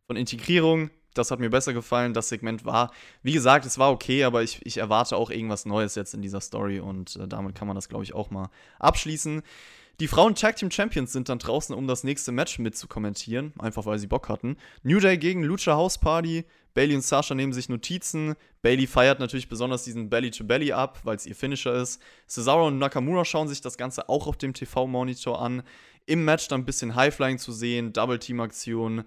von 0.06 0.16
Integrierung. 0.16 0.90
Das 1.14 1.30
hat 1.30 1.38
mir 1.38 1.48
besser 1.48 1.72
gefallen. 1.72 2.14
Das 2.14 2.28
Segment 2.28 2.64
war, 2.64 2.92
wie 3.22 3.32
gesagt, 3.32 3.64
es 3.64 3.78
war 3.78 3.92
okay, 3.92 4.24
aber 4.24 4.42
ich, 4.42 4.60
ich 4.66 4.78
erwarte 4.78 5.16
auch 5.16 5.30
irgendwas 5.30 5.66
Neues 5.66 5.94
jetzt 5.94 6.14
in 6.14 6.22
dieser 6.22 6.40
Story 6.40 6.80
und 6.80 7.16
äh, 7.16 7.28
damit 7.28 7.54
kann 7.54 7.68
man 7.68 7.76
das, 7.76 7.88
glaube 7.88 8.04
ich, 8.04 8.12
auch 8.12 8.30
mal 8.30 8.50
abschließen. 8.80 9.42
Die 9.98 10.08
Frauen 10.08 10.34
Tag 10.34 10.56
Team 10.56 10.70
Champions 10.70 11.12
sind 11.12 11.30
dann 11.30 11.38
draußen, 11.38 11.74
um 11.74 11.86
das 11.86 12.04
nächste 12.04 12.30
Match 12.30 12.58
mitzukommentieren, 12.58 13.54
einfach 13.58 13.86
weil 13.86 13.98
sie 13.98 14.06
Bock 14.06 14.28
hatten. 14.28 14.58
New 14.82 15.00
Day 15.00 15.16
gegen 15.16 15.42
Lucha 15.42 15.72
House 15.72 15.96
Party. 15.96 16.44
Bailey 16.74 16.96
und 16.96 17.00
Sasha 17.00 17.34
nehmen 17.34 17.54
sich 17.54 17.70
Notizen. 17.70 18.34
Bailey 18.60 18.86
feiert 18.86 19.20
natürlich 19.20 19.48
besonders 19.48 19.84
diesen 19.84 20.10
Belly 20.10 20.30
to 20.30 20.44
Belly 20.44 20.72
ab, 20.72 21.00
weil 21.04 21.16
es 21.16 21.24
ihr 21.24 21.34
Finisher 21.34 21.74
ist. 21.74 22.02
Cesaro 22.28 22.66
und 22.66 22.76
Nakamura 22.76 23.24
schauen 23.24 23.48
sich 23.48 23.62
das 23.62 23.78
Ganze 23.78 24.10
auch 24.10 24.26
auf 24.26 24.36
dem 24.36 24.52
TV-Monitor 24.52 25.40
an. 25.40 25.62
Im 26.04 26.26
Match 26.26 26.46
dann 26.48 26.60
ein 26.60 26.66
bisschen 26.66 26.94
Highflying 26.94 27.38
zu 27.38 27.52
sehen, 27.52 27.94
Double 27.94 28.18
Team 28.18 28.40
Aktion. 28.40 29.04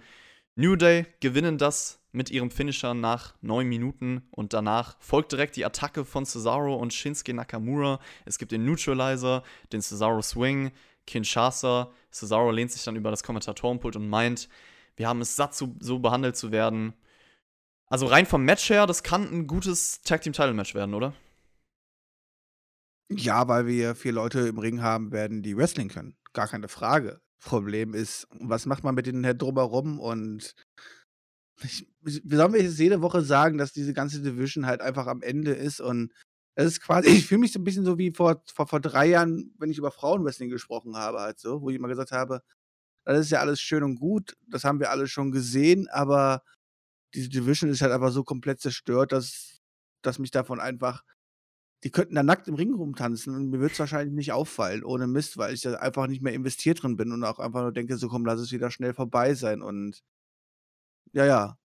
New 0.60 0.76
Day 0.76 1.06
gewinnen 1.22 1.58
das 1.58 2.02
mit 2.12 2.32
ihrem 2.32 2.52
Finisher 2.52 2.94
nach 2.94 3.34
9 3.40 3.66
Minuten 3.66 4.28
und 4.30 4.52
danach 4.52 4.98
folgt 5.00 5.32
direkt 5.32 5.56
die 5.56 5.64
Attacke 5.64 6.04
von 6.04 6.26
Cesaro 6.26 6.76
und 6.76 6.94
Shinsuke 6.94 7.34
Nakamura. 7.34 8.02
Es 8.26 8.38
gibt 8.38 8.52
den 8.52 8.66
Neutralizer, 8.66 9.42
den 9.72 9.82
Cesaro 9.82 10.22
Swing, 10.22 10.72
Kinshasa. 11.08 11.94
Cesaro 12.12 12.52
lehnt 12.52 12.74
sich 12.74 12.84
dann 12.84 12.98
über 12.98 13.10
das 13.10 13.24
Kommentatorenpult 13.24 13.96
und 13.96 14.10
meint, 14.10 14.50
wir 14.98 15.08
haben 15.08 15.22
es 15.22 15.38
satt, 15.38 15.56
so, 15.56 15.74
so 15.80 16.00
behandelt 16.00 16.36
zu 16.36 16.52
werden. 16.52 16.92
Also 17.88 18.08
rein 18.08 18.26
vom 18.26 18.44
Match 18.44 18.70
her, 18.70 18.86
das 18.86 19.02
kann 19.02 19.32
ein 19.32 19.48
gutes 19.48 20.02
Tag 20.02 20.24
Team 20.24 20.34
Title 20.34 20.54
Match 20.54 20.76
werden, 20.76 20.94
oder? 20.94 21.14
Ja, 23.10 23.48
weil 23.48 23.66
wir 23.66 23.96
vier 23.96 24.12
Leute 24.12 24.42
im 24.42 24.58
Ring 24.58 24.82
haben 24.82 25.14
werden, 25.14 25.42
die 25.42 25.56
Wrestling 25.56 25.88
können. 25.88 26.18
Gar 26.34 26.50
keine 26.50 26.68
Frage. 26.68 27.22
Problem 27.40 27.94
ist, 27.94 28.28
was 28.32 28.66
macht 28.66 28.84
man 28.84 28.96
mit 28.96 29.06
denen 29.06 29.26
halt 29.26 29.42
drumherum? 29.42 30.00
Und 30.00 30.56
ich, 31.64 31.88
wie 32.02 32.36
sollen 32.36 32.54
wir 32.54 32.62
jetzt 32.62 32.80
jede 32.80 33.02
Woche 33.02 33.22
sagen, 33.22 33.58
dass 33.58 33.74
diese 33.74 33.94
ganze 33.94 34.22
Division 34.22 34.66
halt 34.66 34.82
einfach 34.82 35.08
am 35.08 35.22
Ende 35.22 35.52
ist? 35.52 35.82
Und 35.82 36.12
es 36.56 36.66
ist 36.66 36.82
quasi, 36.82 37.10
ich 37.10 37.28
fühle 37.28 37.40
mich 37.42 37.52
so 37.52 37.60
ein 37.60 37.64
bisschen 37.64 37.86
so 37.86 37.98
wie 37.98 38.12
vor, 38.12 38.44
vor, 38.54 38.68
vor 38.68 38.80
drei 38.80 39.08
Jahren, 39.08 39.54
wenn 39.58 39.72
ich 39.72 39.78
über 39.78 39.92
Frauenwrestling 39.92 40.50
gesprochen 40.50 40.96
habe, 40.96 41.20
halt 41.20 41.40
so, 41.40 41.62
wo 41.62 41.70
ich 41.70 41.76
immer 41.76 41.88
gesagt 41.88 42.12
habe, 42.12 42.42
das 43.06 43.20
ist 43.22 43.32
ja 43.32 43.40
alles 43.40 43.60
schön 43.62 43.84
und 43.84 43.96
gut, 43.96 44.36
das 44.48 44.64
haben 44.64 44.80
wir 44.80 44.92
alle 44.92 45.08
schon 45.08 45.32
gesehen, 45.32 45.88
aber 45.90 46.44
diese 47.16 47.30
Division 47.30 47.72
ist 47.72 47.82
halt 47.82 47.92
einfach 47.92 48.12
so 48.12 48.24
komplett 48.24 48.62
zerstört, 48.62 49.12
dass, 49.12 49.62
dass 50.04 50.20
mich 50.20 50.32
davon 50.32 50.60
einfach 50.60 51.04
die 51.84 51.92
könnten 51.92 52.16
da 52.16 52.24
nackt 52.24 52.48
im 52.48 52.56
Ring 52.56 52.74
rumtanzen 52.74 53.36
und 53.36 53.50
mir 53.50 53.60
würde 53.60 53.74
es 53.74 53.80
wahrscheinlich 53.80 54.14
nicht 54.14 54.32
auffallen, 54.34 54.84
ohne 54.84 55.08
Mist, 55.08 55.38
weil 55.38 55.54
ich 55.54 55.62
da 55.62 55.76
einfach 55.76 56.08
nicht 56.08 56.22
mehr 56.22 56.34
investiert 56.34 56.84
drin 56.84 56.98
bin 56.98 57.12
und 57.12 57.24
auch 57.24 57.40
einfach 57.40 57.62
nur 57.62 57.72
denke, 57.72 57.98
so 57.98 58.10
komm, 58.10 58.26
lass 58.26 58.40
es 58.42 58.52
wieder 58.52 58.72
schnell 58.72 58.94
vorbei 58.94 59.34
sein 59.34 59.62
und 59.62 60.02
ja, 61.14 61.26
ja. 61.26 61.58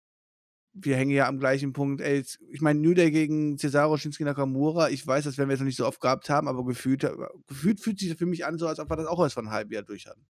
Wir 0.75 0.97
hängen 0.97 1.11
ja 1.11 1.27
am 1.27 1.39
gleichen 1.39 1.73
Punkt. 1.73 2.01
Ey, 2.01 2.23
ich 2.51 2.61
meine, 2.61 2.79
New 2.79 2.93
Day 2.95 3.11
gegen 3.11 3.57
Cesaro 3.59 3.97
Shinsuke 3.97 4.25
Nakamura, 4.25 4.89
ich 4.89 5.05
weiß, 5.05 5.25
das 5.25 5.37
werden 5.37 5.49
wir 5.49 5.53
jetzt 5.53 5.61
noch 5.61 5.67
nicht 5.67 5.77
so 5.77 5.85
oft 5.87 6.01
gehabt 6.01 6.29
haben, 6.29 6.47
aber 6.47 6.65
gefühlt, 6.65 7.03
äh, 7.03 7.11
gefühlt 7.47 7.79
fühlt 7.79 7.99
sich 7.99 8.15
für 8.17 8.25
mich 8.25 8.45
an, 8.45 8.57
so 8.57 8.67
als 8.67 8.79
ob 8.79 8.89
wir 8.89 8.95
das 8.97 9.07
auch 9.07 9.21
erst 9.21 9.35
von 9.35 9.45
einem 9.45 9.53
halben 9.53 9.71
Jahr 9.73 9.83
durch 9.83 10.07
hatten. 10.07 10.25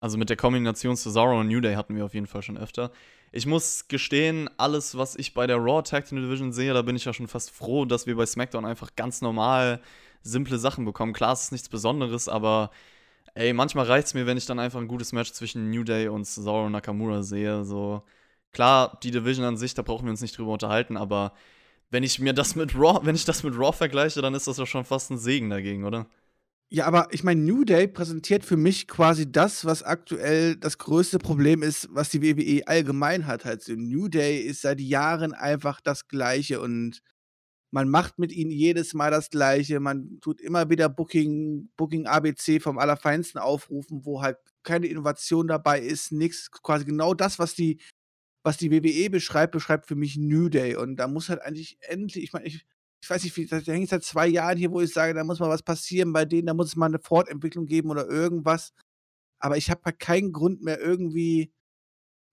Also 0.00 0.16
mit 0.16 0.30
der 0.30 0.36
Kombination 0.36 0.96
Cesaro 0.96 1.40
und 1.40 1.48
New 1.48 1.60
Day 1.60 1.74
hatten 1.74 1.96
wir 1.96 2.04
auf 2.04 2.14
jeden 2.14 2.26
Fall 2.26 2.42
schon 2.42 2.56
öfter. 2.56 2.92
Ich 3.32 3.46
muss 3.46 3.88
gestehen, 3.88 4.48
alles, 4.56 4.96
was 4.96 5.16
ich 5.16 5.34
bei 5.34 5.46
der 5.46 5.56
Raw 5.56 5.82
Tag 5.82 6.06
Team 6.06 6.22
Division 6.22 6.52
sehe, 6.52 6.72
da 6.72 6.82
bin 6.82 6.96
ich 6.96 7.04
ja 7.04 7.12
schon 7.12 7.28
fast 7.28 7.50
froh, 7.50 7.84
dass 7.84 8.06
wir 8.06 8.16
bei 8.16 8.24
SmackDown 8.24 8.64
einfach 8.64 8.94
ganz 8.96 9.20
normal 9.20 9.80
simple 10.22 10.58
Sachen 10.58 10.84
bekommen. 10.84 11.12
Klar, 11.12 11.32
es 11.32 11.44
ist 11.44 11.52
nichts 11.52 11.68
Besonderes, 11.68 12.28
aber 12.28 12.70
ey, 13.34 13.52
manchmal 13.52 13.86
reicht 13.86 14.08
es 14.08 14.14
mir, 14.14 14.26
wenn 14.26 14.36
ich 14.38 14.46
dann 14.46 14.58
einfach 14.58 14.80
ein 14.80 14.88
gutes 14.88 15.12
Match 15.12 15.32
zwischen 15.32 15.70
New 15.70 15.84
Day 15.84 16.08
und 16.08 16.24
Cesaro 16.24 16.66
und 16.66 16.72
Nakamura 16.72 17.22
sehe. 17.22 17.64
So, 17.64 18.02
klar, 18.52 18.98
die 19.02 19.10
Division 19.10 19.44
an 19.46 19.56
sich, 19.56 19.74
da 19.74 19.82
brauchen 19.82 20.06
wir 20.06 20.10
uns 20.10 20.22
nicht 20.22 20.36
drüber 20.38 20.52
unterhalten, 20.52 20.96
aber 20.96 21.32
wenn 21.90 22.02
ich 22.02 22.18
mir 22.18 22.34
das 22.34 22.54
mit 22.56 22.74
Raw, 22.74 23.00
wenn 23.04 23.14
ich 23.14 23.24
das 23.24 23.42
mit 23.42 23.54
Raw 23.58 23.72
vergleiche, 23.72 24.22
dann 24.22 24.34
ist 24.34 24.46
das 24.46 24.56
doch 24.56 24.66
schon 24.66 24.84
fast 24.84 25.10
ein 25.10 25.18
Segen 25.18 25.50
dagegen, 25.50 25.84
oder? 25.84 26.06
Ja, 26.70 26.84
aber 26.84 27.08
ich 27.12 27.24
meine, 27.24 27.40
New 27.40 27.64
Day 27.64 27.88
präsentiert 27.88 28.44
für 28.44 28.58
mich 28.58 28.86
quasi 28.88 29.30
das, 29.30 29.64
was 29.64 29.82
aktuell 29.82 30.54
das 30.56 30.76
größte 30.76 31.18
Problem 31.18 31.62
ist, 31.62 31.88
was 31.92 32.10
die 32.10 32.20
WWE 32.20 32.66
allgemein 32.68 33.26
hat. 33.26 33.46
Halt 33.46 33.62
so, 33.62 33.72
New 33.74 34.08
Day 34.08 34.40
ist 34.40 34.60
seit 34.60 34.78
Jahren 34.80 35.32
einfach 35.32 35.80
das 35.80 36.08
Gleiche 36.08 36.60
und 36.60 37.00
man 37.70 37.88
macht 37.88 38.18
mit 38.18 38.32
ihnen 38.32 38.50
jedes 38.50 38.94
Mal 38.94 39.10
das 39.10 39.30
Gleiche. 39.30 39.80
Man 39.80 40.20
tut 40.20 40.40
immer 40.42 40.70
wieder 40.70 40.88
Booking, 40.90 41.70
Booking 41.76 42.06
ABC 42.06 42.60
vom 42.60 42.78
Allerfeinsten 42.78 43.40
aufrufen, 43.40 44.04
wo 44.04 44.22
halt 44.22 44.38
keine 44.62 44.86
Innovation 44.88 45.48
dabei 45.48 45.80
ist, 45.80 46.12
nichts. 46.12 46.50
Quasi 46.50 46.84
genau 46.84 47.14
das, 47.14 47.38
was 47.38 47.54
die, 47.54 47.80
was 48.44 48.58
die 48.58 48.70
WWE 48.70 49.10
beschreibt, 49.10 49.52
beschreibt 49.52 49.86
für 49.86 49.96
mich 49.96 50.16
New 50.18 50.48
Day. 50.50 50.76
Und 50.76 50.96
da 50.96 51.08
muss 51.08 51.28
halt 51.30 51.42
eigentlich 51.42 51.78
endlich, 51.82 52.24
ich 52.24 52.32
meine, 52.34 52.46
ich 52.46 52.66
ich 53.00 53.10
weiß 53.10 53.22
nicht, 53.24 53.36
wie, 53.36 53.46
da 53.46 53.58
hänge 53.58 53.84
ich 53.84 53.90
seit 53.90 54.04
zwei 54.04 54.26
Jahren 54.26 54.58
hier, 54.58 54.70
wo 54.70 54.80
ich 54.80 54.92
sage, 54.92 55.14
da 55.14 55.24
muss 55.24 55.38
mal 55.38 55.48
was 55.48 55.62
passieren 55.62 56.12
bei 56.12 56.24
denen, 56.24 56.46
da 56.46 56.54
muss 56.54 56.68
es 56.68 56.76
mal 56.76 56.86
eine 56.86 56.98
Fortentwicklung 56.98 57.66
geben 57.66 57.90
oder 57.90 58.06
irgendwas. 58.06 58.72
Aber 59.38 59.56
ich 59.56 59.70
habe 59.70 59.82
halt 59.84 59.98
keinen 59.98 60.32
Grund 60.32 60.62
mehr 60.62 60.80
irgendwie 60.80 61.52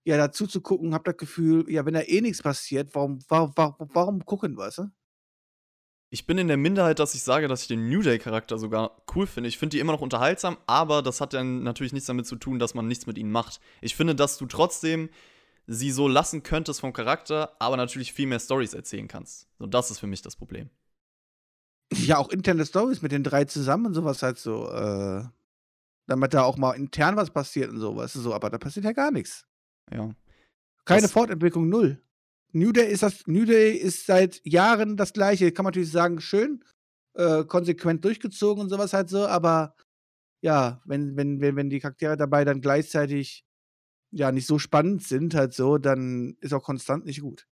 ja, 0.06 0.18
dazu 0.18 0.48
zu 0.48 0.62
gucken, 0.62 0.94
habe 0.94 1.04
das 1.04 1.18
Gefühl, 1.18 1.70
ja, 1.70 1.86
wenn 1.86 1.96
da 1.96 2.02
eh 2.02 2.22
nichts 2.22 2.42
passiert, 2.42 2.94
warum, 2.94 3.20
warum, 3.28 3.52
warum, 3.56 3.90
warum 3.94 4.26
gucken, 4.26 4.56
weißt 4.56 4.80
du? 4.80 4.92
Ich 6.12 6.28
bin 6.28 6.38
in 6.38 6.48
der 6.48 6.58
Minderheit, 6.58 7.00
dass 7.00 7.16
ich 7.16 7.24
sage, 7.24 7.48
dass 7.48 7.64
ich 7.64 7.68
den 7.68 7.90
New 7.90 8.02
Day-Charakter 8.02 8.58
sogar 8.60 9.04
cool 9.16 9.26
finde. 9.26 9.50
Ich 9.50 9.58
finde 9.58 9.76
die 9.76 9.80
immer 9.80 9.92
noch 9.92 10.02
unterhaltsam, 10.02 10.58
aber 10.68 11.02
das 11.02 11.20
hat 11.20 11.34
dann 11.34 11.64
natürlich 11.64 11.94
nichts 11.94 12.08
damit 12.08 12.28
zu 12.28 12.36
tun, 12.36 12.60
dass 12.60 12.76
man 12.76 12.88
nichts 12.88 13.08
mit 13.08 13.18
ihnen 13.18 13.32
macht. 13.32 13.60
Ich 13.82 13.96
finde, 13.96 14.14
dass 14.16 14.38
du 14.38 14.46
trotzdem 14.46 15.10
sie 15.68 15.92
so 15.92 16.08
lassen 16.08 16.44
könntest 16.44 16.80
vom 16.80 16.94
Charakter, 16.94 17.56
aber 17.60 17.78
natürlich 17.78 18.14
viel 18.14 18.28
mehr 18.28 18.40
Stories 18.40 18.74
erzählen 18.74 19.08
kannst. 19.08 19.48
So, 19.58 19.66
das 19.66 19.92
ist 19.92 20.00
für 20.00 20.08
mich 20.08 20.22
das 20.22 20.36
Problem. 20.36 20.70
Ja, 21.94 22.18
auch 22.18 22.30
interne 22.30 22.66
Stories 22.66 23.02
mit 23.02 23.12
den 23.12 23.24
drei 23.24 23.46
zusammen 23.46 23.88
und 23.88 23.94
sowas 23.94 24.22
halt 24.24 24.38
so, 24.38 24.70
äh, 24.72 25.24
damit 26.08 26.34
da 26.34 26.44
auch 26.44 26.58
mal 26.58 26.74
intern 26.74 27.16
was 27.16 27.32
passiert 27.32 27.70
und 27.70 27.80
sowas, 27.80 28.14
so, 28.14 28.34
aber 28.34 28.50
da 28.50 28.58
passiert 28.58 28.86
ja 28.86 28.92
gar 28.92 29.12
nichts. 29.12 29.46
Ja. 29.92 30.12
Keine 30.84 31.04
das 31.04 31.12
Fortentwicklung, 31.12 31.70
null. 31.70 32.02
New 32.52 32.72
Day 32.72 32.92
ist 32.92 33.04
das, 33.04 33.28
New 33.28 33.46
Day 33.46 33.74
ist 33.74 34.06
seit 34.06 34.42
Jahren 34.46 34.98
das 34.98 35.14
gleiche, 35.14 35.52
kann 35.52 35.64
man 35.64 35.72
natürlich 35.72 35.92
sagen, 35.92 36.22
schön, 36.22 36.64
äh, 37.16 37.44
konsequent 37.44 38.04
durchgezogen 38.06 38.64
und 38.64 38.70
sowas 38.70 38.94
halt 38.94 39.10
so, 39.10 39.28
aber 39.28 39.76
ja, 40.42 40.82
wenn, 40.86 41.16
wenn, 41.18 41.42
wenn, 41.42 41.56
wenn 41.56 41.70
die 41.70 41.80
Charaktere 41.80 42.18
dabei 42.18 42.46
dann 42.46 42.62
gleichzeitig 42.62 43.45
ja 44.12 44.32
nicht 44.32 44.48
so 44.48 44.60
spannend 44.60 45.04
sind, 45.04 45.36
halt 45.36 45.54
so, 45.54 45.78
dann 45.78 46.38
ist 46.42 46.54
auch 46.54 46.64
konstant 46.64 47.06
nicht 47.06 47.22
gut. 47.22 47.48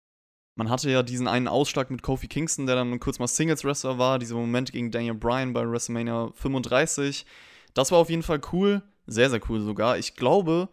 Man 0.54 0.68
hatte 0.68 0.90
ja 0.90 1.02
diesen 1.02 1.28
einen 1.28 1.48
Ausschlag 1.48 1.90
mit 1.90 2.02
Kofi 2.02 2.28
Kingston, 2.28 2.66
der 2.66 2.76
dann 2.76 3.00
kurz 3.00 3.18
mal 3.18 3.26
Singles-Wrestler 3.26 3.98
war, 3.98 4.18
dieser 4.18 4.34
Moment 4.34 4.72
gegen 4.72 4.90
Daniel 4.90 5.14
Bryan 5.14 5.54
bei 5.54 5.68
WrestleMania 5.68 6.30
35. 6.34 7.24
Das 7.72 7.90
war 7.90 7.98
auf 7.98 8.10
jeden 8.10 8.22
Fall 8.22 8.40
cool, 8.52 8.82
sehr, 9.06 9.30
sehr 9.30 9.40
cool 9.48 9.60
sogar. 9.62 9.96
Ich 9.96 10.14
glaube, 10.14 10.68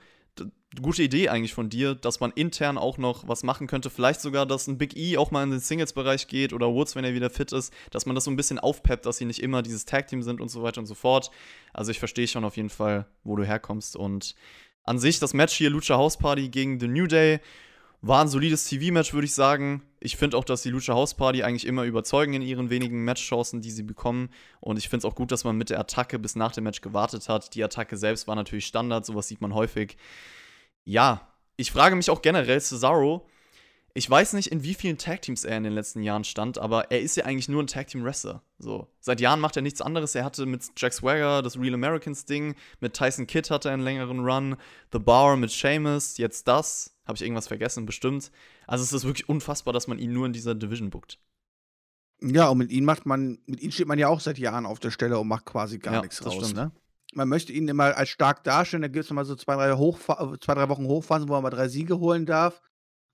gute 0.82 1.02
Idee 1.02 1.30
eigentlich 1.30 1.54
von 1.54 1.70
dir, 1.70 1.96
dass 1.96 2.20
man 2.20 2.32
intern 2.32 2.78
auch 2.78 2.98
noch 2.98 3.28
was 3.28 3.44
machen 3.44 3.68
könnte. 3.68 3.89
Vielleicht 3.89 4.22
sogar, 4.22 4.46
dass 4.46 4.68
ein 4.68 4.78
Big 4.78 4.96
E 4.96 5.18
auch 5.18 5.32
mal 5.32 5.44
in 5.44 5.52
den 5.52 5.60
Singles-Bereich 5.60 6.28
geht 6.28 6.54
oder 6.54 6.68
Woods, 6.68 6.96
wenn 6.96 7.06
er 7.06 7.13
wieder 7.13 7.30
fit 7.30 7.52
ist, 7.52 7.74
dass 7.92 8.06
man 8.06 8.15
das 8.15 8.26
so 8.26 8.32
ein 8.32 8.36
bisschen 8.36 8.60
aufpeppt, 8.60 9.06
dass 9.06 9.18
sie 9.18 9.26
nicht 9.26 9.42
immer 9.42 9.62
dieses 9.62 9.86
Tag-Team 9.86 10.22
sind 10.22 10.42
und 10.42 10.50
so 10.50 10.62
weiter 10.62 10.80
und 10.80 10.88
so 10.88 10.96
fort. 10.96 11.32
Also 11.74 11.92
ich 11.92 12.00
verstehe 12.00 12.28
schon 12.28 12.44
auf 12.44 12.58
jeden 12.58 12.70
Fall, 12.70 13.08
wo 13.24 13.36
du 13.36 13.44
herkommst 13.44 13.96
und 13.96 14.36
an 14.84 15.00
sich, 15.00 15.20
das 15.20 15.34
Match 15.34 15.54
hier, 15.56 15.70
Lucha 15.70 15.96
House 15.96 16.18
Party 16.18 16.50
gegen 16.50 16.80
The 16.80 16.88
New 16.88 17.08
Day, 17.08 17.39
war 18.02 18.22
ein 18.22 18.28
solides 18.28 18.65
TV-Match, 18.65 19.13
würde 19.13 19.26
ich 19.26 19.34
sagen. 19.34 19.84
Ich 20.00 20.15
finde 20.15 20.38
auch, 20.38 20.46
dass 20.46 20.62
die 20.62 20.70
Lucha 20.70 20.94
House 20.94 21.13
Party 21.13 21.44
eigentlich 21.44 21.68
immer 21.68 21.84
überzeugen 21.84 22.34
in 22.34 22.42
ihren 22.42 22.70
wenigen 22.70 23.04
Matchchancen, 23.04 23.62
die 23.62 23.72
sie 23.72 23.84
bekommen. 23.84 24.30
Und 24.62 24.78
ich 24.78 24.88
finde 24.88 25.06
es 25.06 25.12
auch 25.12 25.15
gut, 25.15 25.32
dass 25.32 25.44
man 25.44 25.58
mit 25.58 25.70
der 25.70 25.80
Attacke 25.80 26.18
bis 26.18 26.36
nach 26.36 26.54
dem 26.54 26.63
Match 26.63 26.82
gewartet 26.82 27.28
hat. 27.28 27.54
Die 27.56 27.63
Attacke 27.63 27.98
selbst 27.98 28.28
war 28.28 28.36
natürlich 28.36 28.65
Standard, 28.65 29.06
sowas 29.06 29.28
sieht 29.28 29.42
man 29.42 29.54
häufig. 29.54 29.98
Ja, 30.86 31.28
ich 31.58 31.72
frage 31.72 31.96
mich 31.96 32.10
auch 32.10 32.22
generell, 32.22 32.62
Cesaro, 32.62 33.28
ich 33.93 34.10
weiß 34.10 34.34
nicht, 34.34 34.47
in 34.47 34.63
wie 34.63 34.75
vielen 34.75 34.97
Tag-Teams 34.97 35.43
er 35.43 35.58
in 35.58 35.63
den 35.63 35.73
letzten 35.73 36.04
Jahren 36.04 36.23
stand, 36.23 36.58
aber 36.58 36.91
er 36.91 37.02
ist 37.02 37.17
ja 37.17 37.25
eigentlich 37.25 37.49
nur 37.49 37.63
ein 37.63 37.67
Tag-Team-Wrestler. 37.67 38.43
So. 38.60 38.88
Seit 38.99 39.19
Jahren 39.19 39.39
macht 39.39 39.56
er 39.56 39.62
nichts 39.62 39.82
anderes. 39.82 40.13
Er 40.15 40.23
hatte 40.23 40.45
mit 40.45 40.63
Jack 40.78 40.93
Swagger 40.93 41.41
das 41.41 41.58
Real 41.58 41.73
Americans-Ding, 41.73 42.56
mit 42.80 42.93
Tyson 42.93 43.25
Kidd 43.25 43.49
hatte 43.49 43.69
er 43.69 43.73
einen 43.73 43.84
längeren 43.84 44.19
Run, 44.19 44.58
The 44.91 44.99
Bar 44.99 45.38
mit 45.38 45.52
Seamus, 45.52 46.17
jetzt 46.17 46.47
das. 46.47 46.95
Habe 47.06 47.15
ich 47.15 47.23
irgendwas 47.23 47.47
vergessen? 47.47 47.86
Bestimmt. 47.88 48.32
Also 48.67 48.84
es 48.84 48.93
ist 48.93 49.06
wirklich 49.06 49.28
unfassbar, 49.28 49.73
dass 49.73 49.88
man 49.88 49.97
ihn 49.97 50.13
nur 50.13 50.28
in 50.28 50.34
dieser 50.34 50.54
Division 50.54 50.91
bookt. 50.91 51.17
Ja, 52.21 52.49
und 52.49 52.60
mit 52.60 52.71
ihm 52.71 52.86
macht 52.86 53.06
man, 53.06 53.39
mit 53.47 53.62
ihm 53.62 53.71
steht 53.71 53.88
man 53.88 53.97
ja 53.97 54.10
auch 54.10 54.19
seit 54.19 54.38
Jahren 54.38 54.65
auf 54.65 54.80
der 54.80 54.91
Stelle 54.91 55.17
und 55.17 55.28
macht 55.28 55.45
quasi 55.45 55.80
gar 55.80 55.95
ja, 55.95 56.02
nichts 56.02 56.23
raus, 56.23 56.36
stimmt. 56.36 56.56
ne? 56.56 56.71
Man 57.13 57.28
möchte 57.28 57.52
ihn 57.52 57.67
immer 57.67 57.97
als 57.97 58.10
stark 58.10 58.43
darstellen, 58.43 58.84
da 58.84 58.88
gibt 58.88 59.06
es 59.06 59.12
mal 59.12 59.25
so 59.25 59.36
zwei 59.36 59.56
drei, 59.56 59.73
Hochfa 59.73 60.38
zwei, 60.39 60.54
drei 60.54 60.69
Wochen 60.69 60.86
Hochphasen, 60.86 61.28
wo 61.28 61.34
er 61.34 61.41
mal 61.41 61.49
drei 61.49 61.67
Siege 61.67 61.97
holen 61.97 62.28
darf 62.28 62.62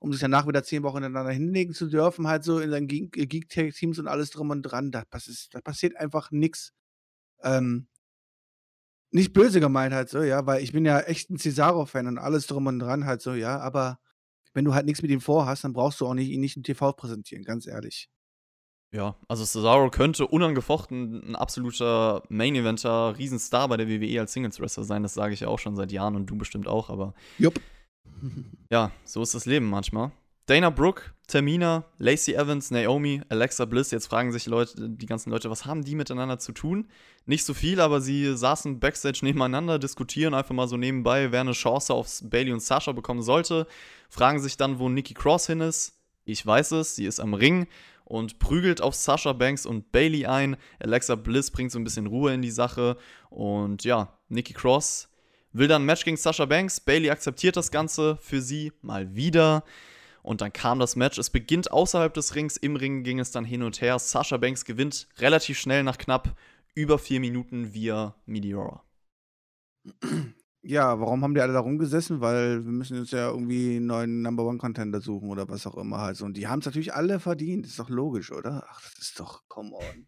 um 0.06 0.12
sich 0.12 0.22
danach 0.22 0.48
wieder 0.48 0.64
zehn 0.64 0.84
Wochen 0.84 1.02
hintereinander 1.02 1.34
hinlegen 1.34 1.74
zu 1.74 1.88
dürfen, 1.88 2.28
halt 2.28 2.44
so 2.44 2.60
in 2.60 2.70
seinen 2.70 2.88
Geek-Teams 2.88 3.98
und 3.98 4.08
alles 4.08 4.30
drum 4.30 4.52
und 4.52 4.62
dran. 4.62 4.92
Da, 4.92 5.04
passiert, 5.04 5.48
da 5.52 5.62
passiert 5.62 5.98
einfach 5.98 6.30
nichts. 6.30 6.74
Ähm, 7.42 7.88
nicht 9.10 9.34
böse 9.34 9.60
gemeint 9.60 9.96
halt 9.96 10.10
so, 10.10 10.22
ja, 10.22 10.46
weil 10.46 10.62
ich 10.62 10.74
bin 10.74 10.86
ja 10.86 11.00
echt 11.00 11.32
ein 11.32 11.40
Cesaro-Fan 11.40 12.06
und 12.06 12.18
alles 12.20 12.46
drum 12.46 12.68
und 12.68 12.80
dran 12.80 13.06
halt 13.06 13.22
so, 13.22 13.34
ja, 13.34 13.60
aber 13.60 13.98
wenn 14.54 14.64
du 14.64 14.76
halt 14.76 14.86
nichts 14.86 15.02
mit 15.02 15.10
ihm 15.10 15.22
vorhast, 15.22 15.64
dann 15.64 15.74
brauchst 15.74 16.00
du 16.02 16.06
auch 16.06 16.14
nicht, 16.14 16.30
ihn 16.30 16.40
nicht 16.40 16.56
im 16.56 16.64
TV 16.64 16.94
präsentieren, 16.94 17.44
ganz 17.44 17.66
ehrlich. 17.66 18.08
Ja, 18.92 19.18
also 19.28 19.44
Cesaro 19.44 19.90
könnte 19.90 20.28
unangefochten 20.28 21.32
ein 21.32 21.36
absoluter 21.36 22.22
Main-Eventer, 22.30 23.18
Riesenstar 23.18 23.68
bei 23.70 23.78
der 23.78 23.90
WWE 23.90 24.20
als 24.20 24.34
Singles-Wrestler 24.34 24.84
sein, 24.84 25.02
das 25.02 25.16
sage 25.16 25.34
ich 25.34 25.40
ja 25.40 25.48
auch 25.48 25.60
schon 25.60 25.76
seit 25.76 25.92
Jahren 25.92 26.16
und 26.16 26.28
du 26.28 26.38
bestimmt 26.38 26.68
auch, 26.68 26.92
aber 26.92 27.16
Jupp. 27.40 27.60
Ja, 28.70 28.92
so 29.04 29.22
ist 29.22 29.36
das 29.36 29.46
Leben 29.46 29.70
manchmal. 29.70 30.12
Dana 30.48 30.70
Brooke, 30.70 31.02
Tamina, 31.28 31.86
Lacey 31.98 32.36
Evans, 32.36 32.70
Naomi, 32.70 33.22
Alexa 33.30 33.66
Bliss. 33.66 33.90
Jetzt 33.90 34.08
fragen 34.08 34.32
sich 34.32 34.46
Leute, 34.46 34.90
die 34.90 35.08
ganzen 35.08 35.32
Leute, 35.32 35.50
was 35.50 35.66
haben 35.66 35.84
die 35.84 35.96
miteinander 35.96 36.38
zu 36.38 36.52
tun? 36.52 36.88
Nicht 37.26 37.46
so 37.46 37.56
viel, 37.56 37.80
aber 37.80 38.00
sie 38.00 38.38
saßen 38.38 38.80
backstage 38.80 39.20
nebeneinander, 39.24 39.80
diskutieren 39.80 40.36
einfach 40.36 40.54
mal 40.54 40.68
so 40.68 40.78
nebenbei, 40.78 41.32
wer 41.32 41.42
eine 41.42 41.54
Chance 41.54 41.94
auf 41.94 42.20
Bailey 42.24 42.52
und 42.52 42.62
Sasha 42.62 42.92
bekommen 42.92 43.24
sollte. 43.24 43.66
Fragen 44.10 44.40
sich 44.40 44.56
dann, 44.56 44.78
wo 44.78 44.88
Nikki 44.88 45.16
Cross 45.16 45.48
hin 45.48 45.62
ist. 45.62 45.94
Ich 46.26 46.46
weiß 46.46 46.74
es, 46.74 46.96
sie 46.96 47.06
ist 47.06 47.20
am 47.20 47.34
Ring 47.34 47.68
und 48.04 48.38
prügelt 48.38 48.82
auf 48.82 48.94
Sasha 48.94 49.34
Banks 49.34 49.66
und 49.66 49.92
Bailey 49.92 50.28
ein. 50.28 50.58
Alexa 50.80 51.16
Bliss 51.16 51.50
bringt 51.50 51.72
so 51.72 51.80
ein 51.80 51.84
bisschen 51.84 52.06
Ruhe 52.06 52.34
in 52.34 52.44
die 52.44 52.52
Sache. 52.52 52.98
Und 53.32 53.84
ja, 53.84 54.20
Nikki 54.30 54.54
Cross 54.54 55.10
will 55.58 55.68
dann 55.68 55.84
ein 55.84 55.86
Match 55.86 56.04
gegen 56.04 56.18
Sasha 56.18 56.46
Banks. 56.46 56.80
Bailey 56.80 57.10
akzeptiert 57.10 57.56
das 57.56 57.72
Ganze 57.72 58.18
für 58.22 58.42
sie 58.42 58.74
mal 58.82 59.16
wieder. 59.16 59.64
Und 60.22 60.42
dann 60.42 60.52
kam 60.52 60.80
das 60.80 60.96
Match. 60.96 61.18
Es 61.18 61.30
beginnt 61.30 61.72
außerhalb 61.72 62.14
des 62.14 62.36
Rings. 62.36 62.58
Im 62.58 62.76
Ring 62.76 63.04
ging 63.04 63.20
es 63.20 63.32
dann 63.32 63.46
hin 63.46 63.64
und 63.64 63.80
her. 63.82 64.00
Sasha 64.00 64.38
Banks 64.38 64.66
gewinnt 64.66 65.08
relativ 65.20 65.60
schnell 65.60 65.84
nach 65.84 65.98
knapp 65.98 66.36
über 66.74 67.00
vier 67.00 67.20
Minuten 67.20 67.74
via 67.74 68.16
Meteora. 68.26 68.84
Ja, 70.68 71.00
warum 71.00 71.22
haben 71.22 71.36
die 71.36 71.42
alle 71.42 71.54
da 71.54 71.60
rumgesessen? 71.60 72.22
Weil 72.22 72.66
wir 72.66 72.72
müssen 72.72 72.98
jetzt 72.98 73.12
ja 73.12 73.30
irgendwie 73.30 73.76
einen 73.76 73.86
neuen 73.86 74.22
Number 74.24 74.46
One 74.46 74.58
Contender 74.58 75.00
suchen 75.00 75.30
oder 75.30 75.48
was 75.48 75.68
auch 75.68 75.78
immer 75.78 76.00
halt. 76.00 76.20
Und 76.22 76.38
die 76.38 76.48
haben 76.48 76.60
es 76.60 76.66
natürlich 76.66 76.96
alle 76.96 77.20
verdient. 77.20 77.68
Ist 77.68 77.78
doch 77.78 77.90
logisch, 77.90 78.32
oder? 78.32 78.66
Ach, 78.68 78.82
das 78.82 78.98
ist 78.98 79.20
doch, 79.20 79.44
come 79.48 79.74
on 79.74 80.08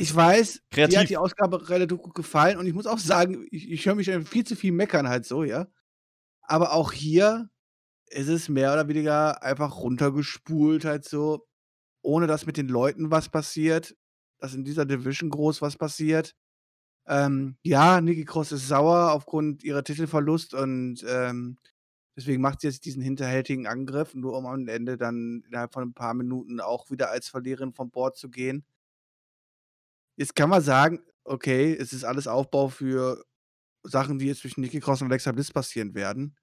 ich 0.00 0.14
weiß, 0.14 0.62
Kreativ. 0.70 0.94
mir 0.94 1.00
hat 1.00 1.10
die 1.10 1.16
Ausgabe 1.16 1.68
relativ 1.68 1.98
gut 1.98 2.14
gefallen 2.14 2.58
und 2.58 2.66
ich 2.66 2.74
muss 2.74 2.86
auch 2.86 2.98
sagen, 2.98 3.46
ich, 3.50 3.70
ich 3.70 3.86
höre 3.86 3.94
mich 3.94 4.10
viel 4.28 4.44
zu 4.44 4.56
viel 4.56 4.72
meckern 4.72 5.08
halt 5.08 5.26
so, 5.26 5.44
ja. 5.44 5.66
Aber 6.42 6.72
auch 6.72 6.92
hier 6.92 7.50
ist 8.06 8.28
es 8.28 8.48
mehr 8.48 8.72
oder 8.72 8.88
weniger 8.88 9.42
einfach 9.42 9.76
runtergespult 9.76 10.84
halt 10.84 11.04
so, 11.04 11.46
ohne 12.02 12.26
dass 12.26 12.46
mit 12.46 12.56
den 12.56 12.68
Leuten 12.68 13.10
was 13.10 13.28
passiert, 13.28 13.96
dass 14.38 14.54
in 14.54 14.64
dieser 14.64 14.86
Division 14.86 15.30
groß 15.30 15.62
was 15.62 15.76
passiert. 15.76 16.34
Ähm, 17.06 17.56
ja, 17.62 18.00
Nikki 18.00 18.24
Cross 18.24 18.52
ist 18.52 18.68
sauer 18.68 19.12
aufgrund 19.12 19.64
ihrer 19.64 19.82
Titelverlust 19.82 20.54
und 20.54 21.04
ähm, 21.08 21.58
deswegen 22.16 22.42
macht 22.42 22.60
sie 22.60 22.68
jetzt 22.68 22.84
diesen 22.84 23.02
hinterhältigen 23.02 23.66
Angriff, 23.66 24.14
nur 24.14 24.36
um 24.36 24.46
am 24.46 24.68
Ende 24.68 24.96
dann 24.96 25.42
innerhalb 25.46 25.72
von 25.72 25.84
ein 25.84 25.94
paar 25.94 26.14
Minuten 26.14 26.60
auch 26.60 26.90
wieder 26.90 27.10
als 27.10 27.28
Verliererin 27.28 27.72
vom 27.72 27.90
Board 27.90 28.16
zu 28.16 28.28
gehen. 28.30 28.64
Jetzt 30.18 30.34
kann 30.34 30.50
man 30.50 30.60
sagen, 30.60 31.00
okay, 31.22 31.76
es 31.78 31.92
ist 31.92 32.02
alles 32.02 32.26
Aufbau 32.26 32.68
für 32.68 33.24
Sachen, 33.84 34.18
die 34.18 34.26
jetzt 34.26 34.40
zwischen 34.40 34.62
Nikki 34.62 34.80
Cross 34.80 35.00
und 35.00 35.08
Alexa 35.08 35.30
Bliss 35.30 35.52
passieren 35.52 35.94
werden. 35.94 36.36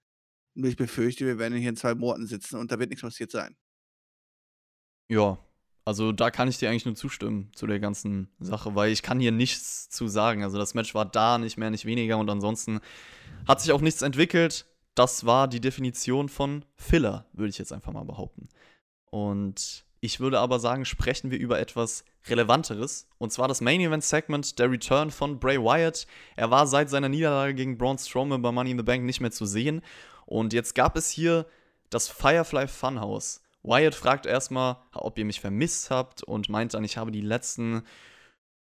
Nur 0.53 0.69
ich 0.69 0.77
befürchte, 0.77 1.25
wir 1.25 1.37
werden 1.37 1.57
hier 1.57 1.69
in 1.69 1.75
zwei 1.75 1.93
Monaten 1.93 2.25
sitzen 2.25 2.55
und 2.55 2.71
da 2.71 2.79
wird 2.79 2.89
nichts 2.89 3.01
passiert 3.01 3.31
sein. 3.31 3.57
Ja, 5.09 5.37
also 5.83 6.13
da 6.13 6.31
kann 6.31 6.47
ich 6.47 6.57
dir 6.57 6.69
eigentlich 6.69 6.85
nur 6.85 6.95
zustimmen 6.95 7.51
zu 7.53 7.67
der 7.67 7.81
ganzen 7.81 8.29
Sache, 8.39 8.75
weil 8.75 8.93
ich 8.93 9.03
kann 9.03 9.19
hier 9.19 9.33
nichts 9.33 9.89
zu 9.89 10.07
sagen. 10.07 10.43
Also 10.43 10.57
das 10.57 10.73
Match 10.73 10.95
war 10.95 11.05
da, 11.05 11.37
nicht 11.37 11.57
mehr, 11.57 11.69
nicht 11.69 11.85
weniger 11.85 12.17
und 12.17 12.29
ansonsten 12.29 12.79
hat 13.45 13.59
sich 13.59 13.73
auch 13.73 13.81
nichts 13.81 14.01
entwickelt. 14.01 14.65
Das 14.95 15.25
war 15.25 15.49
die 15.49 15.59
Definition 15.59 16.29
von 16.29 16.63
Filler, 16.75 17.27
würde 17.33 17.49
ich 17.49 17.57
jetzt 17.57 17.73
einfach 17.73 17.91
mal 17.91 18.05
behaupten. 18.05 18.47
Und 19.11 19.84
ich 19.99 20.19
würde 20.19 20.39
aber 20.39 20.59
sagen, 20.59 20.85
sprechen 20.85 21.31
wir 21.31 21.39
über 21.39 21.59
etwas 21.59 22.03
Relevanteres. 22.27 23.07
Und 23.17 23.31
zwar 23.31 23.47
das 23.47 23.61
Main 23.61 23.81
Event 23.81 24.03
Segment, 24.03 24.59
der 24.59 24.69
Return 24.69 25.11
von 25.11 25.39
Bray 25.39 25.59
Wyatt. 25.59 26.07
Er 26.35 26.51
war 26.51 26.67
seit 26.67 26.89
seiner 26.89 27.09
Niederlage 27.09 27.55
gegen 27.55 27.77
Braun 27.77 27.97
Strowman 27.97 28.41
bei 28.41 28.51
Money 28.51 28.71
in 28.71 28.77
the 28.77 28.83
Bank 28.83 29.03
nicht 29.03 29.21
mehr 29.21 29.31
zu 29.31 29.45
sehen. 29.45 29.81
Und 30.25 30.53
jetzt 30.53 30.75
gab 30.75 30.95
es 30.97 31.09
hier 31.09 31.45
das 31.89 32.07
Firefly 32.07 32.67
Funhouse. 32.67 33.41
Wyatt 33.63 33.95
fragt 33.95 34.25
erstmal, 34.25 34.77
ob 34.93 35.17
ihr 35.17 35.25
mich 35.25 35.41
vermisst 35.41 35.89
habt 35.89 36.23
und 36.23 36.49
meint 36.49 36.73
dann, 36.73 36.83
ich 36.83 36.97
habe 36.97 37.11
die 37.11 37.21
letzten 37.21 37.83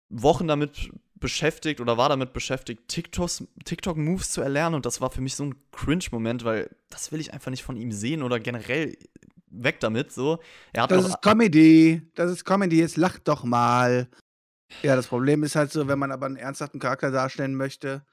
Wochen 0.08 0.48
damit 0.48 0.90
beschäftigt 1.14 1.80
oder 1.80 1.96
war 1.96 2.08
damit 2.08 2.32
beschäftigt, 2.32 2.88
TikTok-Moves 2.88 4.30
zu 4.32 4.40
erlernen 4.40 4.74
und 4.74 4.86
das 4.86 5.00
war 5.00 5.10
für 5.10 5.20
mich 5.20 5.36
so 5.36 5.44
ein 5.44 5.54
Cringe-Moment, 5.70 6.44
weil 6.44 6.74
das 6.88 7.12
will 7.12 7.20
ich 7.20 7.32
einfach 7.32 7.50
nicht 7.50 7.62
von 7.62 7.76
ihm 7.76 7.92
sehen 7.92 8.22
oder 8.22 8.40
generell 8.40 8.96
weg 9.50 9.80
damit, 9.80 10.12
so. 10.12 10.38
das 10.72 11.06
ist 11.06 11.22
Comedy, 11.22 12.02
das 12.14 12.30
ist 12.30 12.44
Comedy, 12.44 12.78
jetzt 12.78 12.96
lacht 12.96 13.28
doch 13.28 13.44
mal. 13.44 14.08
Ja, 14.82 14.96
das 14.96 15.08
Problem 15.08 15.42
ist 15.42 15.56
halt 15.56 15.72
so, 15.72 15.88
wenn 15.88 15.98
man 15.98 16.12
aber 16.12 16.26
einen 16.26 16.36
ernsthaften 16.36 16.78
Charakter 16.78 17.10
darstellen 17.10 17.54
möchte, 17.54 18.04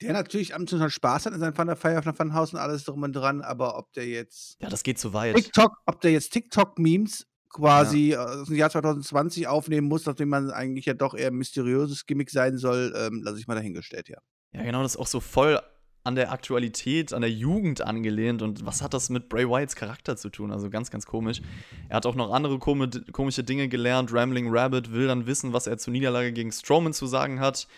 der 0.00 0.12
natürlich 0.12 0.54
am 0.54 0.62
Anfang 0.62 0.88
Spaß 0.88 1.26
hat 1.26 1.34
in 1.34 1.40
seinem 1.40 1.54
Firefly 1.54 2.12
Funhouse 2.14 2.54
und 2.54 2.60
alles 2.60 2.84
drum 2.84 3.02
und 3.02 3.12
dran, 3.12 3.42
aber 3.42 3.76
ob 3.76 3.92
der 3.92 4.06
jetzt. 4.06 4.56
Ja, 4.60 4.68
das 4.68 4.82
geht 4.82 4.98
zu 4.98 5.12
weit. 5.12 5.36
TikTok, 5.36 5.72
ob 5.86 6.00
der 6.00 6.12
jetzt 6.12 6.32
TikTok-Memes 6.32 7.26
quasi 7.50 8.10
ja. 8.10 8.24
aus 8.24 8.46
dem 8.46 8.56
Jahr 8.56 8.70
2020 8.70 9.48
aufnehmen 9.48 9.88
muss, 9.88 10.06
nachdem 10.06 10.28
man 10.28 10.50
eigentlich 10.50 10.86
ja 10.86 10.94
doch 10.94 11.14
eher 11.14 11.28
ein 11.28 11.34
mysteriöses 11.34 12.06
Gimmick 12.06 12.30
sein 12.30 12.56
soll, 12.56 12.94
ähm, 12.96 13.22
lasse 13.22 13.38
ich 13.38 13.46
mal 13.46 13.56
dahingestellt, 13.56 14.08
ja. 14.08 14.18
Ja, 14.52 14.62
genau, 14.62 14.82
das 14.82 14.94
ist 14.94 15.00
auch 15.00 15.06
so 15.06 15.20
voll 15.20 15.60
an 16.02 16.14
der 16.14 16.32
Aktualität, 16.32 17.12
an 17.12 17.20
der 17.20 17.30
Jugend 17.30 17.82
angelehnt. 17.82 18.42
Und 18.42 18.64
was 18.64 18.82
hat 18.82 18.94
das 18.94 19.10
mit 19.10 19.28
Bray 19.28 19.48
Wyatts 19.48 19.76
Charakter 19.76 20.16
zu 20.16 20.30
tun? 20.30 20.50
Also 20.50 20.70
ganz, 20.70 20.90
ganz 20.90 21.06
komisch. 21.06 21.42
Er 21.88 21.96
hat 21.96 22.06
auch 22.06 22.14
noch 22.14 22.32
andere 22.32 22.58
komische 22.58 23.44
Dinge 23.44 23.68
gelernt. 23.68 24.12
Rambling 24.12 24.48
Rabbit 24.50 24.92
will 24.92 25.06
dann 25.06 25.26
wissen, 25.26 25.52
was 25.52 25.66
er 25.66 25.78
zur 25.78 25.92
Niederlage 25.92 26.32
gegen 26.32 26.52
Strowman 26.52 26.92
zu 26.92 27.06
sagen 27.06 27.40
hat. 27.40 27.68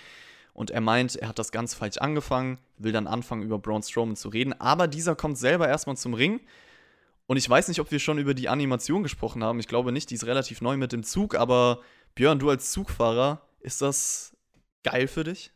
Und 0.55 0.71
er 0.71 0.81
meint, 0.81 1.17
er 1.17 1.29
hat 1.29 1.39
das 1.39 1.51
ganz 1.51 1.75
falsch 1.75 1.99
angefangen, 1.99 2.59
will 2.77 2.93
dann 2.93 3.07
anfangen, 3.07 3.43
über 3.43 3.59
Braun 3.59 3.83
Strowman 3.83 4.17
zu 4.17 4.29
reden. 4.29 4.53
Aber 4.61 4.87
dieser 4.87 5.17
kommt 5.17 5.39
selber 5.39 5.67
erstmal 5.67 5.97
zum 5.97 6.15
Ring. 6.15 6.41
Und 7.27 7.39
ich 7.39 7.49
weiß 7.49 7.69
nicht, 7.69 7.81
ob 7.81 7.91
wir 7.91 7.99
schon 7.99 8.19
über 8.19 8.35
die 8.35 8.49
Animation 8.49 9.03
gesprochen 9.03 9.43
haben. 9.43 9.59
Ich 9.59 9.69
glaube 9.69 9.91
nicht, 9.91 10.11
die 10.11 10.15
ist 10.15 10.27
relativ 10.27 10.61
neu 10.61 10.77
mit 10.77 10.93
dem 10.93 11.03
Zug. 11.03 11.35
Aber 11.35 11.81
Björn, 12.15 12.39
du 12.39 12.51
als 12.51 12.71
Zugfahrer, 12.71 13.41
ist 13.61 13.81
das 13.81 14.37
geil 14.85 15.09
für 15.09 15.25
dich? 15.25 15.53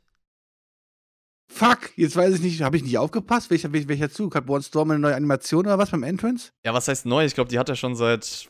Fuck, 1.49 1.97
jetzt 1.97 2.17
weiß 2.17 2.35
ich 2.35 2.41
nicht, 2.41 2.61
habe 2.63 2.77
ich 2.77 2.83
nicht 2.83 2.99
aufgepasst? 2.99 3.51
Welcher, 3.51 3.73
welcher 3.73 4.11
Zug? 4.11 4.35
Hat 4.35 4.47
Braun 4.47 4.63
Strowman 4.63 4.97
eine 4.97 5.03
neue 5.03 5.15
Animation 5.17 5.67
oder 5.67 5.79
was 5.79 5.91
beim 5.91 6.03
Entrance? 6.03 6.51
Ja, 6.65 6.75
was 6.75 6.89
heißt 6.89 7.07
neu? 7.07 7.25
Ich 7.25 7.35
glaube, 7.35 7.51
die 7.51 7.59
hat 7.59 7.69
er 7.69 7.77
schon 7.77 7.95
seit 7.97 8.49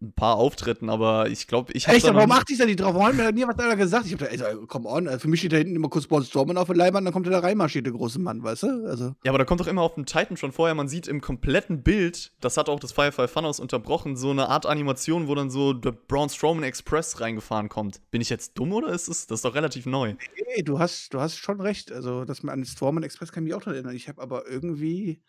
ein 0.00 0.12
paar 0.12 0.36
Auftritten, 0.36 0.90
aber 0.90 1.28
ich 1.28 1.46
glaube, 1.46 1.72
ich 1.72 1.86
habe. 1.86 1.96
Echt, 1.96 2.06
aber 2.06 2.18
warum 2.18 2.32
achte 2.32 2.52
ich 2.52 2.58
da 2.58 2.66
nicht 2.66 2.80
drauf? 2.80 2.94
Warum 2.94 3.08
hat 3.08 3.14
mir 3.14 3.24
da 3.24 3.32
nie 3.32 3.46
was 3.46 3.58
einer 3.58 3.76
gesagt? 3.76 4.06
Ich 4.06 4.12
habe 4.12 4.24
da, 4.24 4.30
ey, 4.30 4.56
come 4.66 4.88
on, 4.88 5.08
also 5.08 5.20
für 5.20 5.28
mich 5.28 5.40
steht 5.40 5.52
da 5.52 5.56
hinten 5.56 5.76
immer 5.76 5.88
kurz 5.88 6.06
Braun 6.06 6.24
Strowman 6.24 6.56
auf 6.56 6.66
der 6.66 6.76
Leibwand, 6.76 7.06
dann 7.06 7.12
kommt 7.12 7.26
er 7.26 7.32
da 7.32 7.40
reinmarschiert, 7.40 7.86
der 7.86 7.92
große 7.92 8.18
Mann, 8.18 8.42
weißt 8.42 8.64
du? 8.64 8.86
Also. 8.86 9.14
Ja, 9.24 9.30
aber 9.30 9.38
da 9.38 9.44
kommt 9.44 9.60
doch 9.60 9.66
immer 9.66 9.82
auf 9.82 9.94
dem 9.94 10.06
Titan 10.06 10.36
schon 10.36 10.52
vorher, 10.52 10.74
man 10.74 10.88
sieht 10.88 11.08
im 11.08 11.20
kompletten 11.20 11.82
Bild, 11.82 12.32
das 12.40 12.56
hat 12.56 12.68
auch 12.68 12.80
das 12.80 12.92
Firefly 12.92 13.28
Funhouse 13.28 13.60
unterbrochen, 13.60 14.16
so 14.16 14.30
eine 14.30 14.48
Art 14.48 14.66
Animation, 14.66 15.28
wo 15.28 15.34
dann 15.34 15.50
so 15.50 15.72
der 15.72 15.92
Braun 15.92 16.28
Strowman 16.28 16.64
Express 16.64 17.20
reingefahren 17.20 17.68
kommt. 17.68 18.00
Bin 18.10 18.20
ich 18.20 18.30
jetzt 18.30 18.58
dumm 18.58 18.72
oder 18.72 18.88
ist 18.88 19.08
es, 19.08 19.26
das 19.26 19.38
ist 19.38 19.44
doch 19.44 19.54
relativ 19.54 19.86
neu? 19.86 20.14
Nee, 20.56 20.62
du 20.62 20.78
hast, 20.78 21.12
du 21.14 21.20
hast 21.20 21.36
schon 21.36 21.60
recht. 21.60 21.92
Also, 21.92 22.24
dass 22.24 22.42
man 22.42 22.54
an 22.54 22.60
den 22.60 22.66
Strowman 22.66 23.02
Express 23.02 23.32
kann 23.32 23.44
ich 23.44 23.48
mich 23.48 23.54
auch 23.54 23.62
dran 23.62 23.74
erinnern. 23.74 23.94
Ich 23.94 24.08
habe 24.08 24.22
aber 24.22 24.48
irgendwie 24.48 25.22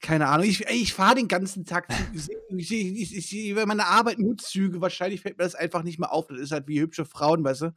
keine 0.00 0.28
Ahnung, 0.28 0.46
ich, 0.46 0.66
ich 0.68 0.94
fahre 0.94 1.16
den 1.16 1.28
ganzen 1.28 1.64
Tag 1.64 1.90
Züge. 1.92 2.32
Ich, 2.56 2.72
ich, 2.72 3.16
ich, 3.16 3.36
ich, 3.36 3.54
bei 3.54 3.66
meiner 3.66 3.86
Arbeit 3.86 4.18
nur 4.18 4.36
Züge. 4.38 4.80
Wahrscheinlich 4.80 5.20
fällt 5.20 5.38
mir 5.38 5.44
das 5.44 5.54
einfach 5.54 5.82
nicht 5.82 5.98
mehr 5.98 6.12
auf. 6.12 6.28
Das 6.28 6.38
ist 6.38 6.52
halt 6.52 6.68
wie 6.68 6.80
hübsche 6.80 7.04
Frauen, 7.04 7.44
weißt 7.44 7.62
du? 7.62 7.74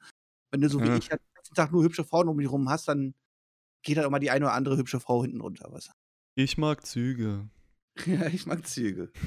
Wenn 0.52 0.62
du 0.62 0.70
so 0.70 0.80
ja. 0.80 0.86
wie 0.86 0.98
ich 0.98 1.12
halt 1.12 1.22
den 1.22 1.34
ganzen 1.36 1.56
Tag 1.56 1.72
nur 1.72 1.84
hübsche 1.84 2.04
Frauen 2.04 2.30
um 2.30 2.38
dich 2.38 2.50
rum 2.50 2.70
hast, 2.70 2.88
dann 2.88 3.14
geht 3.84 3.98
halt 3.98 4.08
auch 4.08 4.12
mal 4.12 4.20
die 4.20 4.32
eine 4.32 4.46
oder 4.46 4.54
andere 4.54 4.78
hübsche 4.78 5.00
Frau 5.00 5.22
hinten 5.24 5.42
runter, 5.42 5.72
weißt 5.72 5.90
du? 5.90 5.92
Ich 6.36 6.58
mag 6.58 6.86
Züge. 6.86 7.50
ja, 8.06 8.28
ich 8.28 8.46
mag 8.46 8.66
Züge. 8.68 9.12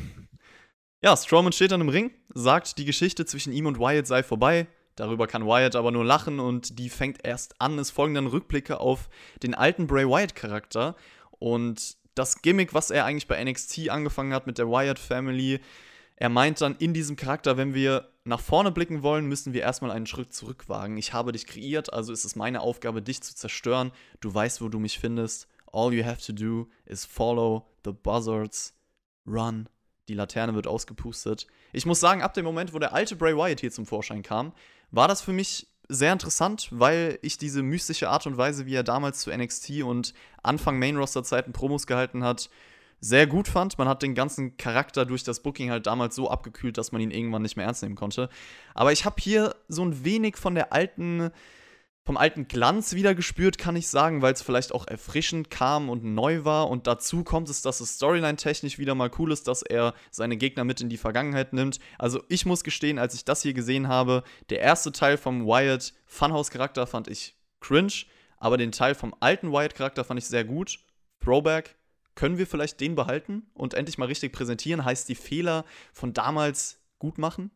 Ja, 1.04 1.14
Strowman 1.14 1.52
steht 1.52 1.70
dann 1.70 1.82
im 1.82 1.90
Ring, 1.90 2.10
sagt, 2.34 2.78
die 2.78 2.86
Geschichte 2.86 3.26
zwischen 3.26 3.52
ihm 3.52 3.66
und 3.66 3.78
Wyatt 3.78 4.06
sei 4.06 4.22
vorbei. 4.22 4.66
Darüber 4.96 5.26
kann 5.26 5.46
Wyatt 5.46 5.76
aber 5.76 5.92
nur 5.92 6.04
lachen 6.04 6.40
und 6.40 6.78
die 6.78 6.88
fängt 6.88 7.18
erst 7.22 7.60
an. 7.60 7.78
Es 7.78 7.90
folgen 7.90 8.14
dann 8.14 8.26
Rückblicke 8.26 8.80
auf 8.80 9.10
den 9.42 9.54
alten 9.54 9.86
Bray 9.86 10.08
Wyatt-Charakter. 10.08 10.96
Und 11.38 11.98
das 12.16 12.42
Gimmick, 12.42 12.74
was 12.74 12.90
er 12.90 13.04
eigentlich 13.04 13.28
bei 13.28 13.42
NXT 13.42 13.90
angefangen 13.90 14.34
hat 14.34 14.46
mit 14.48 14.58
der 14.58 14.68
Wyatt 14.68 14.98
Family. 14.98 15.60
Er 16.16 16.30
meint 16.30 16.60
dann 16.62 16.74
in 16.76 16.94
diesem 16.94 17.14
Charakter, 17.14 17.56
wenn 17.56 17.74
wir 17.74 18.08
nach 18.24 18.40
vorne 18.40 18.72
blicken 18.72 19.02
wollen, 19.02 19.26
müssen 19.26 19.52
wir 19.52 19.60
erstmal 19.60 19.90
einen 19.90 20.06
Schritt 20.06 20.32
zurück 20.32 20.68
wagen. 20.68 20.96
Ich 20.96 21.12
habe 21.12 21.32
dich 21.32 21.46
kreiert, 21.46 21.92
also 21.92 22.12
ist 22.12 22.24
es 22.24 22.34
meine 22.34 22.62
Aufgabe, 22.62 23.02
dich 23.02 23.20
zu 23.22 23.36
zerstören. 23.36 23.92
Du 24.20 24.34
weißt, 24.34 24.62
wo 24.62 24.68
du 24.68 24.78
mich 24.78 24.98
findest. 24.98 25.46
All 25.72 25.92
you 25.92 26.04
have 26.04 26.24
to 26.24 26.32
do 26.32 26.68
is 26.86 27.04
follow 27.04 27.68
the 27.84 27.92
buzzards, 27.92 28.74
run. 29.26 29.68
Die 30.08 30.14
Laterne 30.14 30.54
wird 30.54 30.66
ausgepustet. 30.66 31.46
Ich 31.72 31.84
muss 31.84 32.00
sagen, 32.00 32.22
ab 32.22 32.32
dem 32.32 32.46
Moment, 32.46 32.72
wo 32.72 32.78
der 32.78 32.94
alte 32.94 33.14
Bray 33.14 33.36
Wyatt 33.36 33.60
hier 33.60 33.70
zum 33.70 33.84
Vorschein 33.84 34.22
kam, 34.22 34.52
war 34.90 35.08
das 35.08 35.20
für 35.20 35.32
mich 35.32 35.66
sehr 35.88 36.12
interessant, 36.12 36.68
weil 36.70 37.18
ich 37.22 37.38
diese 37.38 37.62
mystische 37.62 38.08
Art 38.08 38.26
und 38.26 38.36
Weise, 38.36 38.66
wie 38.66 38.74
er 38.74 38.82
damals 38.82 39.20
zu 39.20 39.36
NXT 39.36 39.82
und 39.82 40.14
Anfang 40.42 40.78
Main-Roster-Zeiten 40.78 41.52
Promos 41.52 41.86
gehalten 41.86 42.24
hat, 42.24 42.50
sehr 43.00 43.26
gut 43.26 43.48
fand. 43.48 43.78
Man 43.78 43.88
hat 43.88 44.02
den 44.02 44.14
ganzen 44.14 44.56
Charakter 44.56 45.04
durch 45.04 45.22
das 45.22 45.40
Booking 45.40 45.70
halt 45.70 45.86
damals 45.86 46.14
so 46.14 46.30
abgekühlt, 46.30 46.78
dass 46.78 46.92
man 46.92 47.00
ihn 47.00 47.10
irgendwann 47.10 47.42
nicht 47.42 47.56
mehr 47.56 47.66
ernst 47.66 47.82
nehmen 47.82 47.94
konnte. 47.94 48.28
Aber 48.74 48.92
ich 48.92 49.04
habe 49.04 49.16
hier 49.18 49.54
so 49.68 49.84
ein 49.84 50.04
wenig 50.04 50.36
von 50.36 50.54
der 50.54 50.72
alten 50.72 51.30
vom 52.06 52.16
alten 52.16 52.46
Glanz 52.46 52.94
wieder 52.94 53.16
gespürt, 53.16 53.58
kann 53.58 53.74
ich 53.74 53.88
sagen, 53.88 54.22
weil 54.22 54.32
es 54.32 54.40
vielleicht 54.40 54.72
auch 54.72 54.86
erfrischend 54.86 55.50
kam 55.50 55.90
und 55.90 56.04
neu 56.04 56.44
war. 56.44 56.70
Und 56.70 56.86
dazu 56.86 57.24
kommt 57.24 57.50
es, 57.50 57.62
dass 57.62 57.80
es 57.80 57.96
storyline-technisch 57.96 58.78
wieder 58.78 58.94
mal 58.94 59.10
cool 59.18 59.32
ist, 59.32 59.48
dass 59.48 59.62
er 59.62 59.92
seine 60.12 60.36
Gegner 60.36 60.62
mit 60.62 60.80
in 60.80 60.88
die 60.88 60.98
Vergangenheit 60.98 61.52
nimmt. 61.52 61.80
Also 61.98 62.22
ich 62.28 62.46
muss 62.46 62.62
gestehen, 62.62 63.00
als 63.00 63.14
ich 63.14 63.24
das 63.24 63.42
hier 63.42 63.54
gesehen 63.54 63.88
habe, 63.88 64.22
der 64.50 64.60
erste 64.60 64.92
Teil 64.92 65.18
vom 65.18 65.46
Wyatt 65.46 65.94
Funhouse-Charakter 66.06 66.86
fand 66.86 67.08
ich 67.08 67.34
cringe, 67.58 68.04
aber 68.38 68.56
den 68.56 68.70
Teil 68.70 68.94
vom 68.94 69.12
alten 69.18 69.50
Wyatt-Charakter 69.50 70.04
fand 70.04 70.20
ich 70.20 70.26
sehr 70.26 70.44
gut. 70.44 70.78
Throwback. 71.20 71.74
Können 72.14 72.38
wir 72.38 72.46
vielleicht 72.46 72.80
den 72.80 72.94
behalten 72.94 73.50
und 73.52 73.74
endlich 73.74 73.98
mal 73.98 74.06
richtig 74.06 74.32
präsentieren? 74.32 74.84
Heißt 74.84 75.08
die 75.08 75.16
Fehler 75.16 75.64
von 75.92 76.12
damals 76.12 76.78
gut 76.98 77.18
machen? 77.18 77.50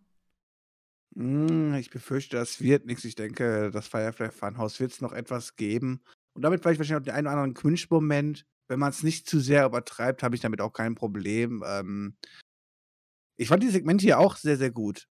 Hm, 1.17 1.75
ich 1.75 1.91
befürchte, 1.91 2.37
das 2.37 2.61
wird 2.61 2.87
nichts. 2.87 3.05
Ich 3.05 3.15
denke, 3.17 3.71
das 3.71 3.89
Firefly 3.89 4.31
Funhouse 4.31 4.79
wird 4.81 4.93
es 4.93 5.01
noch 5.01 5.13
etwas 5.13 5.57
geben. 5.57 6.03
Und 6.35 6.43
damit 6.43 6.63
vielleicht 6.63 6.79
wahrscheinlich 6.79 7.03
auch 7.03 7.05
den 7.05 7.15
einen 7.15 7.27
oder 7.27 7.37
anderen 7.37 7.55
Cringe-Moment. 7.55 8.47
Wenn 8.69 8.79
man 8.79 8.91
es 8.91 9.03
nicht 9.03 9.29
zu 9.29 9.41
sehr 9.41 9.67
übertreibt, 9.67 10.23
habe 10.23 10.37
ich 10.37 10.41
damit 10.41 10.61
auch 10.61 10.73
kein 10.73 10.95
Problem. 10.95 11.65
Ähm 11.67 12.15
ich 13.37 13.49
fand 13.49 13.63
die 13.63 13.71
Segmente 13.71 14.03
hier 14.05 14.19
auch 14.19 14.37
sehr, 14.37 14.57
sehr 14.57 14.71
gut. 14.71 15.09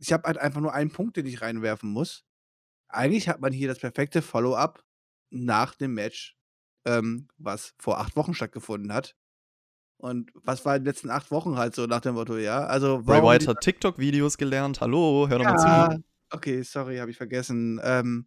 Ich 0.00 0.12
habe 0.12 0.24
halt 0.24 0.38
einfach 0.38 0.60
nur 0.60 0.72
einen 0.74 0.92
Punkt, 0.92 1.16
den 1.16 1.26
ich 1.26 1.40
reinwerfen 1.42 1.90
muss. 1.90 2.24
Eigentlich 2.88 3.28
hat 3.28 3.40
man 3.40 3.52
hier 3.52 3.68
das 3.68 3.80
perfekte 3.80 4.22
Follow-up 4.22 4.84
nach 5.30 5.74
dem 5.74 5.94
Match, 5.94 6.36
ähm, 6.86 7.28
was 7.38 7.74
vor 7.78 7.98
acht 7.98 8.16
Wochen 8.16 8.34
stattgefunden 8.34 8.92
hat. 8.92 9.16
Und 9.98 10.30
was 10.34 10.64
war 10.64 10.76
in 10.76 10.82
den 10.82 10.86
letzten 10.86 11.10
acht 11.10 11.30
Wochen 11.30 11.58
halt 11.58 11.74
so 11.74 11.86
nach 11.86 12.00
dem 12.00 12.14
Motto, 12.14 12.36
ja? 12.36 12.64
Also, 12.64 13.02
Bray 13.02 13.22
White 13.22 13.46
hat 13.48 13.60
TikTok-Videos 13.60 14.38
gelernt. 14.38 14.80
Hallo, 14.80 15.26
hör 15.28 15.38
doch 15.38 15.44
ja, 15.44 15.52
mal 15.52 15.96
zu. 15.96 16.04
Okay, 16.30 16.62
sorry, 16.62 16.98
habe 16.98 17.10
ich 17.10 17.16
vergessen. 17.16 17.80
Ähm, 17.82 18.26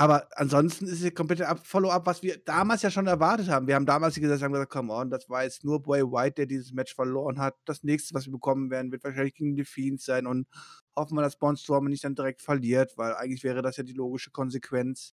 Aber 0.00 0.28
ansonsten 0.36 0.86
ist 0.86 1.02
es 1.02 1.12
komplett 1.12 1.42
Follow-up, 1.64 2.06
was 2.06 2.22
wir 2.22 2.38
damals 2.38 2.82
ja 2.82 2.90
schon 2.90 3.08
erwartet 3.08 3.48
haben. 3.48 3.66
Wir 3.66 3.74
haben 3.74 3.84
damals 3.84 4.14
gesagt, 4.14 4.42
haben 4.42 4.52
gesagt, 4.52 4.70
come 4.70 4.92
on, 4.92 5.10
das 5.10 5.28
war 5.28 5.42
jetzt 5.42 5.64
nur 5.64 5.82
Boy 5.82 6.02
White, 6.04 6.34
der 6.36 6.46
dieses 6.46 6.72
Match 6.72 6.94
verloren 6.94 7.40
hat. 7.40 7.56
Das 7.64 7.82
nächste, 7.82 8.14
was 8.14 8.26
wir 8.26 8.32
bekommen 8.32 8.70
werden, 8.70 8.92
wird 8.92 9.02
wahrscheinlich 9.02 9.34
gegen 9.34 9.56
die 9.56 9.64
Fiends 9.64 10.04
sein 10.04 10.28
und 10.28 10.46
hoffen 10.94 11.16
wir, 11.16 11.22
dass 11.22 11.36
Braun 11.36 11.56
Strowman 11.56 11.90
nicht 11.90 12.04
dann 12.04 12.14
direkt 12.14 12.42
verliert, 12.42 12.96
weil 12.96 13.14
eigentlich 13.14 13.42
wäre 13.42 13.60
das 13.60 13.76
ja 13.76 13.82
die 13.82 13.92
logische 13.92 14.30
Konsequenz. 14.30 15.14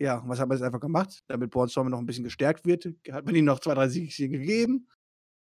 Ja, 0.00 0.22
was 0.26 0.40
haben 0.40 0.50
wir 0.50 0.54
jetzt 0.54 0.64
einfach 0.64 0.80
gemacht? 0.80 1.22
Damit 1.28 1.50
Braun 1.50 1.68
Strowman 1.68 1.92
noch 1.92 1.98
ein 1.98 2.06
bisschen 2.06 2.24
gestärkt 2.24 2.66
wird, 2.66 2.86
hat 3.10 3.24
man 3.24 3.34
ihm 3.34 3.44
noch 3.44 3.60
zwei, 3.60 3.74
drei 3.74 3.88
Siege 3.88 4.28
gegeben. 4.28 4.88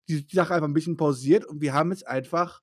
Die, 0.09 0.26
Sache 0.30 0.55
einfach 0.55 0.68
ein 0.68 0.74
bisschen 0.74 0.97
pausiert 0.97 1.45
und 1.47 1.61
wir 1.61 1.72
haben 1.72 1.91
jetzt 1.91 2.07
einfach 2.07 2.62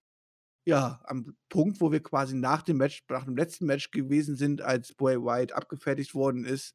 ja, 0.66 1.02
am 1.04 1.36
Punkt, 1.50 1.82
wo 1.82 1.92
wir 1.92 2.02
quasi 2.02 2.36
nach 2.36 2.62
dem 2.62 2.78
Match, 2.78 3.04
nach 3.10 3.26
dem 3.26 3.36
letzten 3.36 3.66
Match 3.66 3.92
gewesen 3.92 4.38
sind, 4.38 4.62
als 4.62 4.94
Boy 4.94 5.18
White 5.18 5.56
abgefertigt 5.56 6.16
worden 6.16 6.46
ist, 6.46 6.74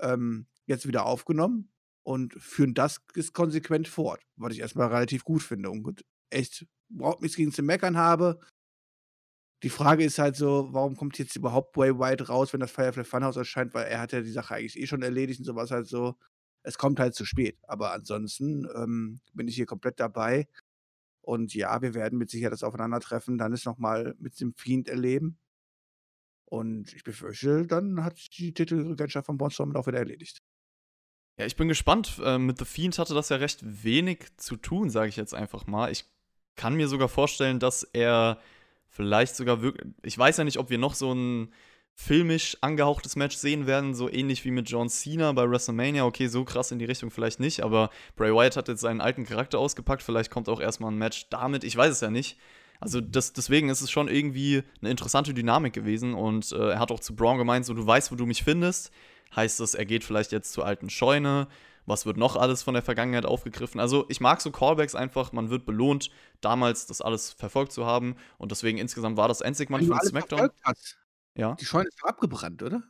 ähm, 0.00 0.46
jetzt 0.66 0.86
wieder 0.86 1.06
aufgenommen 1.06 1.72
und 2.04 2.34
führen 2.34 2.74
das 2.74 3.00
konsequent 3.32 3.88
fort, 3.88 4.22
was 4.36 4.52
ich 4.52 4.60
erstmal 4.60 4.88
relativ 4.88 5.24
gut 5.24 5.42
finde 5.42 5.70
und 5.70 6.04
echt 6.30 6.66
überhaupt 6.88 7.22
nichts 7.22 7.36
gegen 7.36 7.52
zu 7.52 7.62
meckern 7.62 7.96
habe. 7.96 8.38
Die 9.62 9.70
Frage 9.70 10.04
ist 10.04 10.18
halt 10.18 10.36
so, 10.36 10.68
warum 10.72 10.96
kommt 10.96 11.18
jetzt 11.18 11.34
überhaupt 11.36 11.72
Boy 11.72 11.98
White 11.98 12.28
raus, 12.28 12.52
wenn 12.52 12.60
das 12.60 12.70
Firefly 12.70 13.04
Funhouse 13.04 13.36
erscheint, 13.36 13.72
weil 13.74 13.86
er 13.86 14.00
hat 14.00 14.12
ja 14.12 14.20
die 14.20 14.30
Sache 14.30 14.54
eigentlich 14.54 14.78
eh 14.78 14.86
schon 14.86 15.02
erledigt 15.02 15.40
und 15.40 15.46
sowas 15.46 15.70
halt 15.70 15.86
so. 15.86 16.16
Es 16.62 16.78
kommt 16.78 17.00
halt 17.00 17.14
zu 17.14 17.24
spät. 17.24 17.58
Aber 17.62 17.92
ansonsten 17.92 18.68
ähm, 18.74 19.20
bin 19.32 19.48
ich 19.48 19.54
hier 19.54 19.66
komplett 19.66 19.98
dabei. 20.00 20.46
Und 21.22 21.54
ja, 21.54 21.80
wir 21.82 21.94
werden 21.94 22.18
mit 22.18 22.30
Sicherheit 22.30 22.52
das 22.52 22.62
Aufeinandertreffen 22.62 23.38
dann 23.38 23.52
ist 23.52 23.66
nochmal 23.66 24.14
mit 24.18 24.38
dem 24.40 24.54
Fiend 24.54 24.88
erleben. 24.88 25.38
Und 26.44 26.92
ich 26.94 27.02
befürchte, 27.02 27.66
dann 27.66 28.04
hat 28.04 28.20
die 28.38 28.54
Titelregentschaft 28.54 29.26
von 29.26 29.36
Braun 29.36 29.76
auch 29.76 29.86
wieder 29.86 29.98
erledigt. 29.98 30.42
Ja, 31.38 31.44
ich 31.44 31.56
bin 31.56 31.68
gespannt. 31.68 32.20
Äh, 32.22 32.38
mit 32.38 32.58
The 32.58 32.64
Fiend 32.64 32.98
hatte 32.98 33.14
das 33.14 33.28
ja 33.30 33.36
recht 33.36 33.60
wenig 33.62 34.36
zu 34.36 34.56
tun, 34.56 34.90
sage 34.90 35.08
ich 35.08 35.16
jetzt 35.16 35.34
einfach 35.34 35.66
mal. 35.66 35.90
Ich 35.90 36.04
kann 36.54 36.74
mir 36.74 36.88
sogar 36.88 37.08
vorstellen, 37.08 37.58
dass 37.58 37.82
er 37.82 38.40
vielleicht 38.96 39.36
sogar 39.36 39.62
wirklich. 39.62 39.92
Ich 40.02 40.18
weiß 40.18 40.38
ja 40.38 40.44
nicht, 40.44 40.58
ob 40.58 40.70
wir 40.70 40.78
noch 40.78 40.94
so 40.94 41.12
ein 41.12 41.52
filmisch 41.94 42.58
angehauchtes 42.60 43.16
Match 43.16 43.36
sehen 43.36 43.66
werden, 43.66 43.94
so 43.94 44.10
ähnlich 44.10 44.44
wie 44.44 44.50
mit 44.50 44.68
John 44.68 44.88
Cena 44.88 45.32
bei 45.32 45.48
WrestleMania. 45.48 46.04
Okay, 46.04 46.26
so 46.26 46.44
krass 46.44 46.70
in 46.70 46.78
die 46.78 46.84
Richtung 46.84 47.10
vielleicht 47.10 47.40
nicht, 47.40 47.62
aber 47.62 47.90
Bray 48.16 48.32
Wyatt 48.34 48.56
hat 48.56 48.68
jetzt 48.68 48.82
seinen 48.82 49.00
alten 49.00 49.24
Charakter 49.24 49.58
ausgepackt. 49.58 50.02
Vielleicht 50.02 50.30
kommt 50.30 50.48
auch 50.48 50.60
erstmal 50.60 50.92
ein 50.92 50.98
Match 50.98 51.28
damit. 51.30 51.64
Ich 51.64 51.76
weiß 51.76 51.92
es 51.92 52.00
ja 52.00 52.10
nicht. 52.10 52.38
Also 52.80 53.00
das, 53.00 53.32
deswegen 53.32 53.70
ist 53.70 53.80
es 53.80 53.90
schon 53.90 54.08
irgendwie 54.08 54.62
eine 54.80 54.90
interessante 54.90 55.32
Dynamik 55.32 55.72
gewesen 55.72 56.12
und 56.12 56.52
äh, 56.52 56.72
er 56.72 56.78
hat 56.78 56.90
auch 56.90 57.00
zu 57.00 57.16
Braun 57.16 57.38
gemeint, 57.38 57.64
so 57.64 57.72
du 57.72 57.86
weißt, 57.86 58.12
wo 58.12 58.16
du 58.16 58.26
mich 58.26 58.44
findest. 58.44 58.90
Heißt 59.34 59.60
das, 59.60 59.74
er 59.74 59.86
geht 59.86 60.04
vielleicht 60.04 60.32
jetzt 60.32 60.52
zur 60.52 60.66
alten 60.66 60.90
Scheune. 60.90 61.48
Was 61.86 62.04
wird 62.04 62.16
noch 62.16 62.36
alles 62.36 62.62
von 62.62 62.74
der 62.74 62.82
Vergangenheit 62.82 63.24
aufgegriffen? 63.24 63.80
Also 63.80 64.06
ich 64.08 64.20
mag 64.20 64.40
so 64.40 64.50
Callbacks 64.50 64.94
einfach, 64.94 65.32
man 65.32 65.50
wird 65.50 65.64
belohnt, 65.64 66.10
damals 66.40 66.86
das 66.86 67.00
alles 67.00 67.32
verfolgt 67.32 67.72
zu 67.72 67.86
haben 67.86 68.16
und 68.38 68.50
deswegen 68.50 68.78
insgesamt 68.78 69.16
war 69.16 69.28
das 69.28 69.40
Endsegment 69.40 69.86
von 69.86 69.98
SmackDown. 70.00 70.50
Hast. 70.64 70.98
Ja. 71.36 71.54
Die 71.54 71.64
Scheune 71.64 71.88
ist 71.88 72.02
abgebrannt, 72.02 72.62
oder? 72.62 72.82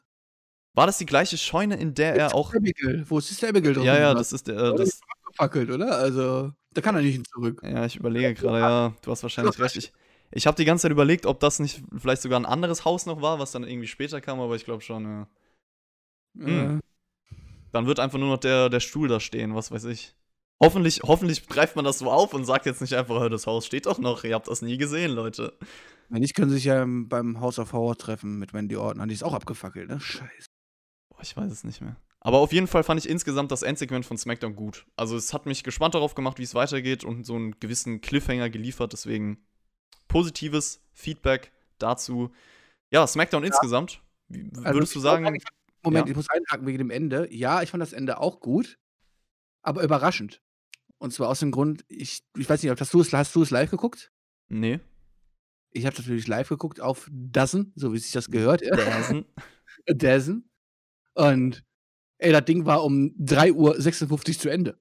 War 0.75 0.87
das 0.87 0.99
die 0.99 1.07
gleiche 1.07 1.39
Scheune, 1.39 1.77
in 1.77 1.95
der 1.95 2.15
er 2.15 2.35
auch. 2.35 2.55
Abigail. 2.55 3.05
Wo 3.09 3.19
ist 3.19 3.41
der 3.41 3.49
Abigail 3.49 3.75
drin? 3.75 3.85
Ja, 3.85 3.99
ja, 3.99 4.15
das 4.15 4.33
ist 4.33 4.47
der. 4.47 4.57
Äh, 4.57 4.77
das 4.77 4.89
ist 4.91 5.03
abgefackelt, 5.25 5.71
oder? 5.71 5.97
Also, 5.97 6.53
da 6.73 6.81
kann 6.83 6.95
er 6.95 7.03
nicht 7.03 7.15
hin 7.15 7.25
zurück. 7.25 7.63
Ja, 7.63 7.87
ich 7.87 7.97
überlege 7.97 8.35
gerade, 8.35 8.59
ja, 8.59 8.95
du 9.01 9.11
hast 9.11 9.23
wahrscheinlich 9.23 9.59
recht. 9.59 9.77
Ich, 9.77 9.93
ich 10.31 10.47
habe 10.47 10.57
die 10.57 10.67
ganze 10.67 10.83
Zeit 10.83 10.93
überlegt, 10.93 11.25
ob 11.25 11.41
das 11.41 11.61
nicht 11.61 11.83
vielleicht 11.97 12.21
sogar 12.21 12.39
ein 12.39 12.47
anderes 12.47 12.85
Haus 12.85 13.07
noch 13.07 13.23
war, 13.23 13.39
was 13.39 13.53
dann 13.53 13.65
irgendwie 13.65 13.87
später 13.87 14.21
kam, 14.21 14.39
aber 14.39 14.55
ich 14.55 14.65
glaube 14.65 14.83
schon, 14.83 15.05
ja. 15.05 15.29
Hm. 16.39 16.81
Dann 17.77 17.87
wird 17.87 18.01
einfach 18.01 18.19
nur 18.19 18.31
noch 18.31 18.39
der, 18.39 18.71
der 18.71 18.81
Stuhl 18.81 19.07
da 19.07 19.21
stehen, 19.21 19.55
was 19.55 19.71
weiß 19.71 19.85
ich. 19.85 20.15
Hoffentlich, 20.59 21.03
hoffentlich 21.03 21.47
greift 21.47 21.77
man 21.77 21.85
das 21.85 21.99
so 21.99 22.11
auf 22.11 22.33
und 22.33 22.47
sagt 22.47 22.65
jetzt 22.65 22.81
nicht 22.81 22.95
einfach, 22.95 23.29
das 23.29 23.47
Haus 23.47 23.67
steht 23.67 23.85
doch 23.85 23.99
noch, 23.99 24.25
ihr 24.25 24.35
habt 24.35 24.49
das 24.49 24.63
nie 24.63 24.79
gesehen, 24.79 25.13
Leute. 25.13 25.53
Wenn 26.09 26.23
nicht, 26.23 26.35
können 26.35 26.49
sie 26.49 26.57
sich 26.57 26.65
ja 26.65 26.87
beim 26.89 27.39
House 27.39 27.59
of 27.59 27.75
Horror 27.75 27.99
treffen 27.99 28.39
mit 28.39 28.55
Wendy 28.55 28.77
Orton. 28.77 29.07
Die 29.07 29.13
ist 29.13 29.23
auch 29.23 29.35
abgefackelt, 29.35 29.91
ne? 29.91 30.01
Scheiße. 30.01 30.47
Boah, 31.11 31.19
ich 31.21 31.37
weiß 31.37 31.53
es 31.53 31.65
nicht 31.65 31.83
mehr. 31.83 31.97
Aber 32.21 32.39
auf 32.39 32.55
jeden 32.55 32.67
Fall 32.67 32.83
fand 32.83 32.99
ich 32.99 33.11
insgesamt 33.11 33.53
das 33.53 33.63
Endsegment 33.63 34.07
von 34.07 34.17
SmackDown 34.17 34.57
gut. 34.57 34.87
Also 34.97 35.15
es 35.19 35.35
hat 35.35 35.45
mich 35.45 35.63
gespannt 35.63 35.95
darauf 35.95 36.15
gemacht, 36.15 36.39
wie 36.39 36.45
es 36.45 36.55
weitergeht 36.55 37.05
und 37.05 37.27
so 37.27 37.35
einen 37.35 37.61
gewissen 37.61 38.01
Cliffhanger 38.01 38.49
geliefert. 38.49 38.95
Deswegen 38.95 39.47
positives 40.09 40.81
Feedback 40.95 41.53
dazu. 41.77 42.33
Ja, 42.91 43.07
SmackDown 43.07 43.43
ja. 43.43 43.49
insgesamt. 43.49 44.01
Wie, 44.29 44.51
also 44.57 44.73
würdest 44.73 44.95
du 44.95 45.01
sagen? 45.01 45.25
Sagen, 45.25 45.39
Moment, 45.87 46.07
ja. 46.07 46.11
ich 46.11 46.17
muss 46.17 46.29
einhaken 46.29 46.67
wegen 46.67 46.79
dem 46.79 46.91
Ende. 46.91 47.33
Ja, 47.33 47.63
ich 47.63 47.71
fand 47.71 47.81
das 47.81 47.93
Ende 47.93 48.21
auch 48.21 48.41
gut, 48.41 48.79
aber 49.63 49.83
überraschend. 49.83 50.43
Und 50.99 51.13
zwar 51.13 51.29
aus 51.29 51.41
dem 51.41 51.51
Grund, 51.51 51.85
ich, 51.89 52.25
ich 52.37 52.49
weiß 52.49 52.63
nicht, 52.63 52.81
hast 52.81 52.95
du 52.95 53.01
es, 53.01 53.13
hast 53.13 53.35
du 53.35 53.43
es 53.43 53.51
live 53.51 53.71
geguckt? 53.71 54.13
Nee. 54.49 54.81
Ich 55.71 55.85
habe 55.85 55.97
natürlich 55.97 56.27
live 56.27 56.49
geguckt 56.49 56.81
auf 56.81 57.09
Dozen, 57.13 57.73
so 57.77 57.93
wie 57.93 57.99
sich 57.99 58.13
das 58.13 58.31
gehört. 58.31 58.63
Dozen. 58.63 59.27
Dozen. 59.87 60.51
Und 61.15 61.65
ey, 62.19 62.33
das 62.33 62.45
Ding 62.45 62.65
war 62.67 62.83
um 62.83 63.15
3.56 63.21 64.11
Uhr 64.11 64.21
zu 64.21 64.49
Ende. 64.49 64.81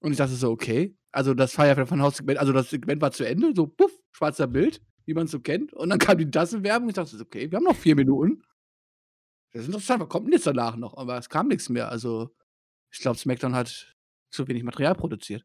Und 0.00 0.12
ich 0.12 0.18
dachte 0.18 0.34
so, 0.34 0.50
okay. 0.50 0.96
Also 1.12 1.34
das 1.34 1.52
Firefly 1.52 1.86
von 1.86 2.02
Haus 2.02 2.16
Segment, 2.16 2.38
also 2.38 2.52
das 2.52 2.70
Segment 2.70 3.00
war 3.00 3.10
zu 3.10 3.26
Ende, 3.26 3.52
so 3.54 3.66
puff, 3.66 3.92
schwarzer 4.12 4.46
Bild, 4.46 4.80
wie 5.06 5.14
man 5.14 5.26
es 5.26 5.32
so 5.32 5.40
kennt. 5.40 5.72
Und 5.72 5.90
dann 5.90 5.98
kam 5.98 6.18
die 6.18 6.30
Dozen-Werbung. 6.30 6.88
Ich 6.88 6.94
dachte 6.94 7.16
so, 7.16 7.22
okay, 7.22 7.50
wir 7.50 7.56
haben 7.56 7.64
noch 7.64 7.76
vier 7.76 7.96
Minuten. 7.96 8.42
Das 9.52 9.62
ist 9.62 9.68
interessant, 9.68 10.00
was 10.00 10.08
kommt 10.08 10.26
denn 10.26 10.32
jetzt 10.32 10.46
danach 10.46 10.76
noch? 10.76 10.96
Aber 10.96 11.18
es 11.18 11.28
kam 11.28 11.48
nichts 11.48 11.68
mehr. 11.68 11.88
Also 11.88 12.30
ich 12.90 13.00
glaube, 13.00 13.18
SmackDown 13.18 13.54
hat 13.54 13.96
zu 14.30 14.46
wenig 14.48 14.62
Material 14.62 14.94
produziert. 14.94 15.44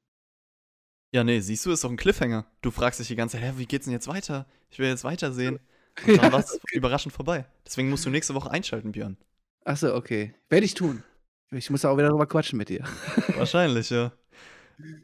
Ja, 1.12 1.24
nee, 1.24 1.40
siehst 1.40 1.66
du, 1.66 1.72
ist 1.72 1.84
doch 1.84 1.90
ein 1.90 1.98
Cliffhanger. 1.98 2.46
Du 2.62 2.72
fragst 2.72 3.00
dich 3.00 3.08
die 3.08 3.16
ganze 3.16 3.38
Zeit, 3.38 3.46
hä, 3.46 3.54
wie 3.58 3.66
geht's 3.66 3.86
denn 3.86 3.94
jetzt 3.94 4.08
weiter? 4.08 4.48
Ich 4.70 4.80
will 4.80 4.90
jetzt 4.90 5.04
weitersehen. 5.04 5.60
Und 6.06 6.22
dann 6.22 6.32
war's 6.34 6.54
okay. 6.54 6.78
überraschend 6.78 7.14
vorbei. 7.14 7.46
Deswegen 7.66 7.90
musst 7.90 8.06
du 8.06 8.10
nächste 8.10 8.36
Woche 8.36 8.52
einschalten, 8.52 8.92
Björn. 8.92 9.18
Achso, 9.64 9.96
okay. 9.96 10.36
Werde 10.50 10.66
ich 10.66 10.74
tun. 10.74 11.04
Ich 11.52 11.70
muss 11.70 11.86
auch 11.86 11.98
wieder 11.98 12.10
darüber 12.10 12.28
quatschen 12.28 12.58
mit 12.58 12.70
dir. 12.70 12.84
Wahrscheinlich, 13.38 13.90
ja. 13.90 14.12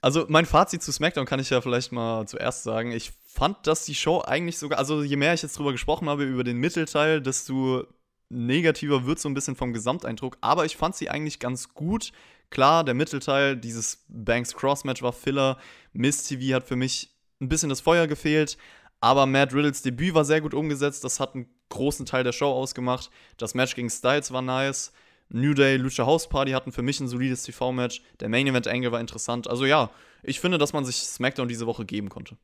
Also, 0.02 0.26
mein 0.28 0.46
Fazit 0.46 0.84
zu 0.84 0.92
SmackDown 0.92 1.26
kann 1.26 1.40
ich 1.40 1.50
ja 1.50 1.62
vielleicht 1.62 1.94
mal 1.94 2.28
zuerst 2.28 2.64
sagen. 2.64 2.92
Ich 2.92 3.14
fand, 3.26 3.66
dass 3.66 3.86
die 3.86 3.96
Show 3.96 4.22
eigentlich 4.22 4.58
sogar, 4.58 4.80
also 4.80 5.02
je 5.02 5.16
mehr 5.16 5.34
ich 5.34 5.44
jetzt 5.44 5.58
drüber 5.58 5.72
gesprochen 5.72 6.10
habe, 6.10 6.26
über 6.26 6.44
den 6.44 6.58
Mittelteil, 6.58 7.22
desto 7.22 7.88
negativer 8.32 9.06
wird 9.06 9.20
so 9.20 9.30
ein 9.30 9.34
bisschen 9.34 9.56
vom 9.56 9.74
Gesamteindruck. 9.74 10.38
Aber 10.42 10.66
ich 10.66 10.78
fand 10.78 10.96
sie 10.96 11.10
eigentlich 11.10 11.40
ganz 11.40 11.74
gut. 11.74 12.12
Klar, 12.50 12.84
der 12.84 12.94
Mittelteil, 12.94 13.56
dieses 13.56 14.06
Banks 14.08 14.56
Cross-Match 14.56 15.02
war 15.02 15.14
Filler. 15.14 15.58
Miss 15.94 16.24
TV 16.28 16.56
hat 16.56 16.68
für 16.68 16.76
mich 16.76 17.16
ein 17.40 17.50
bisschen 17.50 17.70
das 17.70 17.82
Feuer 17.82 18.08
gefehlt. 18.08 18.58
Aber 19.00 19.26
Matt 19.26 19.54
Riddles 19.54 19.82
Debüt 19.82 20.14
war 20.14 20.26
sehr 20.26 20.42
gut 20.42 20.54
umgesetzt. 20.54 21.04
Das 21.04 21.20
hat 21.20 21.36
einen 21.36 21.48
großen 21.70 22.06
Teil 22.06 22.24
der 22.24 22.34
Show 22.34 22.52
ausgemacht. 22.52 23.10
Das 23.38 23.56
Match 23.56 23.76
gegen 23.76 23.90
Styles 23.90 24.32
war 24.32 24.42
nice. 24.42 24.92
New 25.30 25.54
Day, 25.54 25.78
Lucha 25.78 26.06
House 26.06 26.28
Party 26.28 26.52
hatten 26.52 26.72
für 26.72 26.82
mich 26.82 27.00
ein 27.00 27.08
solides 27.08 27.44
TV-Match. 27.44 28.02
Der 28.20 28.30
Main 28.30 28.48
Event 28.48 28.68
Angle 28.68 28.92
war 28.92 29.00
interessant. 29.00 29.50
Also 29.50 29.66
ja, 29.66 29.90
ich 30.24 30.40
finde, 30.40 30.58
dass 30.58 30.74
man 30.74 30.86
sich 30.86 30.98
SmackDown 30.98 31.48
diese 31.48 31.66
Woche 31.66 31.86
geben 31.86 32.10
konnte. 32.10 32.38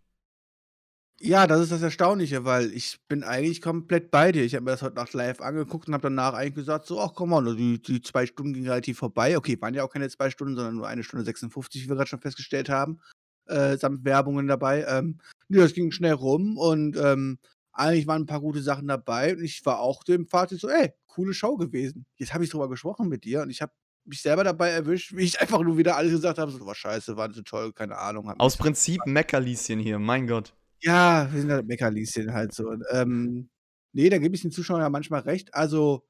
Ja, 1.19 1.47
das 1.47 1.61
ist 1.61 1.71
das 1.71 1.81
Erstaunliche, 1.81 2.45
weil 2.45 2.71
ich 2.73 2.99
bin 3.07 3.23
eigentlich 3.23 3.61
komplett 3.61 4.11
bei 4.11 4.31
dir. 4.31 4.43
Ich 4.43 4.53
habe 4.53 4.65
mir 4.65 4.71
das 4.71 4.83
heute 4.83 4.95
Nacht 4.95 5.13
live 5.13 5.41
angeguckt 5.41 5.87
und 5.87 5.95
habe 5.95 6.03
danach 6.03 6.35
eigentlich 6.35 6.53
gesagt, 6.53 6.85
so, 6.85 6.99
ach 7.01 7.13
komm 7.15 7.31
mal, 7.31 7.55
die, 7.55 7.81
die 7.81 8.01
zwei 8.01 8.27
Stunden 8.27 8.53
gingen 8.53 8.67
relativ 8.67 8.99
vorbei. 8.99 9.35
Okay, 9.35 9.59
waren 9.59 9.73
ja 9.73 9.83
auch 9.83 9.89
keine 9.89 10.09
zwei 10.09 10.29
Stunden, 10.29 10.55
sondern 10.55 10.75
nur 10.75 10.87
eine 10.87 11.03
Stunde 11.03 11.25
56, 11.25 11.83
wie 11.83 11.89
wir 11.89 11.95
gerade 11.95 12.09
schon 12.09 12.21
festgestellt 12.21 12.69
haben, 12.69 12.99
äh, 13.47 13.77
samt 13.77 14.05
Werbungen 14.05 14.47
dabei. 14.47 14.85
Ähm, 14.87 15.19
nee, 15.47 15.57
das 15.57 15.73
ging 15.73 15.89
schnell 15.91 16.13
rum 16.13 16.55
und 16.55 16.95
ähm, 16.97 17.39
eigentlich 17.73 18.05
waren 18.05 18.23
ein 18.23 18.27
paar 18.27 18.41
gute 18.41 18.61
Sachen 18.61 18.87
dabei 18.87 19.35
und 19.35 19.43
ich 19.43 19.65
war 19.65 19.79
auch 19.79 20.03
dem 20.03 20.27
Fazit 20.27 20.59
so, 20.59 20.69
ey, 20.69 20.93
coole 21.07 21.33
Show 21.33 21.57
gewesen. 21.57 22.05
Jetzt 22.17 22.35
habe 22.35 22.43
ich 22.43 22.51
drüber 22.51 22.69
gesprochen 22.69 23.09
mit 23.09 23.23
dir 23.23 23.41
und 23.41 23.49
ich 23.49 23.63
habe 23.63 23.71
mich 24.05 24.21
selber 24.21 24.43
dabei 24.43 24.69
erwischt, 24.69 25.15
wie 25.15 25.23
ich 25.23 25.41
einfach 25.41 25.61
nur 25.61 25.77
wieder 25.77 25.97
alles 25.97 26.11
gesagt 26.11 26.37
habe, 26.37 26.51
so, 26.51 26.63
war 26.63 26.75
scheiße, 26.75 27.17
war 27.17 27.33
so 27.33 27.41
toll, 27.41 27.73
keine 27.73 27.97
Ahnung. 27.97 28.29
Aus 28.37 28.55
Prinzip 28.57 29.01
Meckerlieschen 29.07 29.79
hier, 29.79 29.97
mein 29.97 30.27
Gott. 30.27 30.53
Ja, 30.83 31.27
wir 31.31 31.41
sind 31.41 31.51
halt 31.51 31.67
Meckerlieschen 31.67 32.33
halt 32.33 32.53
so. 32.53 32.71
Ähm, 32.91 33.49
ne, 33.93 34.09
da 34.09 34.17
gebe 34.19 34.35
ich 34.35 34.41
den 34.43 34.51
Zuschauern 34.51 34.81
ja 34.81 34.89
manchmal 34.89 35.21
recht. 35.21 35.53
Also, 35.55 36.05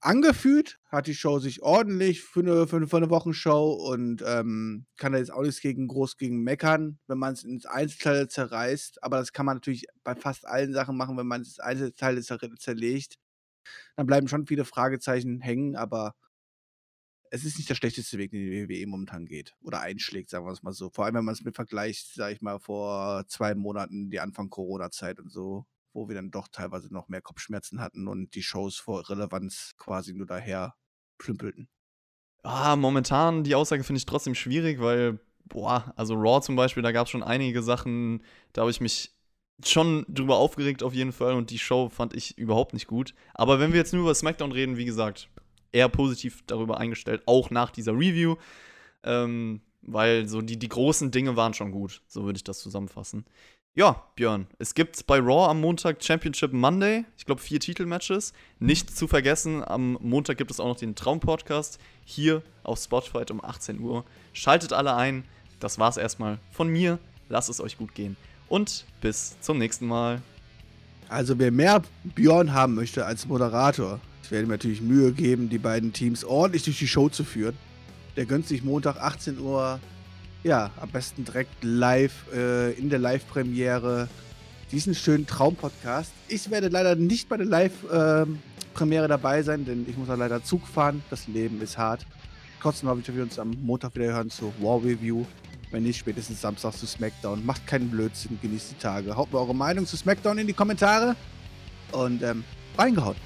angefühlt 0.00 0.80
hat 0.86 1.06
die 1.08 1.14
Show 1.14 1.38
sich 1.40 1.62
ordentlich 1.62 2.22
für 2.22 2.40
eine, 2.40 2.66
für 2.68 2.80
'ne 2.80 2.88
für 2.88 3.00
'ne 3.00 3.10
Wochenshow 3.10 3.72
und, 3.92 4.22
ähm, 4.26 4.86
kann 4.98 5.12
da 5.12 5.18
jetzt 5.18 5.32
auch 5.32 5.42
nichts 5.42 5.60
gegen 5.60 5.88
groß 5.88 6.16
gegen 6.18 6.42
meckern, 6.44 6.98
wenn 7.08 7.18
man 7.18 7.34
es 7.34 7.44
ins 7.44 7.66
Einzelteile 7.66 8.28
zerreißt. 8.28 9.02
Aber 9.04 9.18
das 9.18 9.32
kann 9.32 9.46
man 9.46 9.56
natürlich 9.56 9.86
bei 10.04 10.14
fast 10.16 10.46
allen 10.46 10.72
Sachen 10.74 10.96
machen, 10.96 11.16
wenn 11.18 11.26
man 11.28 11.42
es 11.42 11.58
in 11.58 11.64
Einzelteile 11.64 12.22
zer 12.22 12.38
zerlegt. 12.58 13.16
Dann 13.96 14.06
bleiben 14.06 14.28
schon 14.28 14.46
viele 14.46 14.64
Fragezeichen 14.66 15.40
hängen, 15.40 15.76
aber 15.76 16.14
es 17.34 17.44
ist 17.44 17.58
nicht 17.58 17.68
der 17.68 17.74
schlechteste 17.74 18.16
Weg, 18.16 18.30
den 18.30 18.48
die 18.48 18.68
WWE 18.68 18.86
momentan 18.86 19.26
geht 19.26 19.54
oder 19.60 19.80
einschlägt, 19.80 20.30
sagen 20.30 20.46
wir 20.46 20.52
es 20.52 20.62
mal 20.62 20.72
so. 20.72 20.88
Vor 20.90 21.04
allem, 21.04 21.16
wenn 21.16 21.24
man 21.24 21.34
es 21.34 21.42
mit 21.42 21.56
vergleicht, 21.56 22.14
sage 22.14 22.32
ich 22.34 22.40
mal, 22.40 22.60
vor 22.60 23.24
zwei 23.26 23.56
Monaten, 23.56 24.08
die 24.08 24.20
Anfang 24.20 24.50
Corona-Zeit 24.50 25.18
und 25.18 25.32
so. 25.32 25.66
wo 25.94 26.08
wir 26.08 26.14
dann 26.14 26.30
doch 26.30 26.48
teilweise 26.48 26.92
noch 26.92 27.08
mehr 27.08 27.22
Kopfschmerzen 27.22 27.80
hatten 27.80 28.08
und 28.08 28.34
die 28.34 28.42
Shows 28.42 28.76
vor 28.76 29.08
Relevanz 29.08 29.74
quasi 29.78 30.12
nur 30.12 30.26
daher 30.26 30.74
plümpelten. 31.18 31.68
Ah, 32.42 32.76
momentan 32.76 33.44
die 33.44 33.54
Aussage 33.54 33.84
finde 33.84 33.98
ich 33.98 34.06
trotzdem 34.06 34.34
schwierig, 34.34 34.80
weil, 34.80 35.18
boah, 35.44 35.94
also 35.96 36.14
Raw 36.14 36.42
zum 36.42 36.56
Beispiel, 36.56 36.82
da 36.82 36.92
gab 36.92 37.06
es 37.06 37.10
schon 37.10 37.22
einige 37.22 37.62
Sachen, 37.62 38.22
da 38.52 38.62
habe 38.62 38.70
ich 38.70 38.80
mich 38.80 39.12
schon 39.64 40.04
drüber 40.08 40.36
aufgeregt 40.36 40.82
auf 40.82 40.92
jeden 40.92 41.12
Fall 41.12 41.34
und 41.34 41.50
die 41.50 41.60
Show 41.60 41.88
fand 41.88 42.12
ich 42.12 42.36
überhaupt 42.36 42.74
nicht 42.74 42.88
gut. 42.88 43.14
Aber 43.32 43.60
wenn 43.60 43.72
wir 43.72 43.78
jetzt 43.78 43.92
nur 43.92 44.02
über 44.02 44.14
SmackDown 44.14 44.52
reden, 44.52 44.76
wie 44.76 44.84
gesagt, 44.84 45.30
eher 45.74 45.88
positiv 45.88 46.42
darüber 46.46 46.78
eingestellt, 46.78 47.22
auch 47.26 47.50
nach 47.50 47.70
dieser 47.70 47.92
Review. 47.92 48.36
Ähm, 49.02 49.60
weil 49.86 50.26
so 50.28 50.40
die, 50.40 50.58
die 50.58 50.68
großen 50.68 51.10
Dinge 51.10 51.36
waren 51.36 51.54
schon 51.54 51.70
gut. 51.70 52.00
So 52.06 52.24
würde 52.24 52.36
ich 52.36 52.44
das 52.44 52.60
zusammenfassen. 52.60 53.24
Ja, 53.76 54.04
Björn, 54.14 54.46
es 54.58 54.74
gibt 54.74 55.04
bei 55.06 55.18
Raw 55.18 55.50
am 55.50 55.60
Montag 55.60 56.02
Championship 56.02 56.52
Monday. 56.52 57.04
Ich 57.18 57.26
glaube, 57.26 57.40
vier 57.40 57.58
Titelmatches. 57.58 58.32
Nicht 58.60 58.96
zu 58.96 59.08
vergessen, 59.08 59.64
am 59.64 59.98
Montag 60.00 60.38
gibt 60.38 60.52
es 60.52 60.60
auch 60.60 60.68
noch 60.68 60.76
den 60.76 60.94
Traum-Podcast 60.94 61.80
hier 62.04 62.42
auf 62.62 62.78
Spotify 62.78 63.24
um 63.30 63.44
18 63.44 63.80
Uhr. 63.80 64.04
Schaltet 64.32 64.72
alle 64.72 64.94
ein. 64.94 65.24
Das 65.58 65.78
war's 65.78 65.96
erstmal 65.96 66.38
von 66.52 66.68
mir. 66.68 67.00
Lasst 67.28 67.48
es 67.50 67.60
euch 67.60 67.76
gut 67.76 67.94
gehen. 67.94 68.16
Und 68.48 68.84
bis 69.00 69.38
zum 69.40 69.58
nächsten 69.58 69.86
Mal. 69.86 70.22
Also, 71.08 71.38
wer 71.38 71.50
mehr 71.50 71.82
Björn 72.04 72.52
haben 72.52 72.74
möchte 72.74 73.04
als 73.04 73.26
Moderator, 73.26 74.00
ich 74.24 74.30
werde 74.30 74.46
mir 74.46 74.54
natürlich 74.54 74.80
Mühe 74.80 75.12
geben, 75.12 75.50
die 75.50 75.58
beiden 75.58 75.92
Teams 75.92 76.24
ordentlich 76.24 76.62
durch 76.64 76.78
die 76.78 76.88
Show 76.88 77.10
zu 77.10 77.24
führen. 77.24 77.54
Der 78.16 78.24
gönnt 78.24 78.48
sich 78.48 78.64
Montag 78.64 78.96
18 78.96 79.38
Uhr, 79.38 79.80
ja, 80.42 80.70
am 80.80 80.88
besten 80.88 81.26
direkt 81.26 81.62
live 81.62 82.24
äh, 82.32 82.72
in 82.72 82.88
der 82.88 82.98
Live-Premiere 83.00 84.08
diesen 84.72 84.94
schönen 84.94 85.26
Traumpodcast. 85.26 86.10
Ich 86.28 86.50
werde 86.50 86.68
leider 86.68 86.96
nicht 86.96 87.28
bei 87.28 87.36
der 87.36 87.46
Live-Premiere 87.46 89.08
dabei 89.08 89.42
sein, 89.42 89.66
denn 89.66 89.84
ich 89.88 89.98
muss 89.98 90.08
ja 90.08 90.14
leider 90.14 90.42
Zug 90.42 90.66
fahren. 90.66 91.02
Das 91.10 91.28
Leben 91.28 91.60
ist 91.60 91.76
hart. 91.76 92.06
Trotzdem 92.62 92.88
habe 92.88 93.00
ich, 93.00 93.06
dass 93.06 93.14
wir 93.14 93.22
uns 93.22 93.38
am 93.38 93.50
Montag 93.62 93.94
wieder 93.94 94.06
hören 94.06 94.30
zur 94.30 94.54
War 94.60 94.82
Review. 94.82 95.26
Wenn 95.70 95.82
nicht, 95.82 95.98
spätestens 95.98 96.40
Samstag 96.40 96.72
zu 96.72 96.86
SmackDown. 96.86 97.44
Macht 97.44 97.66
keinen 97.66 97.90
Blödsinn, 97.90 98.38
genießt 98.40 98.70
die 98.70 98.78
Tage. 98.82 99.16
Haut 99.16 99.30
mir 99.32 99.38
eure 99.38 99.54
Meinung 99.54 99.84
zu 99.84 99.98
SmackDown 99.98 100.38
in 100.38 100.46
die 100.46 100.54
Kommentare 100.54 101.14
und 101.92 102.22
ähm, 102.22 102.42
reingehauen. 102.78 103.16